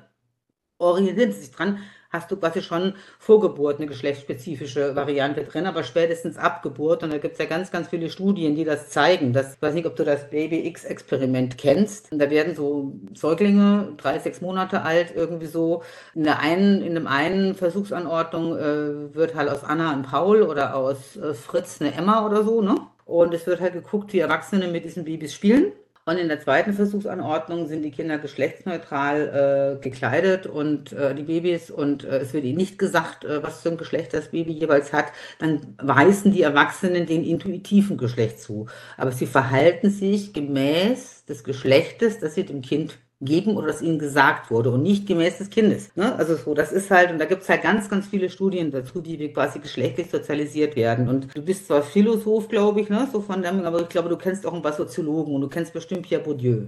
orientieren 0.78 1.32
sie 1.32 1.42
sich 1.42 1.52
dran, 1.52 1.80
hast 2.16 2.32
du 2.32 2.38
quasi 2.38 2.62
schon 2.62 2.94
Vorgeburt 3.20 3.78
eine 3.78 3.88
geschlechtsspezifische 3.88 4.96
Variante 4.96 5.44
drin, 5.44 5.66
aber 5.66 5.84
spätestens 5.84 6.38
Abgeburt. 6.38 7.04
Und 7.04 7.12
da 7.12 7.18
gibt 7.18 7.34
es 7.34 7.40
ja 7.40 7.46
ganz, 7.46 7.72
ganz 7.72 7.90
viele 7.90 8.10
Studien, 8.10 8.56
die 8.56 8.64
das 8.64 8.90
zeigen. 8.90 9.34
Das, 9.34 9.56
ich 9.56 9.62
weiß 9.62 9.74
nicht, 9.74 9.86
ob 9.86 9.96
du 9.96 10.04
das 10.04 10.30
Baby 10.30 10.66
X-Experiment 10.68 11.58
kennst. 11.58 12.12
Und 12.12 12.20
da 12.20 12.30
werden 12.30 12.56
so 12.56 12.94
Säuglinge, 13.14 13.94
drei, 13.98 14.20
sechs 14.20 14.42
Monate 14.42 14.82
alt, 14.82 15.14
irgendwie 15.16 15.48
so 15.48 15.84
in 16.14 16.24
der 16.24 16.40
einen, 16.40 16.82
in 16.82 16.96
einem 16.96 17.08
einen 17.08 17.56
Versuchsanordnung 17.56 18.58
äh, 18.58 19.16
wird 19.16 19.36
halt 19.36 19.50
aus 19.50 19.64
Anna 19.64 19.92
ein 19.92 20.04
Paul 20.04 20.42
oder 20.42 20.76
aus 20.76 21.18
äh, 21.18 21.34
Fritz 21.34 21.82
eine 21.82 21.94
Emma 21.94 22.26
oder 22.26 22.44
so, 22.44 22.62
ne? 22.62 22.76
Und 23.06 23.34
es 23.34 23.46
wird 23.46 23.62
halt 23.62 23.74
geguckt, 23.74 24.14
wie 24.14 24.20
Erwachsene 24.20 24.68
mit 24.68 24.84
diesen 24.84 25.06
Babys 25.06 25.34
spielen. 25.34 25.74
Und 26.08 26.18
in 26.20 26.28
der 26.28 26.40
zweiten 26.40 26.74
Versuchsanordnung 26.74 27.68
sind 27.68 27.82
die 27.82 27.90
Kinder 27.90 28.20
geschlechtsneutral 28.20 29.80
äh, 29.80 29.84
gekleidet 29.84 30.46
und 30.46 30.94
äh, 30.94 31.16
die 31.16 31.24
Babys 31.24 31.72
und 31.72 32.04
äh, 32.04 32.20
es 32.20 32.32
wird 32.32 32.44
ihnen 32.44 32.58
nicht 32.58 32.78
gesagt, 32.78 33.26
äh, 33.26 33.42
was 33.42 33.64
für 33.64 33.70
ein 33.70 33.78
Geschlecht 33.78 34.14
das 34.14 34.30
Baby 34.30 34.52
jeweils 34.52 34.94
hat. 34.94 35.08
Dann 35.40 35.76
weisen 35.82 36.32
die 36.32 36.44
Erwachsenen 36.44 37.08
den 37.08 37.24
intuitiven 37.24 37.98
Geschlecht 37.98 38.40
zu. 38.40 38.68
Aber 38.98 39.12
sie 39.12 39.26
verhalten 39.26 39.90
sich 39.90 40.32
gemäß 40.32 41.26
des 41.26 41.44
Geschlechtes, 41.44 42.20
das 42.20 42.36
sie 42.36 42.46
dem 42.46 42.62
Kind 42.62 43.00
geben 43.22 43.56
oder 43.58 43.68
das 43.68 43.82
ihnen 43.82 44.00
gesagt 44.00 44.52
wurde 44.52 44.72
und 44.72 44.84
nicht 44.84 45.08
gemäß 45.08 45.38
des 45.38 45.50
Kindes. 45.50 45.96
Ne? 45.96 46.16
Also 46.16 46.36
so, 46.36 46.54
das 46.54 46.72
ist 46.72 46.92
halt, 46.92 47.12
und 47.12 47.20
da 47.20 47.26
gibt 47.26 47.44
es 47.44 47.50
halt 47.50 47.62
ganz, 47.64 47.90
ganz 47.90 48.08
viele 48.08 48.30
Studien 48.30 48.72
dazu, 48.72 49.02
die 49.02 49.32
quasi 49.32 49.60
geschlechtlich 49.60 50.10
sozialisiert 50.10 50.76
werden. 50.76 51.08
Und 51.08 51.36
du 51.36 51.42
bist 51.42 51.68
zwar 51.68 51.82
Philosoph, 51.82 52.50
glaube 52.50 52.82
ich, 52.82 52.90
ne, 52.90 53.08
so 53.12 53.22
von 53.22 53.42
dem, 53.42 53.64
aber 53.64 53.82
ich 53.82 53.90
glaube, 53.90 54.10
du 54.10 54.18
kennst 54.18 54.46
auch 54.46 54.54
ein 54.54 54.62
paar 54.62 54.74
Soziologen 54.74 55.34
und 55.34 55.42
du 55.42 55.50
kennst 55.50 55.74
bestimmt 55.74 56.04
Pierre 56.04 56.24
Bourdieu. 56.24 56.68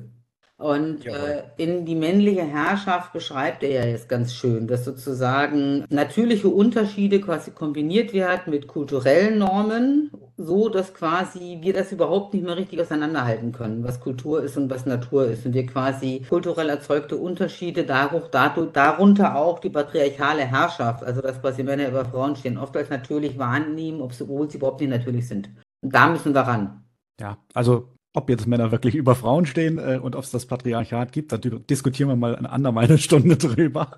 Und 0.60 1.06
äh, 1.06 1.44
in 1.58 1.86
die 1.86 1.94
männliche 1.94 2.42
Herrschaft 2.42 3.14
beschreibt 3.14 3.62
er 3.62 3.70
ja 3.70 3.86
jetzt 3.86 4.10
ganz 4.10 4.34
schön, 4.34 4.66
dass 4.66 4.86
sozusagen 4.86 5.86
natürliche 5.90 6.48
Unterschiede 6.48 7.22
quasi 7.22 7.52
kombiniert 7.52 8.12
werden 8.12 8.50
mit 8.50 8.68
kulturellen 8.68 9.38
Normen, 9.38 10.10
so 10.36 10.70
dass 10.70 10.96
quasi 10.96 11.60
wir 11.62 11.74
das 11.74 11.92
überhaupt 11.92 12.34
nicht 12.34 12.44
mehr 12.44 12.58
richtig 12.58 12.82
auseinanderhalten 12.82 13.52
können, 13.52 13.84
was 13.84 14.00
Kultur 14.00 14.42
ist 14.42 14.58
und 14.58 14.72
was 14.72 14.88
Natur 14.88 15.28
ist. 15.28 15.46
Und 15.46 15.54
wir 15.54 15.68
quasi 15.68 16.26
kulturell 16.28 16.70
erzeugte 16.70 17.18
Unterschiede, 17.18 17.84
darunter 17.84 19.36
auch 19.36 19.60
die 19.60 19.70
patriarchale 19.70 20.42
Herrschaft, 20.42 21.04
also 21.04 21.22
dass 21.22 21.40
quasi 21.40 21.62
Männer 21.62 21.88
über 21.88 22.04
Frauen 22.04 22.36
stehen, 22.36 22.58
oft 22.58 22.76
als 22.76 22.90
natürlich 22.90 23.38
wahrnehmen, 23.38 24.02
obwohl 24.02 24.50
sie 24.50 24.58
überhaupt 24.58 24.82
nicht 24.82 24.90
natürlich 24.90 25.28
sind. 25.28 25.52
Und 25.82 25.94
da 25.94 26.10
müssen 26.10 26.34
wir 26.34 26.42
ran. 26.42 26.84
Ja, 27.20 27.38
also 27.54 27.90
ob 28.14 28.30
jetzt 28.30 28.48
Männer 28.48 28.72
wirklich 28.72 28.96
über 28.96 29.16
Frauen 29.16 29.46
stehen 29.46 29.78
äh, 29.78 30.00
und 30.02 30.16
ob 30.16 30.24
es 30.24 30.32
das 30.32 30.46
Patriarchat 30.46 31.12
gibt, 31.12 31.32
da 31.32 31.38
diskutieren 31.38 32.10
wir 32.10 32.16
mal 32.16 32.36
eine 32.36 32.50
andermal 32.50 32.86
eine 32.86 32.98
Stunde 32.98 33.38
drüber. 33.38 33.98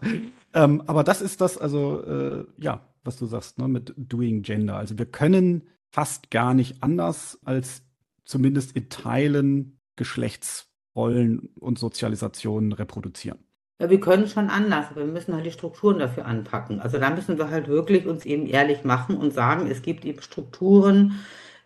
Ähm, 0.54 0.84
aber 0.88 1.04
das 1.04 1.22
ist 1.22 1.42
das, 1.42 1.58
also 1.58 2.04
äh, 2.04 2.46
ja, 2.58 2.82
was 3.04 3.18
du 3.18 3.26
sagst, 3.26 3.58
ne, 3.58 3.68
mit 3.68 3.94
Doing 3.98 4.42
Gender. 4.42 4.76
Also 4.76 4.98
wir 4.98 5.06
können 5.06 5.68
fast 5.92 6.32
gar 6.32 6.54
nicht 6.54 6.84
anders 6.84 7.40
als 7.46 7.84
zumindest 8.26 8.76
in 8.76 8.90
Teilen 8.90 9.80
Geschlechtsrollen 9.96 11.50
und 11.60 11.80
Sozialisationen 11.80 12.72
reproduzieren. 12.72 13.40
Ja, 13.82 13.90
wir 13.90 14.00
können 14.00 14.28
schon 14.28 14.50
anders, 14.50 14.88
aber 14.92 15.06
wir 15.06 15.14
müssen 15.14 15.34
halt 15.34 15.46
die 15.46 15.52
Strukturen 15.52 16.00
dafür 16.00 16.26
anpacken. 16.26 16.82
Also 16.82 17.00
da 17.00 17.10
müssen 17.10 17.38
wir 17.38 17.50
halt 17.50 17.70
wirklich 17.70 18.08
uns 18.08 18.26
eben 18.26 18.46
ehrlich 18.46 18.84
machen 18.84 19.18
und 19.18 19.34
sagen, 19.34 19.68
es 19.72 19.82
gibt 19.82 20.04
eben 20.04 20.22
Strukturen, 20.22 21.20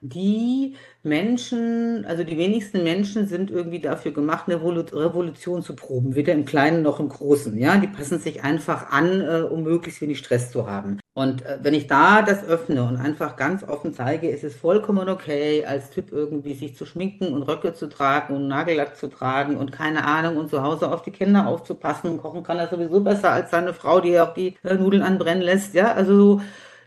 die 0.04 0.76
Menschen, 1.02 2.06
also 2.06 2.24
die 2.26 2.38
wenigsten 2.38 2.84
Menschen 2.84 3.26
sind 3.26 3.50
irgendwie 3.50 3.80
dafür 3.80 4.12
gemacht, 4.12 4.46
eine 4.48 4.62
Revolution 4.62 5.62
zu 5.64 5.76
proben, 5.76 6.16
weder 6.16 6.34
im 6.34 6.44
Kleinen 6.44 6.82
noch 6.84 7.00
im 7.00 7.08
Großen. 7.08 7.58
Ja, 7.58 7.78
die 7.78 7.88
passen 7.88 8.20
sich 8.20 8.44
einfach 8.44 8.92
an, 8.92 9.22
äh, 9.22 9.42
um 9.42 9.64
möglichst 9.64 10.02
wenig 10.02 10.20
Stress 10.20 10.52
zu 10.52 10.68
haben. 10.70 11.00
Und 11.14 11.46
äh, 11.46 11.60
wenn 11.62 11.74
ich 11.74 11.88
da 11.88 12.22
das 12.22 12.44
öffne 12.46 12.84
und 12.84 12.98
einfach 12.98 13.38
ganz 13.38 13.64
offen 13.64 13.94
zeige, 13.94 14.30
ist 14.30 14.44
es 14.44 14.56
vollkommen 14.56 15.08
okay, 15.08 15.64
als 15.66 15.90
Typ 15.90 16.12
irgendwie 16.12 16.54
sich 16.54 16.76
zu 16.76 16.86
schminken 16.86 17.34
und 17.34 17.44
Röcke 17.44 17.74
zu 17.74 17.88
tragen 17.88 18.36
und 18.36 18.48
Nagellack 18.48 18.98
zu 18.98 19.08
tragen 19.08 19.56
und 19.56 19.72
keine 19.72 20.06
Ahnung 20.06 20.36
und 20.36 20.50
zu 20.50 20.64
Hause 20.64 20.92
auf 20.92 21.04
die 21.04 21.12
Kinder 21.12 21.48
aufzupassen 21.48 22.10
und 22.12 22.18
kochen 22.18 22.44
kann 22.44 22.58
er 22.58 22.68
sowieso 22.68 23.00
besser 23.00 23.32
als 23.32 23.52
seine 23.52 23.74
Frau, 23.74 24.02
die 24.02 24.10
ja 24.10 24.28
auch 24.28 24.34
die 24.34 24.58
äh, 24.64 24.74
Nudeln 24.76 25.04
anbrennen 25.04 25.44
lässt. 25.44 25.74
Ja, 25.74 25.94
also 25.94 26.18
so 26.18 26.42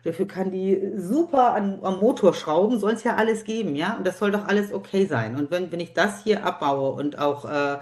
Dafür 0.07 0.29
kann 0.29 0.51
die 0.51 0.93
super 0.97 1.55
an, 1.55 1.81
am 1.83 1.99
Motor 1.99 2.33
schrauben, 2.33 2.79
soll 2.79 2.93
es 2.93 3.05
ja 3.05 3.17
alles 3.17 3.45
geben, 3.45 3.75
ja? 3.75 3.97
Und 3.97 4.07
das 4.07 4.19
soll 4.19 4.31
doch 4.31 4.47
alles 4.47 4.73
okay 4.73 5.07
sein. 5.07 5.37
Und 5.37 5.51
wenn, 5.51 5.73
wenn 5.73 5.81
ich 5.81 5.95
das 5.95 6.23
hier 6.23 6.45
abbaue 6.45 6.93
und 6.93 7.19
auch 7.19 7.45
äh, 7.45 7.79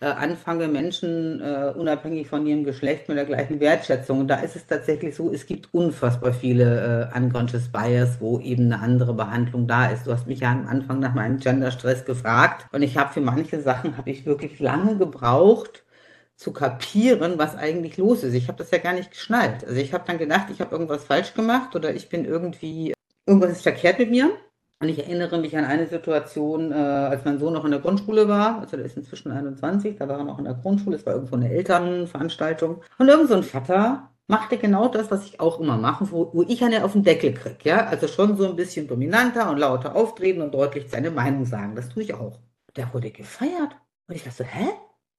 äh, 0.00 0.06
anfange, 0.06 0.68
Menschen 0.68 1.40
äh, 1.40 1.72
unabhängig 1.76 2.28
von 2.28 2.46
ihrem 2.46 2.64
Geschlecht 2.64 3.08
mit 3.08 3.18
der 3.18 3.24
gleichen 3.24 3.60
Wertschätzung, 3.60 4.28
da 4.28 4.36
ist 4.36 4.56
es 4.56 4.66
tatsächlich 4.66 5.16
so, 5.16 5.32
es 5.32 5.44
gibt 5.44 5.74
unfassbar 5.74 6.32
viele 6.32 7.10
äh, 7.12 7.18
unconscious 7.18 7.68
bias, 7.68 8.20
wo 8.20 8.38
eben 8.38 8.72
eine 8.72 8.80
andere 8.80 9.12
Behandlung 9.12 9.66
da 9.66 9.88
ist. 9.88 10.06
Du 10.06 10.12
hast 10.12 10.26
mich 10.26 10.40
ja 10.40 10.52
am 10.52 10.68
Anfang 10.68 11.00
nach 11.00 11.14
meinem 11.14 11.38
Genderstress 11.38 12.04
gefragt 12.04 12.66
und 12.72 12.82
ich 12.82 12.96
habe 12.96 13.12
für 13.12 13.20
manche 13.20 13.60
Sachen, 13.60 13.96
habe 13.96 14.10
ich 14.10 14.24
wirklich 14.24 14.60
lange 14.60 14.96
gebraucht, 14.96 15.82
zu 16.38 16.52
kapieren, 16.52 17.36
was 17.36 17.56
eigentlich 17.56 17.96
los 17.96 18.22
ist. 18.22 18.32
Ich 18.32 18.46
habe 18.46 18.58
das 18.58 18.70
ja 18.70 18.78
gar 18.78 18.92
nicht 18.92 19.10
geschnallt. 19.10 19.64
Also 19.64 19.80
ich 19.80 19.92
habe 19.92 20.04
dann 20.06 20.18
gedacht, 20.18 20.46
ich 20.50 20.60
habe 20.60 20.70
irgendwas 20.70 21.04
falsch 21.04 21.34
gemacht 21.34 21.74
oder 21.74 21.92
ich 21.92 22.08
bin 22.08 22.24
irgendwie, 22.24 22.94
irgendwas 23.26 23.50
ist 23.50 23.62
verkehrt 23.62 23.98
mit 23.98 24.10
mir. 24.10 24.30
Und 24.80 24.88
ich 24.88 25.00
erinnere 25.00 25.38
mich 25.38 25.58
an 25.58 25.64
eine 25.64 25.88
Situation, 25.88 26.70
äh, 26.70 26.76
als 26.76 27.24
mein 27.24 27.40
Sohn 27.40 27.52
noch 27.52 27.64
in 27.64 27.72
der 27.72 27.80
Grundschule 27.80 28.28
war, 28.28 28.60
also 28.60 28.76
der 28.76 28.86
ist 28.86 28.96
inzwischen 28.96 29.32
21, 29.32 29.96
da 29.96 30.08
war 30.08 30.18
er 30.18 30.24
noch 30.24 30.38
in 30.38 30.44
der 30.44 30.54
Grundschule, 30.54 30.94
es 30.94 31.04
war 31.04 31.14
irgendwo 31.14 31.34
eine 31.34 31.50
Elternveranstaltung. 31.50 32.82
Und 32.96 33.08
irgend 33.08 33.28
so 33.28 33.34
ein 33.34 33.42
Vater 33.42 34.10
machte 34.28 34.58
genau 34.58 34.86
das, 34.86 35.10
was 35.10 35.24
ich 35.26 35.40
auch 35.40 35.58
immer 35.58 35.76
mache, 35.76 36.08
wo, 36.12 36.30
wo 36.32 36.44
ich 36.44 36.62
eine 36.62 36.84
auf 36.84 36.92
den 36.92 37.02
Deckel 37.02 37.34
kriege. 37.34 37.68
Ja? 37.68 37.86
Also 37.88 38.06
schon 38.06 38.36
so 38.36 38.48
ein 38.48 38.54
bisschen 38.54 38.86
dominanter 38.86 39.50
und 39.50 39.58
lauter 39.58 39.96
auftreten 39.96 40.42
und 40.42 40.54
deutlich 40.54 40.88
seine 40.88 41.10
Meinung 41.10 41.44
sagen. 41.44 41.74
Das 41.74 41.88
tue 41.88 42.04
ich 42.04 42.14
auch. 42.14 42.38
Der 42.76 42.94
wurde 42.94 43.10
gefeiert. 43.10 43.74
Und 44.06 44.14
ich 44.14 44.22
dachte 44.22 44.44
so, 44.44 44.44
hä? 44.44 44.68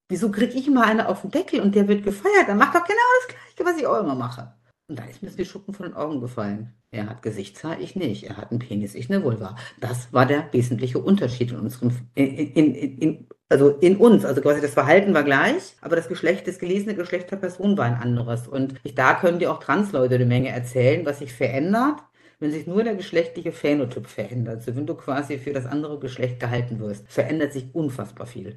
Wieso 0.10 0.32
kriege 0.32 0.54
ich 0.54 0.68
immer 0.68 0.86
eine 0.86 1.08
auf 1.08 1.22
den 1.22 1.30
Deckel 1.30 1.62
und 1.62 1.76
der 1.76 1.88
wird 1.88 2.04
gefeiert? 2.04 2.48
Dann 2.48 2.58
macht 2.58 2.74
doch 2.74 2.84
genau 2.84 2.98
das 3.20 3.36
Gleiche, 3.36 3.70
was 3.70 3.80
ich 3.80 3.86
auch 3.86 4.00
immer 4.00 4.16
mache. 4.16 4.54
Und 4.88 4.98
da 4.98 5.04
ist 5.04 5.22
mir 5.22 5.30
die 5.30 5.46
Schuppen 5.46 5.72
von 5.72 5.86
den 5.86 5.96
Augen 5.96 6.20
gefallen. 6.20 6.74
Er 6.90 7.08
hat 7.08 7.22
Gesichtshaar, 7.22 7.80
ich 7.80 7.96
nicht. 7.96 8.24
Er 8.24 8.38
hat 8.38 8.50
einen 8.50 8.58
Penis, 8.58 8.96
ich 8.96 9.12
eine 9.12 9.24
Vulva. 9.24 9.56
Das 9.80 10.12
war 10.12 10.26
der 10.26 10.52
wesentliche 10.52 10.98
Unterschied 10.98 11.52
in 11.52 11.60
unserem, 11.60 11.92
in, 12.16 12.28
in, 12.28 12.74
in, 12.74 13.28
also 13.50 13.70
in 13.70 13.98
uns. 13.98 14.26
Also 14.26 14.42
quasi 14.42 14.62
das 14.62 14.74
Verhalten 14.74 15.14
war 15.14 15.22
gleich, 15.22 15.76
aber 15.82 15.96
das 15.96 16.08
Geschlecht, 16.08 16.48
das 16.48 16.58
gelesene 16.58 16.96
Geschlecht 16.96 17.30
der 17.30 17.38
Person 17.38 17.78
war 17.78 17.86
ein 17.86 18.02
anderes. 18.02 18.48
Und 18.48 18.74
ich, 18.84 18.96
da 18.96 19.14
können 19.14 19.38
dir 19.38 19.52
auch 19.52 19.60
Transleute 19.60 20.16
eine 20.16 20.26
Menge 20.26 20.50
erzählen, 20.50 21.06
was 21.06 21.20
sich 21.20 21.34
verändert, 21.34 22.00
wenn 22.40 22.52
sich 22.52 22.66
nur 22.66 22.84
der 22.84 22.96
geschlechtliche 22.96 23.52
Phänotyp 23.52 24.08
verändert. 24.08 24.56
Also 24.56 24.76
wenn 24.76 24.88
du 24.88 24.96
quasi 24.96 25.38
für 25.38 25.54
das 25.54 25.68
andere 25.68 26.00
Geschlecht 26.00 26.40
gehalten 26.40 26.80
wirst, 26.80 27.08
verändert 27.08 27.54
sich 27.54 27.76
unfassbar 27.76 28.26
viel. 28.26 28.56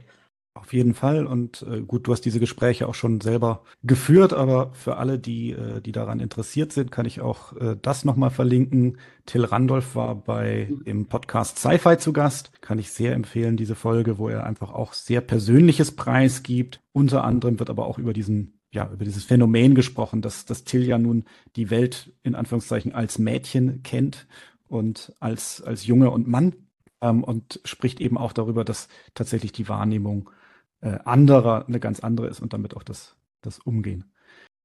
Auf 0.55 0.75
jeden 0.75 0.93
Fall. 0.93 1.27
Und 1.27 1.63
äh, 1.63 1.81
gut, 1.81 2.07
du 2.07 2.13
hast 2.13 2.23
diese 2.23 2.39
Gespräche 2.39 2.87
auch 2.87 2.95
schon 2.95 3.23
selber 3.23 3.63
geführt, 3.83 4.35
aber 4.35 4.71
für 4.75 4.99
alle, 4.99 5.19
die, 5.19 5.53
äh, 5.53 5.81
die 5.81 5.93
daran 5.93 6.21
interessiert 6.21 6.73
sind, 6.73 6.91
kann 6.91 7.07
ich 7.07 7.23
auch 7.23 7.57
äh, 7.57 7.75
das 7.81 8.05
nochmal 8.05 8.29
verlinken. 8.29 8.99
Till 9.25 9.47
Randolph 9.47 9.97
war 9.97 10.15
bei 10.15 10.71
im 10.85 11.07
Podcast 11.07 11.59
Sci-Fi 11.59 11.97
zu 11.97 12.13
Gast. 12.13 12.53
Kann 12.61 12.79
ich 12.79 12.93
sehr 12.93 13.15
empfehlen, 13.15 13.57
diese 13.57 13.75
Folge, 13.75 14.19
wo 14.19 14.29
er 14.29 14.45
einfach 14.45 14.73
auch 14.73 14.93
sehr 14.93 15.23
Persönliches 15.23 15.93
Preis 15.93 16.43
gibt. 16.43 16.81
Unter 16.93 17.25
anderem 17.25 17.59
wird 17.59 17.71
aber 17.71 17.87
auch 17.87 17.99
über 17.99 18.13
diesen 18.13 18.59
ja, 18.75 18.91
über 18.91 19.05
dieses 19.05 19.25
Phänomen 19.25 19.75
gesprochen, 19.75 20.23
dass, 20.23 20.47
dass 20.47 20.65
Till 20.65 20.85
ja 20.85 20.97
nun 20.97 21.25
die 21.57 21.69
Welt 21.69 22.15
in 22.23 22.35
Anführungszeichen 22.35 22.95
als 22.95 23.19
Mädchen 23.19 23.83
kennt 23.83 24.27
und 24.67 25.13
als, 25.21 25.63
als 25.63 25.87
Junge 25.87 26.11
und 26.11 26.27
Mann 26.27 26.55
ähm, 27.03 27.23
und 27.23 27.61
spricht 27.65 28.01
eben 28.01 28.17
auch 28.17 28.33
darüber, 28.33 28.65
dass 28.65 28.89
tatsächlich 29.13 29.53
die 29.53 29.69
Wahrnehmung 29.69 30.31
äh, 30.83 30.99
anderer 31.05 31.65
eine 31.67 31.81
ganz 31.81 32.01
andere 32.01 32.27
ist 32.27 32.41
und 32.41 32.53
damit 32.53 32.77
auch 32.77 32.83
das, 32.83 33.17
das 33.41 33.59
Umgehen. 33.59 34.13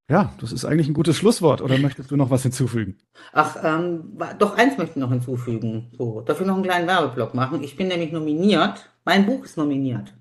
Ja, 0.10 0.34
das 0.40 0.54
ist 0.54 0.64
eigentlich 0.64 0.88
ein 0.88 0.94
gutes 0.94 1.18
Schlusswort. 1.18 1.62
Oder 1.62 1.78
möchtest 1.78 2.12
du 2.12 2.16
noch 2.16 2.30
was 2.30 2.44
hinzufügen? 2.44 2.98
Ach, 3.34 3.58
ähm, 3.62 4.18
doch 4.40 4.58
eins 4.58 4.78
möchte 4.78 4.94
ich 4.94 5.02
noch 5.02 5.12
hinzufügen. 5.12 5.92
So, 5.98 6.22
dafür 6.22 6.46
noch 6.46 6.56
einen 6.56 6.64
kleinen 6.64 6.88
Werbeblock 6.88 7.34
machen. 7.34 7.62
Ich 7.62 7.76
bin 7.76 7.90
nämlich 7.90 8.14
nominiert. 8.14 8.90
Mein 9.04 9.26
Buch 9.26 9.44
ist 9.44 9.58
nominiert. 9.58 10.14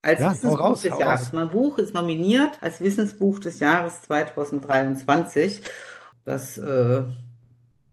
Als 0.00 0.20
ja, 0.20 0.32
Wissensbuch 0.32 0.60
raus, 0.60 0.82
des 0.82 0.98
Jahres. 0.98 1.20
Raus. 1.20 1.32
Mein 1.32 1.50
Buch 1.50 1.78
ist 1.78 1.94
nominiert 1.94 2.58
als 2.62 2.80
Wissensbuch 2.80 3.38
des 3.38 3.60
Jahres 3.60 4.02
2023. 4.02 5.60
Das 6.24 6.56
äh, 6.56 7.02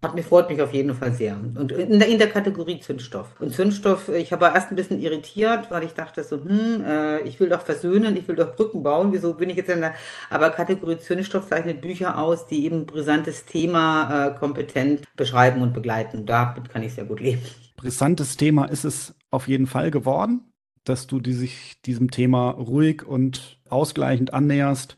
hat 0.04 0.16
mich, 0.16 0.26
freut 0.26 0.50
mich 0.50 0.62
auf 0.62 0.74
jeden 0.74 0.96
Fall 0.96 1.14
sehr. 1.14 1.38
Und 1.38 1.72
in 1.72 2.00
der, 2.00 2.08
in 2.08 2.18
der 2.18 2.30
Kategorie 2.30 2.80
Zündstoff. 2.80 3.40
Und 3.40 3.54
Zündstoff, 3.54 4.10
ich 4.10 4.34
habe 4.34 4.46
erst 4.46 4.72
ein 4.72 4.76
bisschen 4.76 5.00
irritiert, 5.00 5.70
weil 5.70 5.84
ich 5.84 5.94
dachte 5.94 6.24
so, 6.24 6.44
hm, 6.44 6.84
äh, 6.84 7.22
ich 7.22 7.40
will 7.40 7.50
doch 7.50 7.62
versöhnen, 7.62 8.18
ich 8.18 8.28
will 8.28 8.36
doch 8.36 8.56
Brücken 8.56 8.82
bauen, 8.82 9.14
wieso 9.14 9.36
bin 9.36 9.50
ich 9.52 9.58
jetzt 9.58 9.70
in 9.70 9.82
der, 9.82 9.94
aber 10.32 10.50
Kategorie 10.50 10.98
Zündstoff 10.98 11.48
zeichnet 11.48 11.82
Bücher 11.82 12.18
aus, 12.18 12.48
die 12.48 12.66
eben 12.66 12.88
brisantes 12.88 13.46
Thema 13.46 14.28
äh, 14.28 14.40
kompetent 14.40 15.04
beschreiben 15.16 15.62
und 15.62 15.74
begleiten. 15.74 16.26
Damit 16.26 16.70
kann 16.70 16.82
ich 16.82 16.94
sehr 16.94 17.06
gut 17.06 17.20
leben. 17.20 17.42
Brisantes 17.76 18.38
Thema 18.38 18.66
ist 18.66 18.86
es 18.86 19.14
auf 19.30 19.48
jeden 19.48 19.68
Fall 19.68 19.92
geworden, 19.92 20.52
dass 20.84 21.06
du 21.06 21.20
die 21.20 21.34
sich 21.34 21.80
diesem 21.86 22.10
Thema 22.10 22.50
ruhig 22.50 23.04
und 23.06 23.60
ausgleichend 23.70 24.34
annäherst 24.34 24.98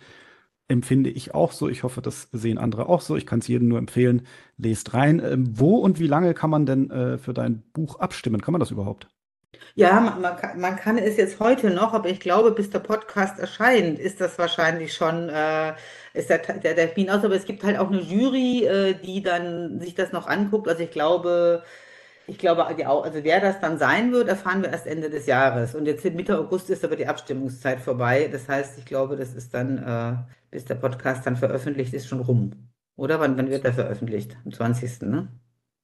empfinde 0.68 1.10
ich 1.10 1.34
auch 1.34 1.52
so. 1.52 1.70
Ich 1.70 1.84
hoffe, 1.84 2.02
das 2.02 2.30
sehen 2.32 2.58
andere 2.58 2.88
auch 2.88 3.02
so. 3.02 3.16
Ich 3.16 3.26
kann 3.26 3.40
es 3.40 3.48
jedem 3.48 3.68
nur 3.68 3.80
empfehlen. 3.80 4.26
Lest 4.58 4.94
rein. 4.94 5.22
Ähm, 5.24 5.60
wo 5.60 5.78
und 5.78 6.00
wie 6.00 6.08
lange 6.08 6.34
kann 6.34 6.50
man 6.50 6.66
denn 6.66 6.90
äh, 6.90 7.18
für 7.18 7.34
dein 7.34 7.64
Buch 7.74 8.00
abstimmen? 8.00 8.42
Kann 8.42 8.54
man 8.54 8.60
das 8.60 8.72
überhaupt? 8.72 9.08
Ja, 9.76 10.00
man, 10.00 10.22
man, 10.22 10.36
kann, 10.38 10.60
man 10.60 10.76
kann 10.76 10.98
es 10.98 11.18
jetzt 11.18 11.40
heute 11.40 11.72
noch, 11.72 11.94
aber 11.94 12.10
ich 12.10 12.20
glaube, 12.20 12.52
bis 12.52 12.70
der 12.70 12.80
Podcast 12.80 13.40
erscheint, 13.40 13.98
ist 14.00 14.22
das 14.22 14.38
wahrscheinlich 14.38 14.94
schon, 14.94 15.30
äh, 15.30 15.74
ist 16.14 16.30
der, 16.30 16.40
der, 16.40 16.76
der 16.76 16.94
Termin 16.94 17.10
aus. 17.10 17.24
Aber 17.24 17.36
es 17.36 17.46
gibt 17.46 17.64
halt 17.64 17.78
auch 17.78 17.90
eine 17.90 18.02
Jury, 18.02 18.66
äh, 18.66 18.94
die 18.94 19.22
dann 19.24 19.80
sich 19.80 19.96
das 19.96 20.12
noch 20.12 20.28
anguckt. 20.28 20.68
Also 20.68 20.84
ich 20.84 20.92
glaube, 20.92 21.64
ich 22.28 22.38
glaube, 22.38 22.66
also 22.66 23.24
wer 23.24 23.42
das 23.42 23.60
dann 23.60 23.78
sein 23.78 24.12
wird, 24.12 24.30
erfahren 24.30 24.62
wir 24.62 24.70
erst 24.72 24.88
Ende 24.88 25.10
des 25.10 25.26
Jahres. 25.26 25.76
Und 25.76 25.86
jetzt 25.86 26.06
Mitte 26.06 26.38
August 26.38 26.70
ist 26.70 26.86
aber 26.86 26.96
die 26.96 27.08
Abstimmungszeit 27.08 27.80
vorbei. 27.80 28.30
Das 28.32 28.48
heißt, 28.48 28.78
ich 28.78 28.86
glaube, 28.86 29.18
das 29.18 29.34
ist 29.34 29.54
dann, 29.54 29.78
äh, 29.78 30.16
bis 30.54 30.66
der 30.66 30.76
Podcast 30.76 31.26
dann 31.26 31.36
veröffentlicht 31.36 31.94
ist, 31.94 32.08
schon 32.08 32.22
rum. 32.22 32.52
Oder 32.96 33.20
wann, 33.20 33.38
wann 33.38 33.50
wird 33.50 33.66
er 33.66 33.74
veröffentlicht? 33.74 34.38
Am 34.46 34.54
20. 34.54 35.02
Ne? 35.02 35.28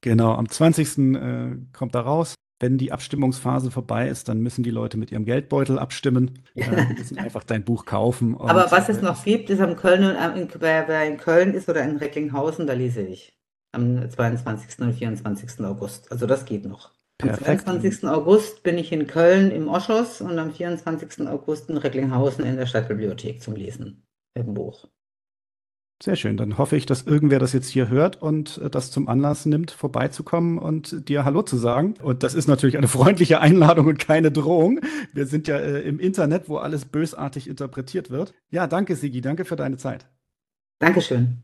Genau, 0.02 0.34
am 0.34 0.48
20. 0.48 0.98
Äh, 1.16 1.58
kommt 1.74 1.96
er 1.96 2.02
raus. 2.02 2.36
Wenn 2.62 2.78
die 2.78 2.92
Abstimmungsphase 2.92 3.72
vorbei 3.72 4.10
ist, 4.10 4.28
dann 4.28 4.42
müssen 4.42 4.64
die 4.64 4.70
Leute 4.70 4.98
mit 4.98 5.12
ihrem 5.12 5.26
Geldbeutel 5.26 5.80
abstimmen. 5.80 6.44
Äh, 6.56 6.94
müssen 6.94 7.18
einfach 7.18 7.44
dein 7.44 7.64
Buch 7.64 7.86
kaufen. 7.86 8.36
Und, 8.36 8.50
Aber 8.50 8.70
was 8.70 8.90
es 8.90 9.00
äh, 9.00 9.02
noch 9.02 9.24
gibt, 9.24 9.50
ist 9.50 9.62
am 9.62 9.76
Köln, 9.76 10.04
in, 10.04 10.50
wer 10.60 11.08
in 11.08 11.18
Köln 11.18 11.54
ist 11.54 11.68
oder 11.68 11.84
in 11.84 11.98
Recklinghausen, 11.98 12.68
da 12.68 12.74
lese 12.74 13.02
ich 13.02 13.34
am 13.72 14.10
22. 14.10 14.80
und 14.80 14.94
24. 14.94 15.66
August. 15.66 16.12
Also 16.12 16.28
das 16.28 16.46
geht 16.46 16.66
noch. 16.66 16.92
Perfekt. 17.18 17.68
Am 17.68 17.82
22. 17.82 18.08
August 18.08 18.64
bin 18.64 18.78
ich 18.78 18.92
in 18.92 19.08
Köln 19.08 19.52
im 19.52 19.68
Oschos 19.68 20.22
und 20.22 20.38
am 20.38 20.52
24. 20.52 21.28
August 21.28 21.70
in 21.70 21.78
Recklinghausen 21.78 22.46
in 22.46 22.58
der 22.58 22.66
Stadtbibliothek 22.66 23.42
zum 23.42 23.56
Lesen 23.56 24.04
im 24.40 24.54
Buch. 24.54 24.88
Sehr 26.02 26.16
schön. 26.16 26.38
Dann 26.38 26.58
hoffe 26.58 26.78
ich, 26.78 26.86
dass 26.86 27.02
irgendwer 27.02 27.40
das 27.40 27.52
jetzt 27.52 27.68
hier 27.68 27.90
hört 27.90 28.22
und 28.22 28.58
äh, 28.60 28.70
das 28.70 28.90
zum 28.90 29.10
Anlass 29.10 29.46
nimmt, 29.46 29.72
vorbeizukommen 29.72 30.58
und 30.58 31.10
dir 31.10 31.26
Hallo 31.26 31.42
zu 31.42 31.58
sagen. 31.58 31.96
Und 32.02 32.24
das 32.24 32.36
ist 32.36 32.48
natürlich 32.48 32.78
eine 32.78 32.88
freundliche 32.88 33.42
Einladung 33.42 33.88
und 33.88 34.00
keine 34.00 34.32
Drohung. 34.32 34.80
Wir 35.14 35.26
sind 35.26 35.50
ja 35.50 35.58
äh, 35.58 35.82
im 35.82 36.00
Internet, 36.00 36.48
wo 36.48 36.58
alles 36.58 36.86
bösartig 36.86 37.50
interpretiert 37.50 38.10
wird. 38.12 38.34
Ja, 38.50 38.66
danke, 38.68 38.96
Sigi. 38.96 39.20
Danke 39.20 39.44
für 39.44 39.58
deine 39.58 39.76
Zeit. 39.76 40.08
Dankeschön. 40.80 41.44